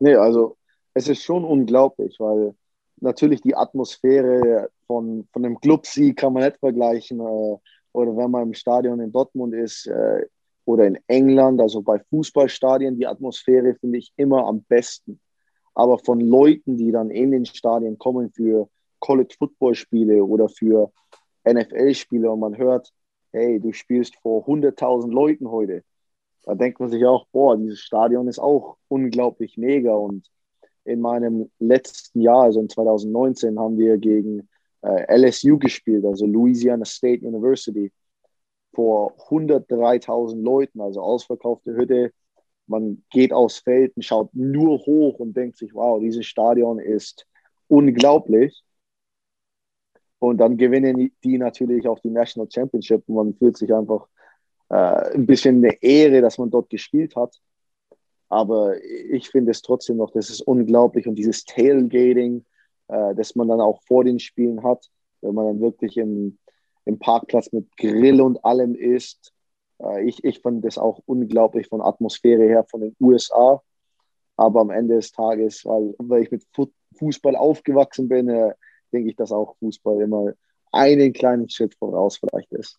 Nee, 0.00 0.16
also 0.16 0.56
es 0.94 1.06
ist 1.06 1.22
schon 1.22 1.44
unglaublich, 1.44 2.18
weil 2.18 2.56
natürlich 2.96 3.42
die 3.42 3.54
Atmosphäre 3.54 4.70
von, 4.88 5.28
von 5.32 5.44
einem 5.44 5.60
Clubsieg 5.60 6.16
kann 6.16 6.32
man 6.32 6.42
nicht 6.42 6.58
vergleichen. 6.58 7.20
Äh, 7.20 7.58
oder 7.92 8.16
wenn 8.16 8.30
man 8.30 8.42
im 8.42 8.54
Stadion 8.54 8.98
in 8.98 9.12
Dortmund 9.12 9.54
ist, 9.54 9.86
äh, 9.86 10.26
oder 10.64 10.86
in 10.86 10.98
England, 11.06 11.60
also 11.60 11.82
bei 11.82 11.98
Fußballstadien, 11.98 12.96
die 12.96 13.06
Atmosphäre 13.06 13.74
finde 13.74 13.98
ich 13.98 14.12
immer 14.16 14.46
am 14.46 14.62
besten. 14.62 15.20
Aber 15.74 15.98
von 15.98 16.20
Leuten, 16.20 16.76
die 16.76 16.92
dann 16.92 17.10
in 17.10 17.30
den 17.30 17.46
Stadien 17.46 17.98
kommen 17.98 18.30
für 18.30 18.68
College-Football-Spiele 19.00 20.24
oder 20.24 20.48
für 20.48 20.92
NFL-Spiele 21.48 22.30
und 22.30 22.40
man 22.40 22.56
hört, 22.56 22.92
hey, 23.32 23.58
du 23.58 23.72
spielst 23.72 24.16
vor 24.16 24.46
100.000 24.46 25.10
Leuten 25.10 25.50
heute, 25.50 25.82
da 26.44 26.54
denkt 26.54 26.80
man 26.80 26.90
sich 26.90 27.04
auch, 27.04 27.26
boah, 27.32 27.56
dieses 27.56 27.80
Stadion 27.80 28.28
ist 28.28 28.38
auch 28.38 28.76
unglaublich 28.88 29.56
mega. 29.56 29.94
Und 29.94 30.26
in 30.84 31.00
meinem 31.00 31.50
letzten 31.58 32.20
Jahr, 32.20 32.44
also 32.44 32.60
in 32.60 32.68
2019, 32.68 33.58
haben 33.58 33.78
wir 33.78 33.96
gegen 33.98 34.48
äh, 34.82 35.16
LSU 35.16 35.58
gespielt, 35.58 36.04
also 36.04 36.26
Louisiana 36.26 36.84
State 36.84 37.26
University 37.26 37.92
vor 38.92 39.14
103.000 39.30 40.42
Leuten, 40.42 40.82
also 40.82 41.00
ausverkaufte 41.00 41.74
Hütte. 41.74 42.12
Man 42.66 43.02
geht 43.08 43.32
aufs 43.32 43.58
Feld 43.58 43.96
und 43.96 44.02
schaut 44.02 44.28
nur 44.34 44.80
hoch 44.80 45.18
und 45.18 45.34
denkt 45.34 45.56
sich, 45.56 45.74
wow, 45.74 45.98
dieses 45.98 46.26
Stadion 46.26 46.78
ist 46.78 47.26
unglaublich. 47.68 48.62
Und 50.18 50.36
dann 50.38 50.58
gewinnen 50.58 51.10
die 51.24 51.38
natürlich 51.38 51.88
auch 51.88 52.00
die 52.00 52.10
National 52.10 52.50
Championship 52.50 53.02
und 53.06 53.14
man 53.14 53.34
fühlt 53.34 53.56
sich 53.56 53.72
einfach 53.72 54.06
äh, 54.68 55.14
ein 55.14 55.24
bisschen 55.24 55.56
eine 55.56 55.82
Ehre, 55.82 56.20
dass 56.20 56.36
man 56.36 56.50
dort 56.50 56.68
gespielt 56.68 57.16
hat. 57.16 57.40
Aber 58.28 58.76
ich 58.84 59.30
finde 59.30 59.52
es 59.52 59.62
trotzdem 59.62 59.96
noch, 59.96 60.10
das 60.10 60.28
ist 60.28 60.42
unglaublich 60.42 61.08
und 61.08 61.14
dieses 61.14 61.44
Tailgating, 61.44 62.44
äh, 62.88 63.14
das 63.14 63.34
man 63.36 63.48
dann 63.48 63.62
auch 63.62 63.82
vor 63.84 64.04
den 64.04 64.18
Spielen 64.18 64.62
hat, 64.62 64.90
wenn 65.22 65.34
man 65.34 65.46
dann 65.46 65.60
wirklich 65.62 65.96
im, 65.96 66.38
im 66.84 66.98
Parkplatz 66.98 67.52
mit 67.52 67.76
Grill 67.76 68.20
und 68.20 68.44
allem 68.44 68.74
ist. 68.74 69.32
Äh, 69.78 70.04
ich, 70.04 70.24
ich 70.24 70.40
fand 70.40 70.64
das 70.64 70.78
auch 70.78 71.00
unglaublich 71.06 71.68
von 71.68 71.80
Atmosphäre 71.80 72.44
her 72.44 72.64
von 72.68 72.80
den 72.80 72.96
USA. 73.00 73.62
Aber 74.36 74.60
am 74.60 74.70
Ende 74.70 74.96
des 74.96 75.12
Tages, 75.12 75.64
weil, 75.64 75.94
weil 75.98 76.22
ich 76.22 76.30
mit 76.30 76.44
Fußball 76.98 77.36
aufgewachsen 77.36 78.08
bin, 78.08 78.28
äh, 78.28 78.54
denke 78.92 79.10
ich, 79.10 79.16
dass 79.16 79.32
auch 79.32 79.56
Fußball 79.58 80.00
immer 80.00 80.32
einen 80.72 81.12
kleinen 81.12 81.48
Schritt 81.48 81.74
voraus 81.74 82.16
vielleicht 82.16 82.50
ist. 82.52 82.78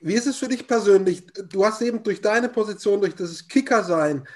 Wie 0.00 0.14
ist 0.14 0.26
es 0.26 0.38
für 0.38 0.48
dich 0.48 0.66
persönlich? 0.66 1.26
Du 1.50 1.64
hast 1.64 1.82
eben 1.82 2.02
durch 2.02 2.20
deine 2.20 2.48
Position, 2.48 3.00
durch 3.00 3.14
das 3.14 3.46
Kicker-Sein, 3.46 4.26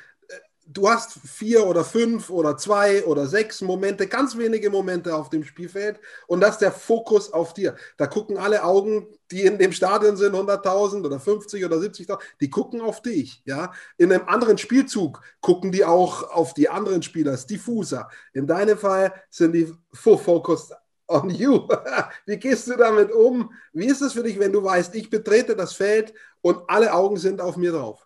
du 0.67 0.89
hast 0.89 1.12
vier 1.25 1.67
oder 1.67 1.85
fünf 1.85 2.31
oder 2.31 2.57
zwei 2.57 3.05
oder 3.05 3.27
sechs 3.27 3.61
Momente, 3.61 4.07
ganz 4.07 4.37
wenige 4.37 4.71
Momente 4.71 5.14
auf 5.14 5.31
dem 5.31 5.45
Spielfeld 5.45 6.01
und 6.27 6.41
das 6.41 6.53
ist 6.53 6.61
der 6.61 6.73
Fokus 6.73 7.33
auf 7.33 7.55
dir. 7.55 7.77
Da 7.97 8.07
gucken 8.07 8.37
alle 8.37 8.64
Augen, 8.64 9.07
die 9.31 9.43
in 9.43 9.59
dem 9.59 9.73
Stadion 9.73 10.17
sind, 10.17 10.35
100.000 10.35 11.05
oder 11.05 11.21
50 11.21 11.64
oder 11.64 11.77
70.000, 11.77 12.19
die 12.41 12.51
gucken 12.51 12.81
auf 12.81 13.03
dich. 13.03 13.43
Ja? 13.45 13.73
In 13.97 14.12
einem 14.12 14.29
anderen 14.29 14.59
Spielzug 14.59 15.21
gucken 15.41 15.73
die 15.73 15.85
auch 15.85 16.31
auf 16.31 16.55
die 16.55 16.69
anderen 16.69 17.03
Spieler, 17.03 17.37
diffuser. 17.37 18.09
In 18.33 18.47
deinem 18.47 18.79
Fall 18.79 19.12
sind 19.31 19.53
die 19.53 19.73
full 19.93 20.19
focused 20.19 20.73
on 21.09 21.31
you. 21.31 21.69
Wie 22.27 22.37
gehst 22.37 22.69
du 22.69 22.77
damit 22.77 23.12
um? 23.12 23.53
Wie 23.73 23.87
ist 23.87 24.03
es 24.03 24.12
für 24.12 24.23
dich, 24.23 24.39
wenn 24.39 24.53
du 24.53 24.62
weißt, 24.62 24.95
ich 24.95 25.11
betrete 25.11 25.55
das 25.55 25.75
Feld 25.75 26.12
und 26.41 26.69
alle 26.69 26.93
Augen 26.93 27.17
sind 27.17 27.41
auf 27.41 27.57
mir 27.57 27.73
drauf? 27.73 28.06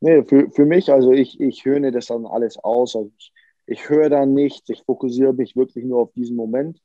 Nee, 0.00 0.22
für, 0.24 0.50
für 0.50 0.66
mich, 0.66 0.92
also 0.92 1.12
ich, 1.12 1.40
ich 1.40 1.64
höre 1.64 1.90
das 1.90 2.06
dann 2.06 2.26
alles 2.26 2.58
aus. 2.58 2.96
Also 2.96 3.10
ich, 3.18 3.32
ich 3.66 3.88
höre 3.88 4.10
dann 4.10 4.34
nichts, 4.34 4.68
ich 4.68 4.82
fokussiere 4.84 5.32
mich 5.32 5.56
wirklich 5.56 5.84
nur 5.84 6.00
auf 6.02 6.12
diesen 6.12 6.36
Moment. 6.36 6.80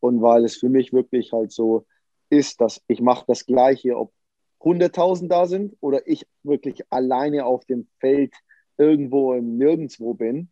Und 0.00 0.20
weil 0.20 0.44
es 0.44 0.56
für 0.56 0.68
mich 0.68 0.92
wirklich 0.92 1.32
halt 1.32 1.52
so 1.52 1.86
ist, 2.28 2.60
dass 2.60 2.82
ich 2.88 3.00
mache 3.00 3.24
das 3.28 3.46
Gleiche, 3.46 3.96
ob 3.96 4.12
100.000 4.60 5.28
da 5.28 5.46
sind 5.46 5.76
oder 5.80 6.06
ich 6.06 6.26
wirklich 6.42 6.82
alleine 6.90 7.46
auf 7.46 7.64
dem 7.64 7.88
Feld 8.00 8.34
irgendwo 8.76 9.34
im 9.34 9.56
Nirgendwo 9.58 10.14
bin. 10.14 10.50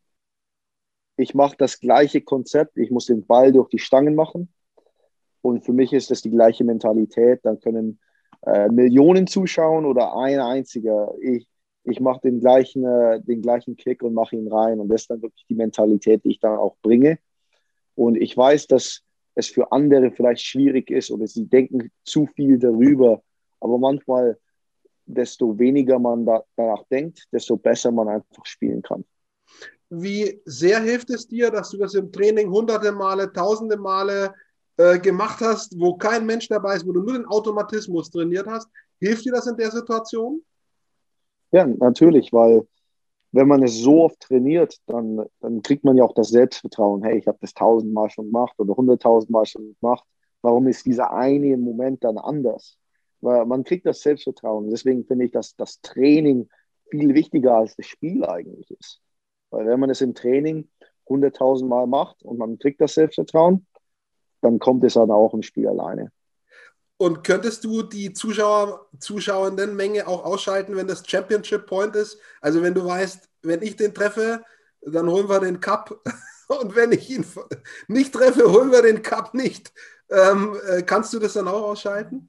Ich 1.17 1.35
mache 1.35 1.57
das 1.57 1.81
gleiche 1.81 2.21
Konzept, 2.21 2.77
ich 2.77 2.91
muss 2.91 3.07
den 3.07 3.27
Ball 3.27 3.53
durch 3.53 3.69
die 3.69 3.79
Stangen 3.79 4.15
machen. 4.15 4.53
Und 5.43 5.65
für 5.65 5.73
mich 5.73 5.93
ist 5.93 6.11
das 6.11 6.23
die 6.23 6.31
gleiche 6.31 6.65
Mentalität. 6.65 7.41
Dann 7.45 7.61
können 7.61 7.99
äh, 8.43 8.69
Millionen 8.69 9.27
zuschauen 9.27 9.85
oder 9.85 10.17
ein 10.17 10.41
einziger. 10.41 11.15
Ich, 11.21 11.47
ich 11.85 12.01
mache 12.01 12.21
den 12.23 12.41
gleichen, 12.41 12.85
äh, 12.85 13.21
den 13.23 13.43
gleichen 13.43 13.77
Kick 13.77 14.03
und 14.03 14.15
mache 14.15 14.37
ihn 14.37 14.49
rein. 14.49 14.81
Und 14.81 14.89
das 14.89 15.03
ist 15.03 15.11
dann 15.11 15.23
wirklich 15.23 15.45
die 15.49 15.55
Mentalität, 15.55 16.25
die 16.25 16.31
ich 16.31 16.41
dann 16.41 16.59
auch 16.59 16.77
bringe. 16.83 17.19
Und 17.95 18.17
ich 18.17 18.37
weiß, 18.37 18.67
dass 18.67 19.03
es 19.35 19.49
für 19.49 19.73
andere 19.73 20.11
vielleicht 20.11 20.43
schwierig 20.43 20.91
ist 20.91 21.11
oder 21.11 21.27
sie 21.27 21.47
denken 21.47 21.91
zu 22.05 22.27
viel 22.27 22.59
darüber. 22.59 23.23
Aber 23.61 23.79
manchmal, 23.79 24.39
desto 25.07 25.59
weniger 25.59 25.99
man 25.99 26.25
da, 26.27 26.43
danach 26.57 26.85
denkt, 26.91 27.27
desto 27.33 27.57
besser 27.57 27.91
man 27.91 28.09
einfach 28.09 28.45
spielen 28.45 28.83
kann. 28.83 29.05
Wie 29.89 30.41
sehr 30.45 30.81
hilft 30.81 31.11
es 31.11 31.27
dir, 31.27 31.51
dass 31.51 31.71
du 31.71 31.79
das 31.79 31.95
im 31.95 32.13
Training 32.13 32.49
hunderte 32.49 32.93
Male, 32.93 33.33
tausende 33.33 33.77
Male 33.77 34.33
äh, 34.77 34.99
gemacht 34.99 35.41
hast, 35.41 35.79
wo 35.79 35.97
kein 35.97 36.25
Mensch 36.27 36.49
dabei 36.49 36.77
ist, 36.77 36.87
wo 36.87 36.93
du 36.93 37.03
nur 37.03 37.15
den 37.15 37.27
Automatismus 37.27 38.11
trainiert 38.11 38.47
hast? 38.47 38.69
Hilft 39.01 39.25
dir 39.25 39.33
das 39.33 39.47
in 39.47 39.57
der 39.57 39.71
Situation? 39.71 40.43
Ja, 41.53 41.67
natürlich, 41.67 42.33
weil 42.33 42.67
wenn 43.33 43.49
man 43.49 43.63
es 43.63 43.79
so 43.79 44.05
oft 44.05 44.21
trainiert, 44.21 44.77
dann, 44.87 45.25
dann 45.41 45.63
kriegt 45.63 45.85
man 45.85 45.97
ja 45.97 46.05
auch 46.05 46.15
das 46.15 46.29
Selbstvertrauen. 46.31 47.03
Hey, 47.05 47.19
ich 47.19 47.27
habe 47.29 47.39
das 47.41 47.55
tausendmal 47.55 48.11
schon 48.11 48.27
gemacht 48.27 48.55
oder 48.59 48.77
hunderttausendmal 48.77 49.47
schon 49.47 49.77
gemacht. 49.81 50.05
Warum 50.43 50.67
ist 50.69 50.87
dieser 50.87 51.13
eine 51.13 51.57
Moment 51.57 52.03
dann 52.05 52.19
anders? 52.19 52.79
Weil 53.21 53.47
man 53.47 53.65
kriegt 53.65 53.87
das 53.87 54.01
Selbstvertrauen. 54.01 54.71
Deswegen 54.71 55.05
finde 55.05 55.27
ich, 55.27 55.33
dass 55.33 55.55
das 55.57 55.81
Training 55.81 56.49
viel 56.91 57.15
wichtiger 57.15 57.57
als 57.57 57.77
das 57.77 57.87
Spiel 57.87 58.25
eigentlich 58.25 58.71
ist. 58.71 59.01
Weil 59.51 59.67
wenn 59.67 59.81
man 59.81 59.91
es 59.91 60.01
im 60.01 60.15
Training 60.15 60.69
hunderttausendmal 61.09 61.87
macht 61.87 62.23
und 62.23 62.39
man 62.39 62.59
kriegt 62.59 62.81
das 62.81 62.95
Selbstvertrauen, 62.95 63.67
dann 64.41 64.59
kommt 64.59 64.85
es 64.85 64.95
dann 64.95 65.11
auch 65.11 65.35
im 65.35 65.43
Spiel 65.43 65.69
alleine. 65.69 66.11
Und 67.01 67.25
könntest 67.25 67.65
du 67.65 67.83
die 67.83 68.13
Zuschauer, 68.13 68.87
zuschauenden 68.99 69.75
Menge 69.75 70.07
auch 70.07 70.23
ausschalten, 70.23 70.77
wenn 70.77 70.87
das 70.87 71.03
Championship 71.07 71.65
Point 71.65 71.97
ist? 71.97 72.19
Also 72.43 72.63
wenn 72.63 72.75
du 72.75 72.85
weißt, 72.85 73.27
wenn 73.41 73.63
ich 73.63 73.77
den 73.77 73.95
treffe, 73.95 74.45
dann 74.83 75.09
holen 75.09 75.27
wir 75.27 75.41
den 75.41 75.61
Cup. 75.61 75.99
Und 76.61 76.77
wenn 76.77 76.93
ich 76.93 77.09
ihn 77.09 77.25
nicht 77.89 78.13
treffe, 78.13 78.53
holen 78.53 78.71
wir 78.71 78.83
den 78.83 79.01
Cup 79.01 79.33
nicht. 79.33 79.73
Ähm, 80.11 80.55
äh, 80.69 80.83
kannst 80.83 81.15
du 81.15 81.19
das 81.19 81.33
dann 81.33 81.49
auch 81.49 81.71
ausschalten? 81.71 82.29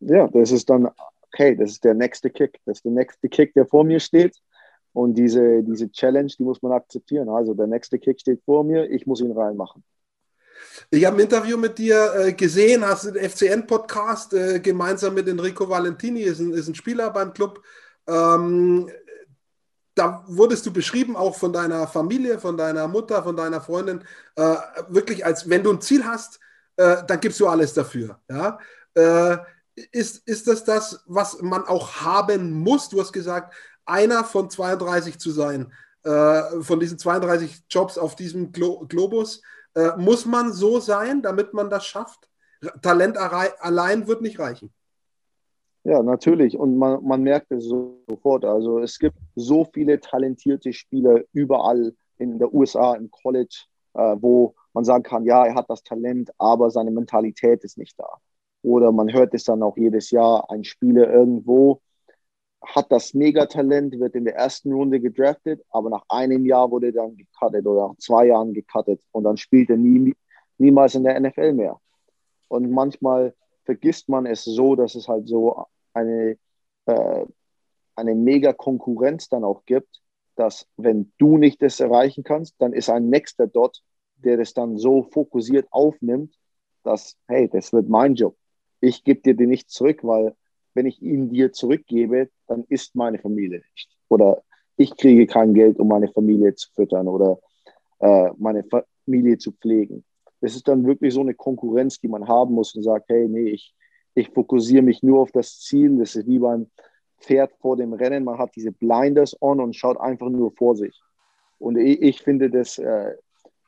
Ja, 0.00 0.26
das 0.28 0.52
ist 0.52 0.70
dann, 0.70 0.88
okay, 1.30 1.54
das 1.54 1.72
ist 1.72 1.84
der 1.84 1.92
nächste 1.92 2.30
Kick. 2.30 2.58
Das 2.64 2.78
ist 2.78 2.86
der 2.86 2.92
nächste 2.92 3.28
Kick, 3.28 3.52
der 3.52 3.66
vor 3.66 3.84
mir 3.84 4.00
steht. 4.00 4.38
Und 4.94 5.18
diese, 5.18 5.62
diese 5.62 5.92
Challenge, 5.92 6.32
die 6.38 6.44
muss 6.44 6.62
man 6.62 6.72
akzeptieren. 6.72 7.28
Also 7.28 7.52
der 7.52 7.66
nächste 7.66 7.98
Kick 7.98 8.18
steht 8.20 8.42
vor 8.46 8.64
mir, 8.64 8.90
ich 8.90 9.06
muss 9.06 9.20
ihn 9.20 9.32
reinmachen. 9.32 9.84
Ich 10.90 11.04
habe 11.04 11.16
ein 11.16 11.20
Interview 11.20 11.56
mit 11.56 11.78
dir 11.78 12.14
äh, 12.14 12.32
gesehen, 12.32 12.86
hast 12.86 13.04
den 13.04 13.16
FCN-Podcast 13.16 14.34
äh, 14.34 14.60
gemeinsam 14.60 15.14
mit 15.14 15.28
Enrico 15.28 15.68
Valentini, 15.68 16.22
ist 16.22 16.40
ein, 16.40 16.52
ist 16.52 16.68
ein 16.68 16.74
Spieler 16.74 17.10
beim 17.10 17.32
Club. 17.32 17.62
Ähm, 18.06 18.90
da 19.94 20.24
wurdest 20.28 20.64
du 20.64 20.72
beschrieben, 20.72 21.16
auch 21.16 21.36
von 21.36 21.52
deiner 21.52 21.86
Familie, 21.88 22.38
von 22.38 22.56
deiner 22.56 22.86
Mutter, 22.86 23.22
von 23.22 23.36
deiner 23.36 23.60
Freundin, 23.60 24.04
äh, 24.36 24.56
wirklich 24.88 25.26
als 25.26 25.48
wenn 25.48 25.64
du 25.64 25.72
ein 25.72 25.80
Ziel 25.80 26.04
hast, 26.04 26.38
äh, 26.76 26.98
dann 27.06 27.20
gibst 27.20 27.40
du 27.40 27.48
alles 27.48 27.74
dafür. 27.74 28.20
Ja? 28.30 28.58
Äh, 28.94 29.38
ist, 29.92 30.26
ist 30.26 30.48
das 30.48 30.64
das, 30.64 31.02
was 31.06 31.40
man 31.42 31.64
auch 31.64 31.96
haben 31.96 32.52
muss? 32.52 32.88
Du 32.88 33.00
hast 33.00 33.12
gesagt, 33.12 33.54
einer 33.84 34.24
von 34.24 34.50
32 34.50 35.18
zu 35.18 35.30
sein, 35.30 35.72
äh, 36.04 36.60
von 36.60 36.80
diesen 36.80 36.98
32 36.98 37.64
Jobs 37.70 37.98
auf 37.98 38.16
diesem 38.16 38.52
Glo 38.52 38.86
Globus. 38.86 39.42
Äh, 39.78 39.96
muss 39.96 40.26
man 40.26 40.52
so 40.52 40.80
sein, 40.80 41.22
damit 41.22 41.54
man 41.54 41.70
das 41.70 41.86
schafft? 41.86 42.28
Talent 42.82 43.16
allein 43.16 44.08
wird 44.08 44.22
nicht 44.22 44.40
reichen. 44.40 44.72
Ja, 45.84 46.02
natürlich. 46.02 46.58
Und 46.58 46.76
man, 46.76 47.04
man 47.04 47.22
merkt 47.22 47.52
es 47.52 47.64
sofort. 47.64 48.44
Also 48.44 48.80
es 48.80 48.98
gibt 48.98 49.16
so 49.36 49.64
viele 49.72 50.00
talentierte 50.00 50.72
Spieler 50.72 51.22
überall 51.32 51.94
in 52.18 52.40
der 52.40 52.52
USA, 52.52 52.94
im 52.94 53.08
College, 53.12 53.66
äh, 53.94 54.16
wo 54.18 54.56
man 54.72 54.82
sagen 54.84 55.04
kann, 55.04 55.24
ja, 55.24 55.46
er 55.46 55.54
hat 55.54 55.70
das 55.70 55.84
Talent, 55.84 56.30
aber 56.38 56.72
seine 56.72 56.90
Mentalität 56.90 57.62
ist 57.62 57.78
nicht 57.78 57.96
da. 58.00 58.08
Oder 58.62 58.90
man 58.90 59.12
hört 59.12 59.32
es 59.34 59.44
dann 59.44 59.62
auch 59.62 59.76
jedes 59.76 60.10
Jahr, 60.10 60.50
ein 60.50 60.64
Spieler 60.64 61.08
irgendwo 61.08 61.80
hat 62.62 62.90
das 62.90 63.14
Megatalent, 63.14 63.98
wird 63.98 64.14
in 64.14 64.24
der 64.24 64.34
ersten 64.34 64.72
Runde 64.72 65.00
gedraftet, 65.00 65.64
aber 65.70 65.90
nach 65.90 66.04
einem 66.08 66.44
Jahr 66.44 66.70
wurde 66.70 66.86
er 66.88 66.92
dann 66.92 67.16
gecuttet 67.16 67.66
oder 67.66 67.88
nach 67.88 67.96
zwei 67.98 68.26
Jahren 68.26 68.52
gecuttet 68.52 69.00
und 69.12 69.24
dann 69.24 69.36
spielt 69.36 69.70
er 69.70 69.76
nie, 69.76 70.14
niemals 70.58 70.94
in 70.94 71.04
der 71.04 71.18
NFL 71.20 71.52
mehr. 71.52 71.80
Und 72.48 72.70
manchmal 72.70 73.34
vergisst 73.64 74.08
man 74.08 74.26
es 74.26 74.44
so, 74.44 74.74
dass 74.74 74.94
es 74.94 75.08
halt 75.08 75.28
so 75.28 75.66
eine, 75.92 76.36
äh, 76.86 77.26
eine 77.94 78.14
Mega-Konkurrenz 78.14 79.28
dann 79.28 79.44
auch 79.44 79.64
gibt, 79.64 80.00
dass 80.36 80.66
wenn 80.76 81.12
du 81.18 81.36
nicht 81.36 81.62
das 81.62 81.80
erreichen 81.80 82.24
kannst, 82.24 82.54
dann 82.58 82.72
ist 82.72 82.88
ein 82.88 83.08
nächster 83.08 83.46
dort, 83.46 83.82
der 84.16 84.36
das 84.36 84.54
dann 84.54 84.78
so 84.78 85.02
fokussiert 85.02 85.66
aufnimmt, 85.70 86.34
dass, 86.82 87.16
hey, 87.26 87.48
das 87.48 87.72
wird 87.72 87.88
mein 87.88 88.14
Job. 88.14 88.36
Ich 88.80 89.04
gebe 89.04 89.20
dir 89.20 89.34
den 89.34 89.50
nicht 89.50 89.70
zurück, 89.70 90.00
weil 90.02 90.34
wenn 90.74 90.86
ich 90.86 91.02
ihn 91.02 91.30
dir 91.30 91.52
zurückgebe, 91.52 92.28
dann 92.46 92.64
ist 92.68 92.94
meine 92.94 93.18
Familie 93.18 93.62
nicht. 93.72 93.88
Oder 94.08 94.42
ich 94.76 94.96
kriege 94.96 95.26
kein 95.26 95.54
Geld, 95.54 95.78
um 95.78 95.88
meine 95.88 96.08
Familie 96.08 96.54
zu 96.54 96.70
füttern 96.72 97.08
oder 97.08 97.38
äh, 97.98 98.30
meine 98.38 98.64
Familie 98.64 99.38
zu 99.38 99.52
pflegen. 99.52 100.04
Das 100.40 100.54
ist 100.54 100.68
dann 100.68 100.86
wirklich 100.86 101.14
so 101.14 101.20
eine 101.20 101.34
Konkurrenz, 101.34 101.98
die 101.98 102.08
man 102.08 102.28
haben 102.28 102.54
muss 102.54 102.74
und 102.74 102.84
sagt, 102.84 103.08
hey, 103.08 103.28
nee, 103.28 103.50
ich, 103.50 103.74
ich 104.14 104.30
fokussiere 104.30 104.82
mich 104.82 105.02
nur 105.02 105.20
auf 105.20 105.32
das 105.32 105.58
Ziel. 105.60 105.98
Das 105.98 106.14
ist 106.14 106.28
wie 106.28 106.38
beim 106.38 106.70
Pferd 107.18 107.52
vor 107.60 107.76
dem 107.76 107.92
Rennen. 107.92 108.24
Man 108.24 108.38
hat 108.38 108.54
diese 108.54 108.70
Blinders 108.70 109.36
on 109.42 109.60
und 109.60 109.74
schaut 109.74 110.00
einfach 110.00 110.28
nur 110.28 110.52
vor 110.52 110.76
sich. 110.76 111.00
Und 111.58 111.76
ich, 111.76 112.00
ich 112.00 112.22
finde, 112.22 112.50
das 112.50 112.78
äh, 112.78 113.14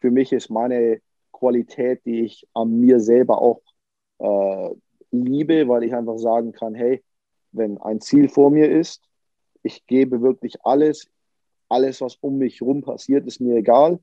für 0.00 0.10
mich 0.10 0.32
ist 0.32 0.48
meine 0.48 1.00
Qualität, 1.32 2.04
die 2.04 2.20
ich 2.20 2.46
an 2.54 2.78
mir 2.78 3.00
selber 3.00 3.40
auch 3.40 3.60
äh, 4.18 4.70
liebe, 5.10 5.68
weil 5.68 5.84
ich 5.84 5.94
einfach 5.94 6.18
sagen 6.18 6.52
kann, 6.52 6.74
hey, 6.74 7.02
wenn 7.52 7.78
ein 7.78 8.00
Ziel 8.00 8.28
vor 8.28 8.50
mir 8.50 8.70
ist, 8.70 9.02
ich 9.62 9.86
gebe 9.86 10.22
wirklich 10.22 10.64
alles, 10.64 11.08
alles, 11.68 12.00
was 12.00 12.16
um 12.20 12.38
mich 12.38 12.60
herum 12.60 12.82
passiert, 12.82 13.26
ist 13.26 13.40
mir 13.40 13.56
egal. 13.56 13.98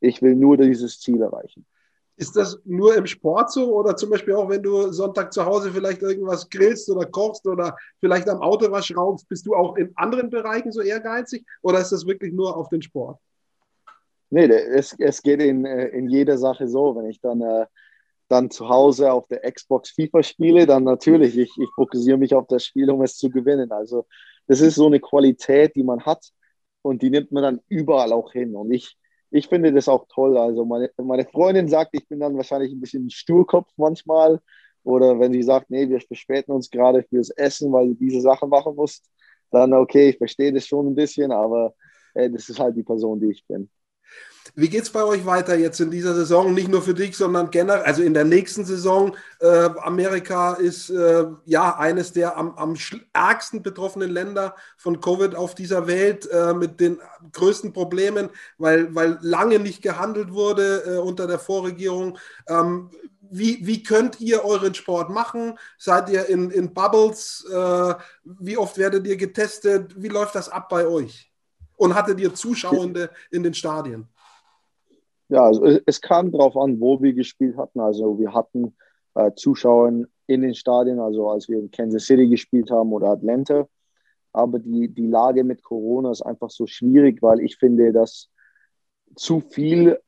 Ich 0.00 0.22
will 0.22 0.34
nur 0.34 0.56
dieses 0.56 1.00
Ziel 1.00 1.22
erreichen. 1.22 1.66
Ist 2.16 2.34
das 2.34 2.60
nur 2.64 2.96
im 2.96 3.06
Sport 3.06 3.52
so 3.52 3.72
oder 3.76 3.96
zum 3.96 4.10
Beispiel 4.10 4.34
auch, 4.34 4.48
wenn 4.48 4.62
du 4.62 4.90
Sonntag 4.90 5.32
zu 5.32 5.44
Hause 5.44 5.70
vielleicht 5.70 6.02
irgendwas 6.02 6.50
grillst 6.50 6.90
oder 6.90 7.06
kochst 7.06 7.46
oder 7.46 7.76
vielleicht 8.00 8.28
am 8.28 8.40
Auto 8.42 8.70
was 8.72 8.86
schraubst, 8.86 9.28
bist 9.28 9.46
du 9.46 9.54
auch 9.54 9.76
in 9.76 9.92
anderen 9.94 10.28
Bereichen 10.28 10.72
so 10.72 10.80
ehrgeizig 10.80 11.46
oder 11.62 11.78
ist 11.78 11.92
das 11.92 12.06
wirklich 12.06 12.32
nur 12.32 12.56
auf 12.56 12.68
den 12.70 12.82
Sport? 12.82 13.20
Nee, 14.30 14.46
es, 14.46 14.94
es 14.98 15.22
geht 15.22 15.40
in, 15.40 15.64
äh, 15.64 15.88
in 15.88 16.08
jeder 16.08 16.36
Sache 16.38 16.68
so. 16.68 16.96
Wenn 16.96 17.06
ich 17.06 17.20
dann 17.20 17.40
äh, 17.40 17.66
dann 18.28 18.50
zu 18.50 18.68
Hause 18.68 19.12
auf 19.12 19.26
der 19.28 19.40
Xbox 19.50 19.90
FIFA 19.90 20.22
spiele, 20.22 20.66
dann 20.66 20.84
natürlich, 20.84 21.36
ich, 21.38 21.50
ich 21.58 21.68
fokussiere 21.74 22.18
mich 22.18 22.34
auf 22.34 22.46
das 22.46 22.64
Spiel, 22.64 22.90
um 22.90 23.02
es 23.02 23.16
zu 23.16 23.30
gewinnen. 23.30 23.72
Also 23.72 24.06
das 24.46 24.60
ist 24.60 24.74
so 24.76 24.86
eine 24.86 25.00
Qualität, 25.00 25.74
die 25.76 25.82
man 25.82 26.04
hat 26.04 26.30
und 26.82 27.02
die 27.02 27.10
nimmt 27.10 27.32
man 27.32 27.42
dann 27.42 27.60
überall 27.68 28.12
auch 28.12 28.32
hin. 28.32 28.54
Und 28.54 28.70
ich, 28.72 28.96
ich 29.30 29.48
finde 29.48 29.72
das 29.72 29.88
auch 29.88 30.06
toll. 30.08 30.36
Also 30.38 30.64
meine, 30.64 30.90
meine 30.98 31.24
Freundin 31.26 31.68
sagt, 31.68 31.90
ich 31.94 32.06
bin 32.08 32.20
dann 32.20 32.36
wahrscheinlich 32.36 32.72
ein 32.72 32.80
bisschen 32.80 33.10
Sturkopf 33.10 33.70
manchmal. 33.76 34.40
Oder 34.84 35.18
wenn 35.20 35.32
sie 35.32 35.42
sagt, 35.42 35.70
nee, 35.70 35.88
wir 35.88 36.00
verspäten 36.00 36.52
uns 36.54 36.70
gerade 36.70 37.02
fürs 37.02 37.30
Essen, 37.30 37.72
weil 37.72 37.88
du 37.88 37.94
diese 37.94 38.20
Sache 38.20 38.46
machen 38.46 38.74
musst, 38.76 39.10
dann 39.50 39.72
okay, 39.74 40.10
ich 40.10 40.18
verstehe 40.18 40.52
das 40.52 40.66
schon 40.66 40.86
ein 40.88 40.94
bisschen, 40.94 41.32
aber 41.32 41.74
hey, 42.14 42.30
das 42.30 42.48
ist 42.48 42.58
halt 42.60 42.76
die 42.76 42.82
Person, 42.82 43.20
die 43.20 43.30
ich 43.30 43.46
bin. 43.46 43.68
Wie 44.58 44.68
geht 44.68 44.82
es 44.82 44.90
bei 44.90 45.04
euch 45.04 45.24
weiter 45.24 45.54
jetzt 45.54 45.78
in 45.78 45.92
dieser 45.92 46.16
Saison? 46.16 46.52
Nicht 46.52 46.66
nur 46.66 46.82
für 46.82 46.92
dich, 46.92 47.16
sondern 47.16 47.48
generell, 47.52 47.84
also 47.84 48.02
in 48.02 48.12
der 48.12 48.24
nächsten 48.24 48.64
Saison. 48.64 49.14
Äh, 49.38 49.70
Amerika 49.82 50.54
ist 50.54 50.90
äh, 50.90 51.26
ja 51.44 51.78
eines 51.78 52.12
der 52.12 52.36
am, 52.36 52.56
am 52.56 52.74
ärgsten 53.12 53.62
betroffenen 53.62 54.10
Länder 54.10 54.56
von 54.76 55.00
Covid 55.00 55.36
auf 55.36 55.54
dieser 55.54 55.86
Welt 55.86 56.28
äh, 56.32 56.54
mit 56.54 56.80
den 56.80 56.98
größten 57.30 57.72
Problemen, 57.72 58.30
weil, 58.56 58.92
weil 58.96 59.18
lange 59.20 59.60
nicht 59.60 59.80
gehandelt 59.80 60.32
wurde 60.32 60.82
äh, 60.86 60.98
unter 60.98 61.28
der 61.28 61.38
Vorregierung. 61.38 62.18
Ähm, 62.48 62.90
wie, 63.30 63.64
wie 63.64 63.84
könnt 63.84 64.20
ihr 64.20 64.44
euren 64.44 64.74
Sport 64.74 65.08
machen? 65.08 65.56
Seid 65.78 66.08
ihr 66.08 66.26
in, 66.26 66.50
in 66.50 66.74
Bubbles? 66.74 67.46
Äh, 67.48 67.94
wie 68.24 68.58
oft 68.58 68.76
werdet 68.76 69.06
ihr 69.06 69.16
getestet? 69.16 69.94
Wie 69.96 70.08
läuft 70.08 70.34
das 70.34 70.48
ab 70.48 70.68
bei 70.68 70.84
euch? 70.84 71.30
Und 71.76 71.94
hattet 71.94 72.18
ihr 72.18 72.34
Zuschauende 72.34 73.10
in 73.30 73.44
den 73.44 73.54
Stadien? 73.54 74.08
Ja, 75.28 75.44
also 75.44 75.64
es, 75.86 76.00
kam 76.00 76.32
darauf 76.32 76.56
an, 76.56 76.80
wo 76.80 77.02
wir 77.02 77.12
gespielt 77.12 77.56
hatten. 77.56 77.80
Also 77.80 78.18
wir 78.18 78.32
hatten 78.32 78.76
äh, 79.14 79.32
Zuschauer 79.34 80.06
in 80.26 80.42
den 80.42 80.54
Stadien, 80.54 81.00
also 81.00 81.28
als 81.28 81.48
wir 81.48 81.58
in 81.58 81.70
Kansas 81.70 82.04
City 82.06 82.28
gespielt 82.28 82.70
haben 82.70 82.92
oder 82.92 83.08
Atlanta. 83.08 83.68
Aber 84.32 84.58
die, 84.58 84.88
die 84.88 85.06
Lage 85.06 85.44
mit 85.44 85.62
Corona 85.62 86.10
ist 86.10 86.22
einfach 86.22 86.50
so 86.50 86.66
schwierig, 86.66 87.22
weil 87.22 87.40
ich 87.40 87.56
finde, 87.56 87.92
dass 87.92 88.30
zu 89.16 89.40
viel 89.40 89.98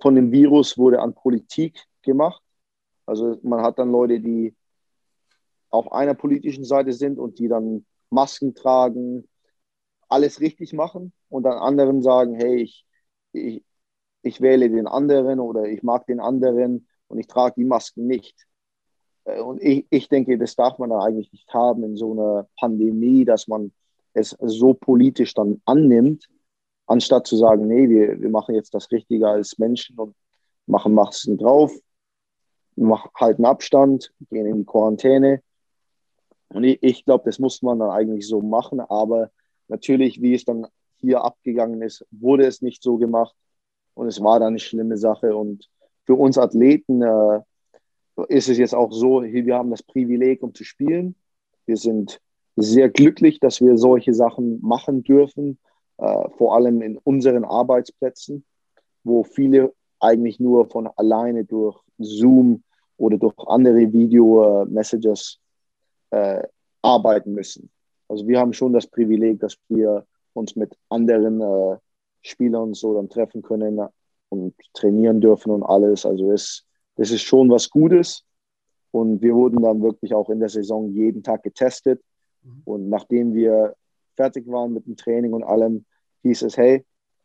von 0.00 0.14
dem 0.14 0.30
Virus 0.32 0.76
wurde 0.76 1.00
an 1.00 1.14
Politik 1.14 1.82
gemacht. 2.02 2.42
Also 3.06 3.38
man 3.42 3.62
hat 3.62 3.78
dann 3.78 3.90
Leute, 3.90 4.20
die 4.20 4.54
auf 5.70 5.92
einer 5.92 6.14
politischen 6.14 6.64
Seite 6.64 6.92
sind 6.92 7.18
und 7.18 7.38
die 7.38 7.48
dann 7.48 7.86
Masken 8.10 8.54
tragen, 8.54 9.28
alles 10.08 10.40
richtig 10.40 10.72
machen 10.72 11.12
und 11.28 11.42
dann 11.44 11.58
anderen 11.58 12.02
sagen, 12.02 12.34
hey, 12.34 12.62
ich, 12.62 12.86
ich, 13.32 13.64
ich 14.26 14.40
wähle 14.40 14.68
den 14.68 14.86
anderen 14.86 15.40
oder 15.40 15.64
ich 15.64 15.82
mag 15.82 16.06
den 16.06 16.20
anderen 16.20 16.88
und 17.08 17.18
ich 17.18 17.28
trage 17.28 17.54
die 17.56 17.64
Masken 17.64 18.06
nicht. 18.06 18.46
Äh, 19.24 19.40
und 19.40 19.62
ich, 19.62 19.86
ich 19.90 20.08
denke, 20.08 20.36
das 20.38 20.56
darf 20.56 20.78
man 20.78 20.90
da 20.90 21.00
eigentlich 21.00 21.30
nicht 21.32 21.52
haben 21.54 21.84
in 21.84 21.96
so 21.96 22.12
einer 22.12 22.48
Pandemie, 22.58 23.24
dass 23.24 23.46
man 23.46 23.72
es 24.14 24.36
so 24.40 24.74
politisch 24.74 25.34
dann 25.34 25.60
annimmt, 25.64 26.26
anstatt 26.86 27.26
zu 27.26 27.36
sagen, 27.36 27.66
nee, 27.68 27.88
wir, 27.88 28.20
wir 28.20 28.30
machen 28.30 28.54
jetzt 28.54 28.74
das 28.74 28.90
Richtige 28.90 29.28
als 29.28 29.58
Menschen 29.58 29.98
und 29.98 30.14
machen 30.66 30.94
Masken 30.94 31.38
drauf, 31.38 31.72
halten 33.14 33.44
Abstand, 33.44 34.12
gehen 34.30 34.46
in 34.46 34.58
die 34.58 34.64
Quarantäne. 34.64 35.42
Und 36.48 36.64
ich, 36.64 36.82
ich 36.82 37.04
glaube, 37.04 37.24
das 37.26 37.38
muss 37.38 37.62
man 37.62 37.78
dann 37.78 37.90
eigentlich 37.90 38.26
so 38.26 38.40
machen, 38.40 38.80
aber 38.80 39.30
natürlich, 39.68 40.20
wie 40.22 40.34
es 40.34 40.44
dann 40.44 40.66
hier 40.96 41.22
abgegangen 41.22 41.82
ist, 41.82 42.06
wurde 42.10 42.46
es 42.46 42.62
nicht 42.62 42.82
so 42.82 42.96
gemacht. 42.96 43.34
Und 43.96 44.08
es 44.08 44.22
war 44.22 44.38
dann 44.38 44.48
eine 44.48 44.58
schlimme 44.58 44.98
Sache. 44.98 45.34
Und 45.34 45.68
für 46.04 46.14
uns 46.14 46.36
Athleten 46.36 47.02
äh, 47.02 47.40
ist 48.28 48.48
es 48.48 48.58
jetzt 48.58 48.74
auch 48.74 48.92
so, 48.92 49.22
wir 49.22 49.54
haben 49.56 49.70
das 49.70 49.82
Privileg, 49.82 50.42
um 50.42 50.54
zu 50.54 50.64
spielen. 50.64 51.16
Wir 51.64 51.78
sind 51.78 52.20
sehr 52.56 52.90
glücklich, 52.90 53.40
dass 53.40 53.60
wir 53.60 53.76
solche 53.78 54.12
Sachen 54.12 54.60
machen 54.60 55.02
dürfen, 55.02 55.58
äh, 55.96 56.28
vor 56.36 56.54
allem 56.54 56.82
in 56.82 56.98
unseren 56.98 57.44
Arbeitsplätzen, 57.44 58.44
wo 59.02 59.24
viele 59.24 59.72
eigentlich 59.98 60.40
nur 60.40 60.66
von 60.66 60.88
alleine 60.96 61.44
durch 61.44 61.80
Zoom 61.98 62.62
oder 62.98 63.16
durch 63.16 63.34
andere 63.46 63.92
Video-Messages 63.92 65.38
äh, 66.10 66.42
arbeiten 66.82 67.32
müssen. 67.32 67.70
Also 68.08 68.28
wir 68.28 68.38
haben 68.38 68.52
schon 68.52 68.74
das 68.74 68.86
Privileg, 68.86 69.40
dass 69.40 69.56
wir 69.68 70.06
uns 70.34 70.54
mit 70.54 70.76
anderen 70.90 71.40
äh, 71.40 71.78
Spielern 72.26 72.74
so 72.74 72.94
dann 72.94 73.08
treffen 73.08 73.42
können 73.42 73.80
und 74.28 74.54
trainieren 74.74 75.20
dürfen 75.20 75.50
und 75.50 75.62
alles. 75.62 76.04
Also 76.04 76.32
es, 76.32 76.64
das 76.96 77.10
ist 77.10 77.22
schon 77.22 77.50
was 77.50 77.70
Gutes. 77.70 78.24
Und 78.90 79.20
wir 79.20 79.34
wurden 79.34 79.62
dann 79.62 79.82
wirklich 79.82 80.14
auch 80.14 80.30
in 80.30 80.40
der 80.40 80.48
Saison 80.48 80.90
jeden 80.92 81.22
Tag 81.22 81.42
getestet. 81.42 82.02
Mhm. 82.42 82.62
Und 82.64 82.88
nachdem 82.88 83.34
wir 83.34 83.74
fertig 84.16 84.46
waren 84.48 84.72
mit 84.72 84.86
dem 84.86 84.96
Training 84.96 85.32
und 85.32 85.44
allem, 85.44 85.84
hieß 86.22 86.42
es, 86.42 86.56
hey, 86.56 86.84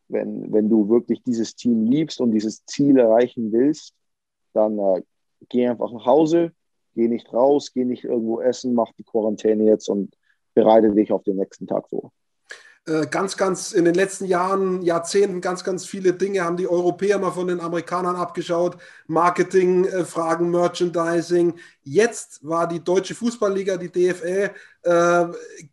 wenn, 0.09 0.51
wenn 0.51 0.69
du 0.69 0.89
wirklich 0.89 1.23
dieses 1.23 1.55
Team 1.55 1.85
liebst 1.85 2.19
und 2.19 2.31
dieses 2.31 2.65
Ziel 2.65 2.97
erreichen 2.97 3.51
willst, 3.51 3.93
dann 4.53 4.77
äh, 4.77 5.01
geh 5.47 5.67
einfach 5.67 5.91
nach 5.91 6.05
Hause, 6.05 6.51
geh 6.93 7.07
nicht 7.07 7.31
raus, 7.33 7.71
geh 7.73 7.85
nicht 7.85 8.03
irgendwo 8.03 8.41
essen, 8.41 8.73
mach 8.73 8.91
die 8.93 9.03
Quarantäne 9.03 9.63
jetzt 9.63 9.87
und 9.87 10.15
bereite 10.53 10.91
dich 10.91 11.11
auf 11.11 11.23
den 11.23 11.37
nächsten 11.37 11.67
Tag 11.67 11.87
vor. 11.89 12.11
Äh, 12.87 13.05
ganz, 13.05 13.37
ganz 13.37 13.73
in 13.73 13.85
den 13.85 13.93
letzten 13.93 14.25
Jahren, 14.25 14.81
Jahrzehnten 14.81 15.39
ganz, 15.39 15.63
ganz 15.63 15.85
viele 15.85 16.13
Dinge 16.13 16.43
haben 16.43 16.57
die 16.57 16.67
Europäer 16.67 17.19
mal 17.19 17.29
von 17.31 17.47
den 17.47 17.59
Amerikanern 17.59 18.15
abgeschaut. 18.15 18.77
Marketing-Fragen, 19.05 20.47
äh, 20.47 20.49
Merchandising. 20.49 21.59
Jetzt 21.83 22.39
war 22.43 22.67
die 22.67 22.83
Deutsche 22.83 23.13
Fußballliga, 23.13 23.77
die 23.77 23.91
DFL, 23.91 24.49
äh, 24.81 25.25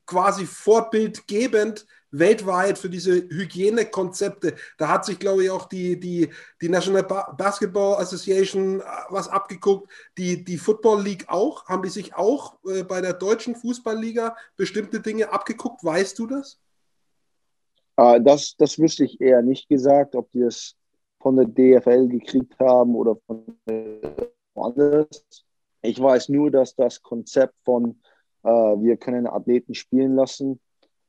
quasi 0.05 0.45
vorbildgebend 0.45 1.87
weltweit 2.11 2.79
für 2.79 2.91
diese 2.91 3.15
Hygienekonzepte. 3.15 4.55
Da 4.77 4.89
hat 4.89 5.07
sich, 5.07 5.19
glaube 5.19 5.45
ich, 5.45 5.51
auch 5.51 5.65
die, 5.67 5.99
die, 5.99 6.29
die 6.61 6.69
National 6.69 7.05
Basketball 7.05 8.03
Association 8.03 8.83
was 9.09 9.29
abgeguckt, 9.29 9.91
die, 10.19 10.45
die 10.45 10.59
Football 10.59 11.03
League 11.03 11.25
auch. 11.29 11.67
Haben 11.67 11.83
die 11.83 11.91
sich 11.91 12.15
auch 12.15 12.57
bei 12.89 13.01
der 13.03 13.13
deutschen 13.13 13.57
Fußballliga 13.57 14.37
bestimmte 14.57 15.01
Dinge 15.01 15.33
abgeguckt? 15.33 15.85
Weißt 15.85 16.19
du 16.19 16.27
das? 16.27 16.59
Äh, 17.99 18.21
das, 18.23 18.57
das 18.57 18.79
wüsste 18.79 19.05
ich 19.05 19.21
eher 19.21 19.43
nicht 19.43 19.69
gesagt, 19.69 20.15
ob 20.15 20.31
die 20.33 20.43
es 20.43 20.77
von 21.21 21.37
der 21.37 21.47
DFL 21.47 22.09
gekriegt 22.09 22.59
haben 22.61 22.95
oder 22.95 23.17
von 23.27 23.45
woanders. 24.55 25.25
Ich 25.83 26.01
weiß 26.01 26.29
nur, 26.29 26.51
dass 26.51 26.75
das 26.75 27.03
Konzept 27.03 27.55
von 27.65 28.01
äh, 28.45 28.49
wir 28.49 28.97
können 28.97 29.27
Athleten 29.27 29.75
spielen 29.75 30.15
lassen, 30.15 30.61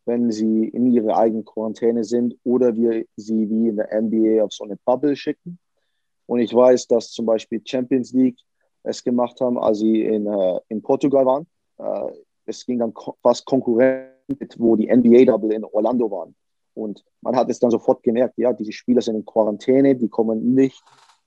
wenn 0.06 0.32
sie 0.32 0.66
in 0.68 0.92
ihrer 0.92 1.18
eigenen 1.18 1.46
Quarantäne 1.46 2.04
sind 2.04 2.36
oder 2.44 2.76
wir 2.76 3.06
sie 3.16 3.50
wie 3.50 3.70
in 3.70 3.76
der 3.76 4.02
NBA 4.02 4.44
auf 4.44 4.52
so 4.52 4.64
eine 4.64 4.78
Bubble 4.84 5.16
schicken. 5.16 5.60
Und 6.26 6.40
ich 6.40 6.54
weiß, 6.54 6.88
dass 6.88 7.12
zum 7.12 7.26
Beispiel 7.28 7.62
Champions 7.64 8.14
League 8.14 8.40
es 8.84 9.04
gemacht 9.04 9.40
haben, 9.42 9.60
als 9.60 9.80
sie 9.80 10.04
in, 10.06 10.26
äh, 10.26 10.60
in 10.70 10.82
Portugal 10.82 11.26
waren. 11.26 11.48
Äh, 11.78 12.14
es 12.46 12.66
ging 12.66 12.80
dann 12.80 12.94
fast 13.22 13.46
konkurrent, 13.46 14.10
wo 14.58 14.76
die 14.76 14.88
NBA-Double 14.88 15.54
in 15.54 15.64
Orlando 15.66 16.10
waren. 16.10 16.36
Und 16.80 17.04
man 17.22 17.36
hat 17.36 17.50
es 17.50 17.60
dann 17.60 17.72
sofort 17.72 18.04
gemerkt, 18.04 18.38
ja, 18.38 18.54
diese 18.54 18.72
Spieler 18.72 19.02
sind 19.02 19.16
in 19.16 19.26
Quarantäne, 19.26 19.96
die 19.96 20.10
kommen 20.10 20.54
nicht 20.56 20.82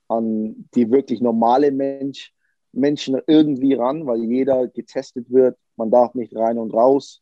an 0.07 0.67
die 0.75 0.91
wirklich 0.91 1.21
normale 1.21 1.71
Mensch, 1.71 2.33
Menschen 2.71 3.21
irgendwie 3.27 3.75
ran, 3.75 4.05
weil 4.07 4.23
jeder 4.23 4.67
getestet 4.67 5.31
wird, 5.31 5.57
man 5.75 5.91
darf 5.91 6.15
nicht 6.15 6.35
rein 6.35 6.57
und 6.57 6.73
raus. 6.73 7.21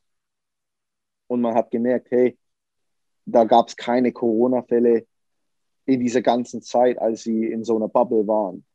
Und 1.27 1.41
man 1.41 1.55
hat 1.55 1.71
gemerkt, 1.71 2.09
hey, 2.11 2.37
da 3.25 3.43
gab 3.43 3.67
es 3.67 3.75
keine 3.75 4.11
Corona-Fälle 4.11 5.05
in 5.85 5.99
dieser 5.99 6.21
ganzen 6.21 6.61
Zeit, 6.61 6.99
als 6.99 7.23
sie 7.23 7.45
in 7.45 7.63
so 7.63 7.75
einer 7.75 7.87
Bubble 7.87 8.27
waren. 8.27 8.65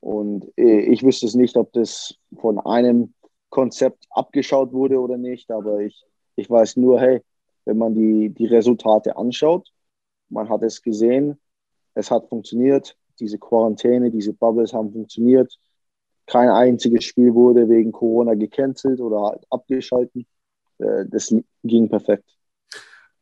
Und 0.00 0.50
äh, 0.56 0.80
ich 0.80 1.02
wüsste 1.02 1.26
es 1.26 1.34
nicht, 1.34 1.56
ob 1.56 1.72
das 1.72 2.14
von 2.36 2.58
einem 2.58 3.14
Konzept 3.50 4.06
abgeschaut 4.10 4.72
wurde 4.72 5.00
oder 5.00 5.16
nicht, 5.16 5.50
aber 5.50 5.80
ich, 5.80 6.04
ich 6.36 6.48
weiß 6.48 6.76
nur, 6.76 7.00
hey, 7.00 7.22
wenn 7.64 7.78
man 7.78 7.94
die, 7.94 8.30
die 8.30 8.46
Resultate 8.46 9.16
anschaut. 9.16 9.72
Man 10.28 10.48
hat 10.48 10.62
es 10.62 10.82
gesehen, 10.82 11.38
es 11.94 12.10
hat 12.10 12.28
funktioniert. 12.28 12.96
Diese 13.20 13.38
Quarantäne, 13.38 14.10
diese 14.10 14.32
Bubbles 14.32 14.72
haben 14.72 14.92
funktioniert. 14.92 15.56
Kein 16.26 16.48
einziges 16.48 17.04
Spiel 17.04 17.34
wurde 17.34 17.68
wegen 17.68 17.92
Corona 17.92 18.34
gecancelt 18.34 19.00
oder 19.00 19.22
halt 19.22 19.46
abgeschalten. 19.50 20.26
Äh, 20.78 21.04
das 21.06 21.34
ging 21.62 21.88
perfekt. 21.88 22.36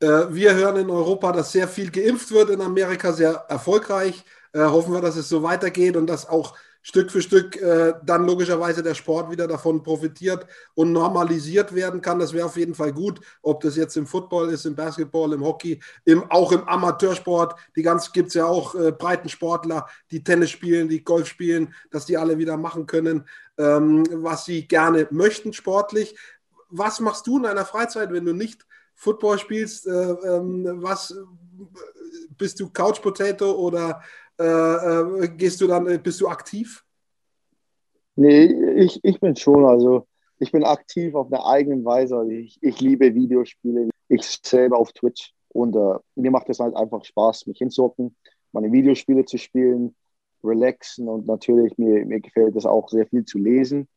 Äh, 0.01 0.07
wir 0.31 0.55
hören 0.55 0.77
in 0.77 0.91
Europa, 0.91 1.33
dass 1.33 1.53
sehr 1.53 1.69
viel 1.69 1.91
geimpft 1.91 2.31
wird, 2.31 2.51
in 2.51 2.61
Amerika 2.61 3.13
sehr 3.13 3.45
erfolgreich. 3.49 4.25
Äh, 4.53 4.61
hoffen 4.61 4.93
wir, 4.93 5.01
dass 5.01 5.17
es 5.17 5.29
so 5.29 5.43
weitergeht 5.43 5.97
und 5.97 6.07
dass 6.07 6.29
auch 6.29 6.57
Stück 6.83 7.13
für 7.13 7.23
Stück 7.23 7.57
äh, 7.57 7.95
dann 8.05 8.27
logischerweise 8.27 8.83
der 8.83 8.95
Sport 8.95 9.31
wieder 9.31 9.47
davon 9.47 9.83
profitiert 9.83 10.47
und 10.75 10.93
normalisiert 10.93 11.75
werden 11.75 12.01
kann. 12.01 12.19
Das 12.19 12.33
wäre 12.33 12.47
auf 12.47 12.57
jeden 12.57 12.75
Fall 12.75 12.93
gut, 12.93 13.21
ob 13.41 13.61
das 13.61 13.77
jetzt 13.77 13.97
im 13.97 14.07
Football 14.07 14.51
ist, 14.51 14.67
im 14.67 14.75
Basketball, 14.75 15.33
im 15.33 15.45
Hockey, 15.45 15.81
im, 16.05 16.29
auch 16.31 16.51
im 16.51 16.67
Amateursport. 16.69 17.55
Die 17.77 17.83
ganz 17.83 18.13
gibt 18.13 18.29
es 18.29 18.35
ja 18.35 18.47
auch 18.47 18.75
äh, 18.75 18.91
Breitensportler, 18.91 19.87
die 20.11 20.25
Tennis 20.25 20.51
spielen, 20.51 20.89
die 20.89 21.05
Golf 21.05 21.29
spielen, 21.29 21.73
dass 21.91 22.07
die 22.07 22.17
alle 22.17 22.37
wieder 22.39 22.57
machen 22.57 22.87
können, 22.87 23.29
ähm, 23.59 24.05
was 24.11 24.45
sie 24.45 24.67
gerne 24.67 25.07
möchten 25.11 25.53
sportlich. 25.53 26.17
Was 26.69 26.99
machst 26.99 27.27
du 27.29 27.37
in 27.37 27.45
deiner 27.45 27.65
Freizeit, 27.65 28.13
wenn 28.13 28.25
du 28.25 28.33
nicht 28.33 28.67
Football 28.97 29.39
spielst? 29.39 29.87
Äh, 29.87 29.91
ähm, 29.91 30.83
was 30.83 31.15
bist 32.37 32.59
du 32.59 32.71
Couch 32.71 33.01
Potato 33.01 33.53
oder 33.53 34.03
äh, 34.45 35.25
äh, 35.25 35.29
gehst 35.29 35.61
du 35.61 35.67
dann, 35.67 35.87
äh, 35.87 35.99
bist 35.99 36.21
du 36.21 36.29
aktiv? 36.29 36.85
Nee, 38.17 38.47
ich, 38.77 39.01
ich 39.03 39.21
bin 39.21 39.37
schon, 39.37 39.65
also 39.65 40.07
ich 40.39 40.53
bin 40.53 40.65
aktiv 40.65 41.15
auf 41.15 41.33
eine 41.33 41.45
eigene 41.45 41.85
Weise. 41.85 42.17
Also 42.17 42.31
ich, 42.31 42.59
ich 42.61 42.81
liebe 42.81 43.15
Videospiele. 43.15 43.91
Ich 44.09 44.27
selber 44.45 44.79
auf 44.79 44.93
Twitch 44.93 45.33
Und 45.49 45.77
äh, 45.77 45.99
mir 46.17 46.31
macht 46.31 46.49
es 46.51 46.59
halt 46.61 46.77
einfach 46.77 47.05
Spaß, 47.05 47.47
mich 47.47 47.59
hinzuhocken, 47.59 48.15
meine 48.53 48.71
Videospiele 48.73 49.25
zu 49.25 49.39
spielen, 49.39 49.95
relaxen 50.45 51.09
und 51.09 51.27
natürlich 51.27 51.79
mir, 51.79 52.05
mir 52.05 52.21
gefällt 52.21 52.57
es 52.57 52.67
auch 52.67 52.89
sehr 52.89 53.07
viel 53.07 53.25
zu 53.25 53.39
lesen. 53.39 53.89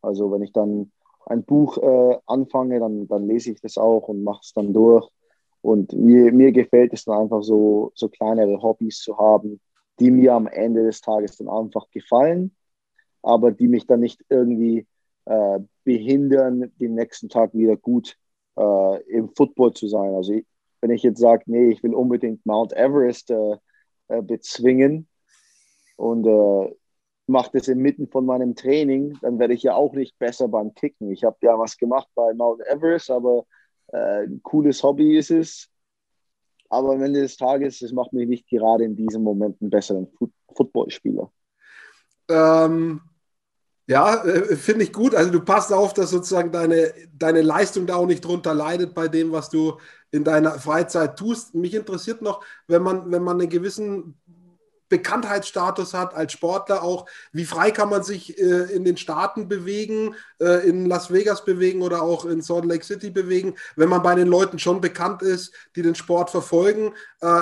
Also 0.00 0.30
wenn 0.32 0.42
ich 0.42 0.52
dann 0.52 0.92
ein 1.26 1.44
Buch 1.44 1.78
äh, 1.78 2.18
anfange, 2.26 2.80
dann, 2.80 3.06
dann 3.08 3.26
lese 3.26 3.52
ich 3.52 3.60
das 3.60 3.76
auch 3.76 4.08
und 4.08 4.24
mache 4.24 4.40
es 4.42 4.52
dann 4.54 4.72
durch. 4.72 5.08
Und 5.62 5.92
mir, 5.92 6.32
mir 6.32 6.52
gefällt 6.52 6.92
es 6.94 7.04
dann 7.04 7.22
einfach 7.22 7.42
so, 7.42 7.92
so 7.94 8.08
kleinere 8.08 8.62
Hobbys 8.62 9.00
zu 9.00 9.18
haben, 9.18 9.60
die 10.00 10.10
mir 10.10 10.34
am 10.34 10.46
Ende 10.46 10.84
des 10.84 11.00
Tages 11.00 11.36
dann 11.36 11.48
einfach 11.48 11.90
gefallen, 11.90 12.56
aber 13.22 13.52
die 13.52 13.68
mich 13.68 13.86
dann 13.86 14.00
nicht 14.00 14.24
irgendwie 14.28 14.86
äh, 15.26 15.60
behindern, 15.84 16.72
den 16.80 16.94
nächsten 16.94 17.28
Tag 17.28 17.54
wieder 17.54 17.76
gut 17.76 18.16
äh, 18.56 19.02
im 19.04 19.28
Football 19.34 19.74
zu 19.74 19.88
sein. 19.88 20.14
Also 20.14 20.32
ich, 20.32 20.46
wenn 20.80 20.90
ich 20.90 21.02
jetzt 21.02 21.20
sage, 21.20 21.44
nee, 21.46 21.70
ich 21.70 21.82
will 21.82 21.94
unbedingt 21.94 22.44
Mount 22.46 22.72
Everest 22.72 23.30
äh, 23.30 23.56
äh 24.08 24.22
bezwingen 24.22 25.06
und 25.96 26.26
äh, 26.26 26.74
mache 27.26 27.50
das 27.52 27.68
inmitten 27.68 28.08
von 28.08 28.26
meinem 28.26 28.56
Training, 28.56 29.16
dann 29.22 29.38
werde 29.38 29.54
ich 29.54 29.62
ja 29.62 29.74
auch 29.74 29.92
nicht 29.92 30.18
besser 30.18 30.48
beim 30.48 30.74
Kicken. 30.74 31.10
Ich 31.12 31.24
habe 31.24 31.36
ja 31.42 31.58
was 31.58 31.76
gemacht 31.76 32.08
bei 32.14 32.34
Mount 32.34 32.62
Everest, 32.66 33.10
aber 33.10 33.44
äh, 33.92 34.24
ein 34.24 34.40
cooles 34.42 34.82
Hobby 34.82 35.16
ist 35.16 35.30
es. 35.30 35.70
Aber 36.70 36.92
am 36.92 37.02
Ende 37.02 37.20
des 37.20 37.36
Tages, 37.36 37.82
es 37.82 37.92
macht 37.92 38.12
mich 38.12 38.28
nicht 38.28 38.48
gerade 38.48 38.84
in 38.84 38.96
diesem 38.96 39.22
Moment 39.22 39.60
einen 39.60 39.70
besseren 39.70 40.06
Footballspieler. 40.54 41.30
Ähm, 42.28 43.00
ja, 43.88 44.24
äh, 44.24 44.56
finde 44.56 44.84
ich 44.84 44.92
gut. 44.92 45.16
Also 45.16 45.32
du 45.32 45.40
passt 45.40 45.72
auf, 45.72 45.92
dass 45.92 46.10
sozusagen 46.10 46.52
deine, 46.52 46.94
deine 47.12 47.42
Leistung 47.42 47.86
da 47.86 47.96
auch 47.96 48.06
nicht 48.06 48.24
drunter 48.24 48.54
leidet 48.54 48.94
bei 48.94 49.08
dem, 49.08 49.32
was 49.32 49.50
du 49.50 49.78
in 50.12 50.22
deiner 50.22 50.52
Freizeit 50.60 51.18
tust. 51.18 51.56
Mich 51.56 51.74
interessiert 51.74 52.22
noch, 52.22 52.44
wenn 52.68 52.82
man, 52.82 53.10
wenn 53.10 53.24
man 53.24 53.40
einen 53.40 53.50
gewissen 53.50 54.16
Bekanntheitsstatus 54.90 55.94
hat 55.94 56.14
als 56.14 56.32
Sportler 56.32 56.82
auch, 56.82 57.06
wie 57.32 57.46
frei 57.46 57.70
kann 57.70 57.88
man 57.88 58.02
sich 58.02 58.38
äh, 58.38 58.74
in 58.74 58.84
den 58.84 58.98
Staaten 58.98 59.48
bewegen, 59.48 60.14
äh, 60.38 60.68
in 60.68 60.84
Las 60.84 61.10
Vegas 61.10 61.44
bewegen 61.44 61.80
oder 61.80 62.02
auch 62.02 62.26
in 62.26 62.42
Salt 62.42 62.66
Lake 62.66 62.84
City 62.84 63.10
bewegen, 63.10 63.54
wenn 63.76 63.88
man 63.88 64.02
bei 64.02 64.14
den 64.14 64.28
Leuten 64.28 64.58
schon 64.58 64.82
bekannt 64.82 65.22
ist, 65.22 65.54
die 65.76 65.82
den 65.82 65.94
Sport 65.94 66.28
verfolgen. 66.28 66.92
Äh, 67.22 67.40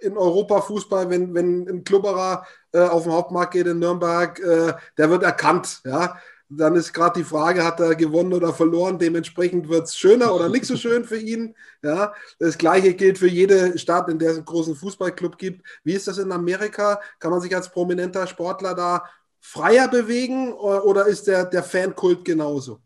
in 0.00 0.16
Europa 0.16 0.60
Fußball, 0.60 1.08
wenn, 1.08 1.34
wenn 1.34 1.68
ein 1.68 1.84
Klubberer 1.84 2.46
äh, 2.72 2.80
auf 2.80 3.04
den 3.04 3.12
Hauptmarkt 3.12 3.52
geht 3.52 3.66
in 3.66 3.78
Nürnberg, 3.78 4.38
äh, 4.40 4.74
der 4.98 5.10
wird 5.10 5.22
erkannt. 5.22 5.80
Ja? 5.84 6.18
Dann 6.48 6.76
ist 6.76 6.92
gerade 6.92 7.18
die 7.18 7.24
Frage, 7.24 7.64
hat 7.64 7.80
er 7.80 7.96
gewonnen 7.96 8.32
oder 8.32 8.52
verloren? 8.52 8.98
Dementsprechend 8.98 9.68
wird 9.68 9.84
es 9.86 9.96
schöner 9.96 10.32
oder 10.32 10.48
nicht 10.48 10.64
so 10.64 10.76
schön 10.76 11.04
für 11.04 11.18
ihn. 11.18 11.56
Ja? 11.82 12.12
Das 12.38 12.56
gleiche 12.56 12.94
gilt 12.94 13.18
für 13.18 13.28
jede 13.28 13.76
Stadt, 13.78 14.08
in 14.08 14.18
der 14.18 14.30
es 14.30 14.36
einen 14.36 14.44
großen 14.44 14.76
Fußballclub 14.76 15.38
gibt. 15.38 15.66
Wie 15.82 15.94
ist 15.94 16.06
das 16.06 16.18
in 16.18 16.30
Amerika? 16.30 17.00
Kann 17.18 17.32
man 17.32 17.40
sich 17.40 17.54
als 17.54 17.70
prominenter 17.70 18.26
Sportler 18.28 18.74
da 18.74 19.04
freier 19.40 19.88
bewegen 19.88 20.52
oder 20.52 21.06
ist 21.06 21.26
der, 21.26 21.44
der 21.46 21.64
Fankult 21.64 22.24
genauso? 22.24 22.80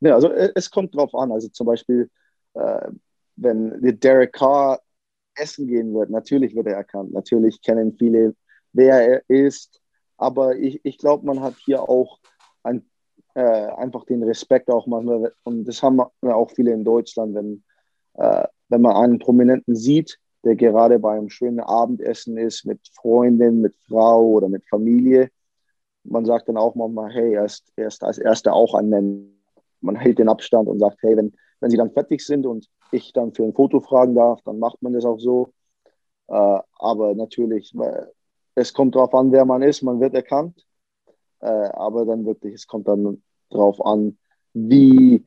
Ja, 0.00 0.14
also 0.14 0.28
äh, 0.30 0.52
es 0.54 0.70
kommt 0.70 0.94
drauf 0.94 1.14
an. 1.14 1.32
Also 1.32 1.48
zum 1.48 1.66
Beispiel, 1.66 2.10
äh, 2.52 2.88
wenn 3.36 3.80
Derek 4.00 4.34
Carr 4.34 4.80
essen 5.34 5.66
gehen 5.66 5.94
wird, 5.94 6.10
natürlich 6.10 6.54
wird 6.54 6.66
er 6.66 6.76
erkannt. 6.76 7.12
Natürlich 7.12 7.60
kennen 7.62 7.96
viele, 7.98 8.34
wer 8.72 9.00
er 9.00 9.22
ist. 9.28 9.80
Aber 10.24 10.56
ich, 10.56 10.80
ich 10.84 10.96
glaube, 10.96 11.26
man 11.26 11.42
hat 11.42 11.54
hier 11.58 11.86
auch 11.86 12.18
ein, 12.62 12.82
äh, 13.34 13.42
einfach 13.42 14.06
den 14.06 14.22
Respekt 14.22 14.70
auch 14.70 14.86
manchmal. 14.86 15.34
Und 15.42 15.68
das 15.68 15.82
haben 15.82 16.00
auch 16.00 16.50
viele 16.50 16.72
in 16.72 16.82
Deutschland, 16.82 17.34
wenn, 17.34 17.62
äh, 18.14 18.46
wenn 18.70 18.80
man 18.80 18.96
einen 18.96 19.18
Prominenten 19.18 19.76
sieht, 19.76 20.18
der 20.42 20.56
gerade 20.56 20.98
bei 20.98 21.12
einem 21.12 21.28
schönen 21.28 21.60
Abendessen 21.60 22.38
ist 22.38 22.64
mit 22.64 22.80
Freundin, 22.94 23.60
mit 23.60 23.74
Frau 23.86 24.24
oder 24.28 24.48
mit 24.48 24.64
Familie. 24.64 25.28
Man 26.04 26.24
sagt 26.24 26.48
dann 26.48 26.56
auch 26.56 26.74
manchmal, 26.74 27.12
hey, 27.12 27.34
er 27.34 27.44
ist, 27.44 27.70
er 27.76 27.88
ist 27.88 28.02
als 28.02 28.16
Erster 28.16 28.54
auch 28.54 28.72
ein 28.72 28.88
Mensch. 28.88 29.28
Man 29.82 29.96
hält 29.96 30.18
den 30.18 30.30
Abstand 30.30 30.68
und 30.68 30.78
sagt, 30.78 31.02
hey, 31.02 31.18
wenn, 31.18 31.34
wenn 31.60 31.70
sie 31.70 31.76
dann 31.76 31.92
fertig 31.92 32.24
sind 32.24 32.46
und 32.46 32.66
ich 32.92 33.12
dann 33.12 33.34
für 33.34 33.44
ein 33.44 33.52
Foto 33.52 33.80
fragen 33.80 34.14
darf, 34.14 34.40
dann 34.46 34.58
macht 34.58 34.80
man 34.80 34.94
das 34.94 35.04
auch 35.04 35.18
so. 35.18 35.52
Äh, 36.28 36.60
aber 36.78 37.14
natürlich, 37.14 37.74
es 38.54 38.72
kommt 38.72 38.94
darauf 38.94 39.14
an, 39.14 39.32
wer 39.32 39.44
man 39.44 39.62
ist, 39.62 39.82
man 39.82 40.00
wird 40.00 40.14
erkannt. 40.14 40.66
Äh, 41.40 41.46
aber 41.46 42.06
dann 42.06 42.24
wirklich, 42.24 42.54
es 42.54 42.66
kommt 42.66 42.88
dann 42.88 43.22
darauf 43.50 43.84
an, 43.84 44.18
wie, 44.52 45.24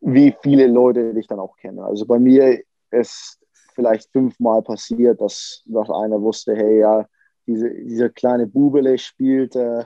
wie 0.00 0.34
viele 0.42 0.66
Leute 0.66 1.14
dich 1.14 1.26
dann 1.26 1.40
auch 1.40 1.56
kennen. 1.56 1.80
Also 1.80 2.06
bei 2.06 2.18
mir 2.18 2.60
ist 2.90 3.38
vielleicht 3.74 4.10
fünfmal 4.12 4.62
passiert, 4.62 5.20
dass, 5.20 5.62
dass 5.66 5.90
einer 5.90 6.20
wusste, 6.20 6.54
hey, 6.54 6.80
ja, 6.80 7.06
diese, 7.46 7.70
dieser 7.70 8.08
kleine 8.08 8.46
Bubele 8.46 8.98
spielt, 8.98 9.56
äh, 9.56 9.84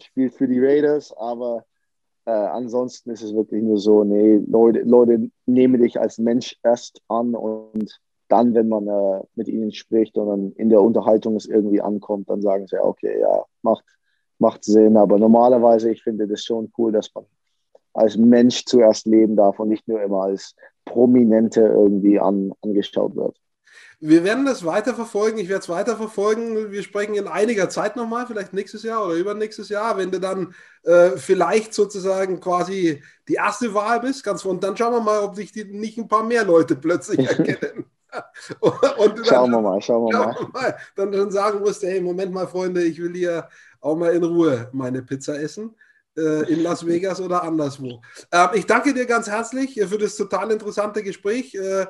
spielt 0.00 0.34
für 0.34 0.48
die 0.48 0.60
Raiders, 0.60 1.12
aber 1.16 1.64
äh, 2.26 2.30
ansonsten 2.30 3.10
ist 3.10 3.22
es 3.22 3.34
wirklich 3.34 3.62
nur 3.62 3.78
so, 3.78 4.04
nee, 4.04 4.40
Leute, 4.46 4.80
Leute 4.80 5.30
nehmen 5.46 5.82
dich 5.82 5.98
als 5.98 6.18
Mensch 6.18 6.58
erst 6.62 7.02
an 7.08 7.34
und 7.34 8.00
dann, 8.28 8.54
wenn 8.54 8.68
man 8.68 8.88
äh, 8.88 9.22
mit 9.34 9.48
ihnen 9.48 9.72
spricht 9.72 10.16
und 10.16 10.28
dann 10.28 10.52
in 10.52 10.68
der 10.68 10.80
Unterhaltung 10.80 11.36
es 11.36 11.46
irgendwie 11.46 11.80
ankommt, 11.80 12.30
dann 12.30 12.42
sagen 12.42 12.66
sie, 12.66 12.82
okay, 12.82 13.20
ja, 13.20 13.44
macht, 13.62 13.84
macht 14.38 14.64
Sinn. 14.64 14.96
Aber 14.96 15.18
normalerweise, 15.18 15.90
ich 15.90 16.02
finde 16.02 16.26
das 16.26 16.42
schon 16.42 16.72
cool, 16.78 16.92
dass 16.92 17.14
man 17.14 17.24
als 17.92 18.16
Mensch 18.16 18.64
zuerst 18.64 19.06
leben 19.06 19.36
darf 19.36 19.60
und 19.60 19.68
nicht 19.68 19.86
nur 19.86 20.02
immer 20.02 20.22
als 20.22 20.54
Prominente 20.84 21.60
irgendwie 21.60 22.18
an, 22.18 22.52
angeschaut 22.62 23.14
wird. 23.14 23.36
Wir 24.00 24.24
werden 24.24 24.44
das 24.44 24.64
weiterverfolgen. 24.64 25.38
Ich 25.38 25.48
werde 25.48 25.62
es 25.62 25.68
weiterverfolgen. 25.68 26.70
Wir 26.70 26.82
sprechen 26.82 27.14
in 27.14 27.28
einiger 27.28 27.70
Zeit 27.70 27.96
nochmal, 27.96 28.26
vielleicht 28.26 28.52
nächstes 28.52 28.82
Jahr 28.82 29.04
oder 29.04 29.14
übernächstes 29.14 29.68
Jahr, 29.68 29.96
wenn 29.96 30.10
du 30.10 30.20
dann 30.20 30.54
äh, 30.82 31.10
vielleicht 31.16 31.72
sozusagen 31.72 32.40
quasi 32.40 33.02
die 33.28 33.34
erste 33.34 33.72
Wahl 33.72 34.00
bist. 34.00 34.24
Ganz, 34.24 34.44
und 34.44 34.62
dann 34.62 34.76
schauen 34.76 34.92
wir 34.92 35.00
mal, 35.00 35.20
ob 35.20 35.36
sich 35.36 35.52
die, 35.52 35.64
nicht 35.64 35.96
ein 35.96 36.08
paar 36.08 36.24
mehr 36.24 36.44
Leute 36.44 36.76
plötzlich 36.76 37.18
erkennen. 37.28 37.86
Und 38.60 39.18
dann, 39.18 39.24
schauen 39.24 39.50
wir 39.50 39.60
mal, 39.60 39.80
schauen 39.80 40.12
wir 40.12 40.18
mal. 40.18 40.36
mal. 40.52 40.76
Dann 40.96 41.12
schon 41.12 41.30
sagen 41.30 41.60
musste, 41.60 41.88
hey, 41.88 42.00
Moment 42.00 42.32
mal, 42.32 42.46
Freunde, 42.46 42.82
ich 42.82 43.00
will 43.00 43.14
hier 43.14 43.48
auch 43.80 43.96
mal 43.96 44.12
in 44.14 44.24
Ruhe 44.24 44.68
meine 44.72 45.02
Pizza 45.02 45.40
essen 45.40 45.74
äh, 46.16 46.52
in 46.52 46.62
Las 46.62 46.86
Vegas 46.86 47.20
oder 47.20 47.42
anderswo. 47.42 48.00
Ähm, 48.32 48.48
ich 48.54 48.66
danke 48.66 48.94
dir 48.94 49.06
ganz 49.06 49.28
herzlich 49.28 49.74
für 49.74 49.98
das 49.98 50.16
total 50.16 50.50
interessante 50.50 51.02
Gespräch. 51.02 51.54
Äh, 51.54 51.86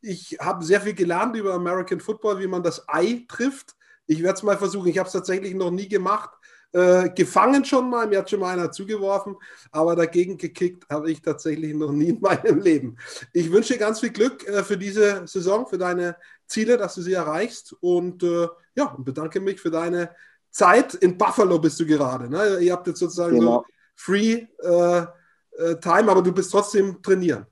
ich 0.00 0.36
habe 0.40 0.64
sehr 0.64 0.80
viel 0.80 0.94
gelernt 0.94 1.36
über 1.36 1.54
American 1.54 2.00
Football, 2.00 2.38
wie 2.40 2.46
man 2.46 2.62
das 2.62 2.84
Ei 2.88 3.24
trifft. 3.28 3.74
Ich 4.06 4.22
werde 4.22 4.36
es 4.36 4.42
mal 4.42 4.58
versuchen. 4.58 4.88
Ich 4.88 4.98
habe 4.98 5.06
es 5.06 5.14
tatsächlich 5.14 5.54
noch 5.54 5.70
nie 5.70 5.88
gemacht. 5.88 6.30
Äh, 6.74 7.10
gefangen 7.10 7.64
schon 7.64 7.88
mal, 7.88 8.08
mir 8.08 8.18
hat 8.18 8.28
schon 8.28 8.40
mal 8.40 8.52
einer 8.52 8.72
zugeworfen, 8.72 9.36
aber 9.70 9.94
dagegen 9.94 10.36
gekickt 10.36 10.84
habe 10.90 11.08
ich 11.12 11.22
tatsächlich 11.22 11.72
noch 11.72 11.92
nie 11.92 12.08
in 12.08 12.20
meinem 12.20 12.58
Leben. 12.58 12.96
Ich 13.32 13.52
wünsche 13.52 13.74
dir 13.74 13.78
ganz 13.78 14.00
viel 14.00 14.10
Glück 14.10 14.44
äh, 14.48 14.64
für 14.64 14.76
diese 14.76 15.24
Saison, 15.28 15.68
für 15.68 15.78
deine 15.78 16.16
Ziele, 16.48 16.76
dass 16.76 16.96
du 16.96 17.02
sie 17.02 17.12
erreichst 17.12 17.76
und 17.78 18.24
äh, 18.24 18.48
ja, 18.74 18.96
bedanke 18.98 19.38
mich 19.40 19.60
für 19.60 19.70
deine 19.70 20.10
Zeit. 20.50 20.94
In 20.94 21.16
Buffalo 21.16 21.60
bist 21.60 21.78
du 21.78 21.86
gerade. 21.86 22.28
Ne? 22.28 22.58
Ihr 22.58 22.72
habt 22.72 22.88
jetzt 22.88 22.98
sozusagen 22.98 23.38
genau. 23.38 23.58
so 23.58 23.64
Free 23.94 24.48
äh, 24.60 24.98
äh, 24.98 25.76
Time, 25.80 26.10
aber 26.10 26.22
du 26.22 26.32
bist 26.32 26.50
trotzdem 26.50 27.00
trainieren. 27.00 27.46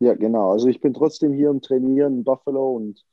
Ja, 0.00 0.14
genau. 0.14 0.50
Also 0.50 0.66
ich 0.66 0.80
bin 0.80 0.92
trotzdem 0.92 1.32
hier 1.34 1.50
im 1.50 1.62
Trainieren 1.62 2.18
in 2.18 2.24
Buffalo 2.24 2.72
und 2.72 3.04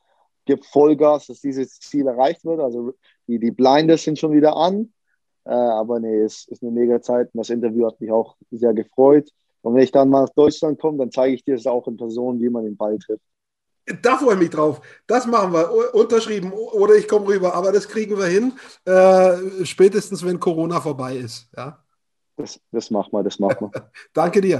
gebe 0.45 0.63
Vollgas, 0.63 1.27
dass 1.27 1.41
dieses 1.41 1.79
Ziel 1.79 2.07
erreicht 2.07 2.43
wird. 2.43 2.59
Also 2.59 2.95
die, 3.29 3.39
die 3.39 3.51
Blinders 3.51 4.03
sind 4.03 4.17
schon 4.17 4.33
wieder 4.33 4.57
an. 4.57 4.91
Äh, 5.45 5.51
aber 5.51 5.99
nee, 5.99 6.21
es 6.21 6.47
ist 6.47 6.63
eine 6.63 6.71
mega 6.71 7.01
Zeit 7.01 7.29
und 7.33 7.37
das 7.37 7.49
Interview 7.49 7.85
hat 7.85 8.01
mich 8.01 8.11
auch 8.11 8.35
sehr 8.51 8.73
gefreut. 8.73 9.29
Und 9.61 9.75
wenn 9.75 9.83
ich 9.83 9.91
dann 9.91 10.09
mal 10.09 10.23
nach 10.23 10.33
Deutschland 10.33 10.79
komme, 10.79 10.97
dann 10.97 11.11
zeige 11.11 11.35
ich 11.35 11.43
dir 11.43 11.55
es 11.55 11.67
auch 11.67 11.87
in 11.87 11.97
Person, 11.97 12.41
wie 12.41 12.49
man 12.49 12.63
den 12.63 12.75
Ball 12.75 12.97
trifft. 12.97 13.23
Da 14.01 14.17
freue 14.17 14.33
ich 14.33 14.39
mich 14.39 14.49
drauf. 14.49 14.81
Das 15.07 15.25
machen 15.25 15.53
wir. 15.53 15.93
Unterschrieben 15.95 16.51
oder 16.53 16.95
ich 16.95 17.07
komme 17.07 17.27
rüber. 17.27 17.55
Aber 17.55 17.71
das 17.71 17.87
kriegen 17.87 18.17
wir 18.17 18.25
hin. 18.25 18.53
Äh, 18.85 19.65
spätestens, 19.65 20.23
wenn 20.23 20.39
Corona 20.39 20.79
vorbei 20.79 21.17
ist. 21.17 21.49
Ja? 21.57 21.79
Das, 22.37 22.59
das 22.71 22.91
machen 22.91 23.11
wir, 23.11 23.23
das 23.23 23.39
machen 23.39 23.71
wir. 23.71 23.91
Danke 24.13 24.41
dir. 24.41 24.59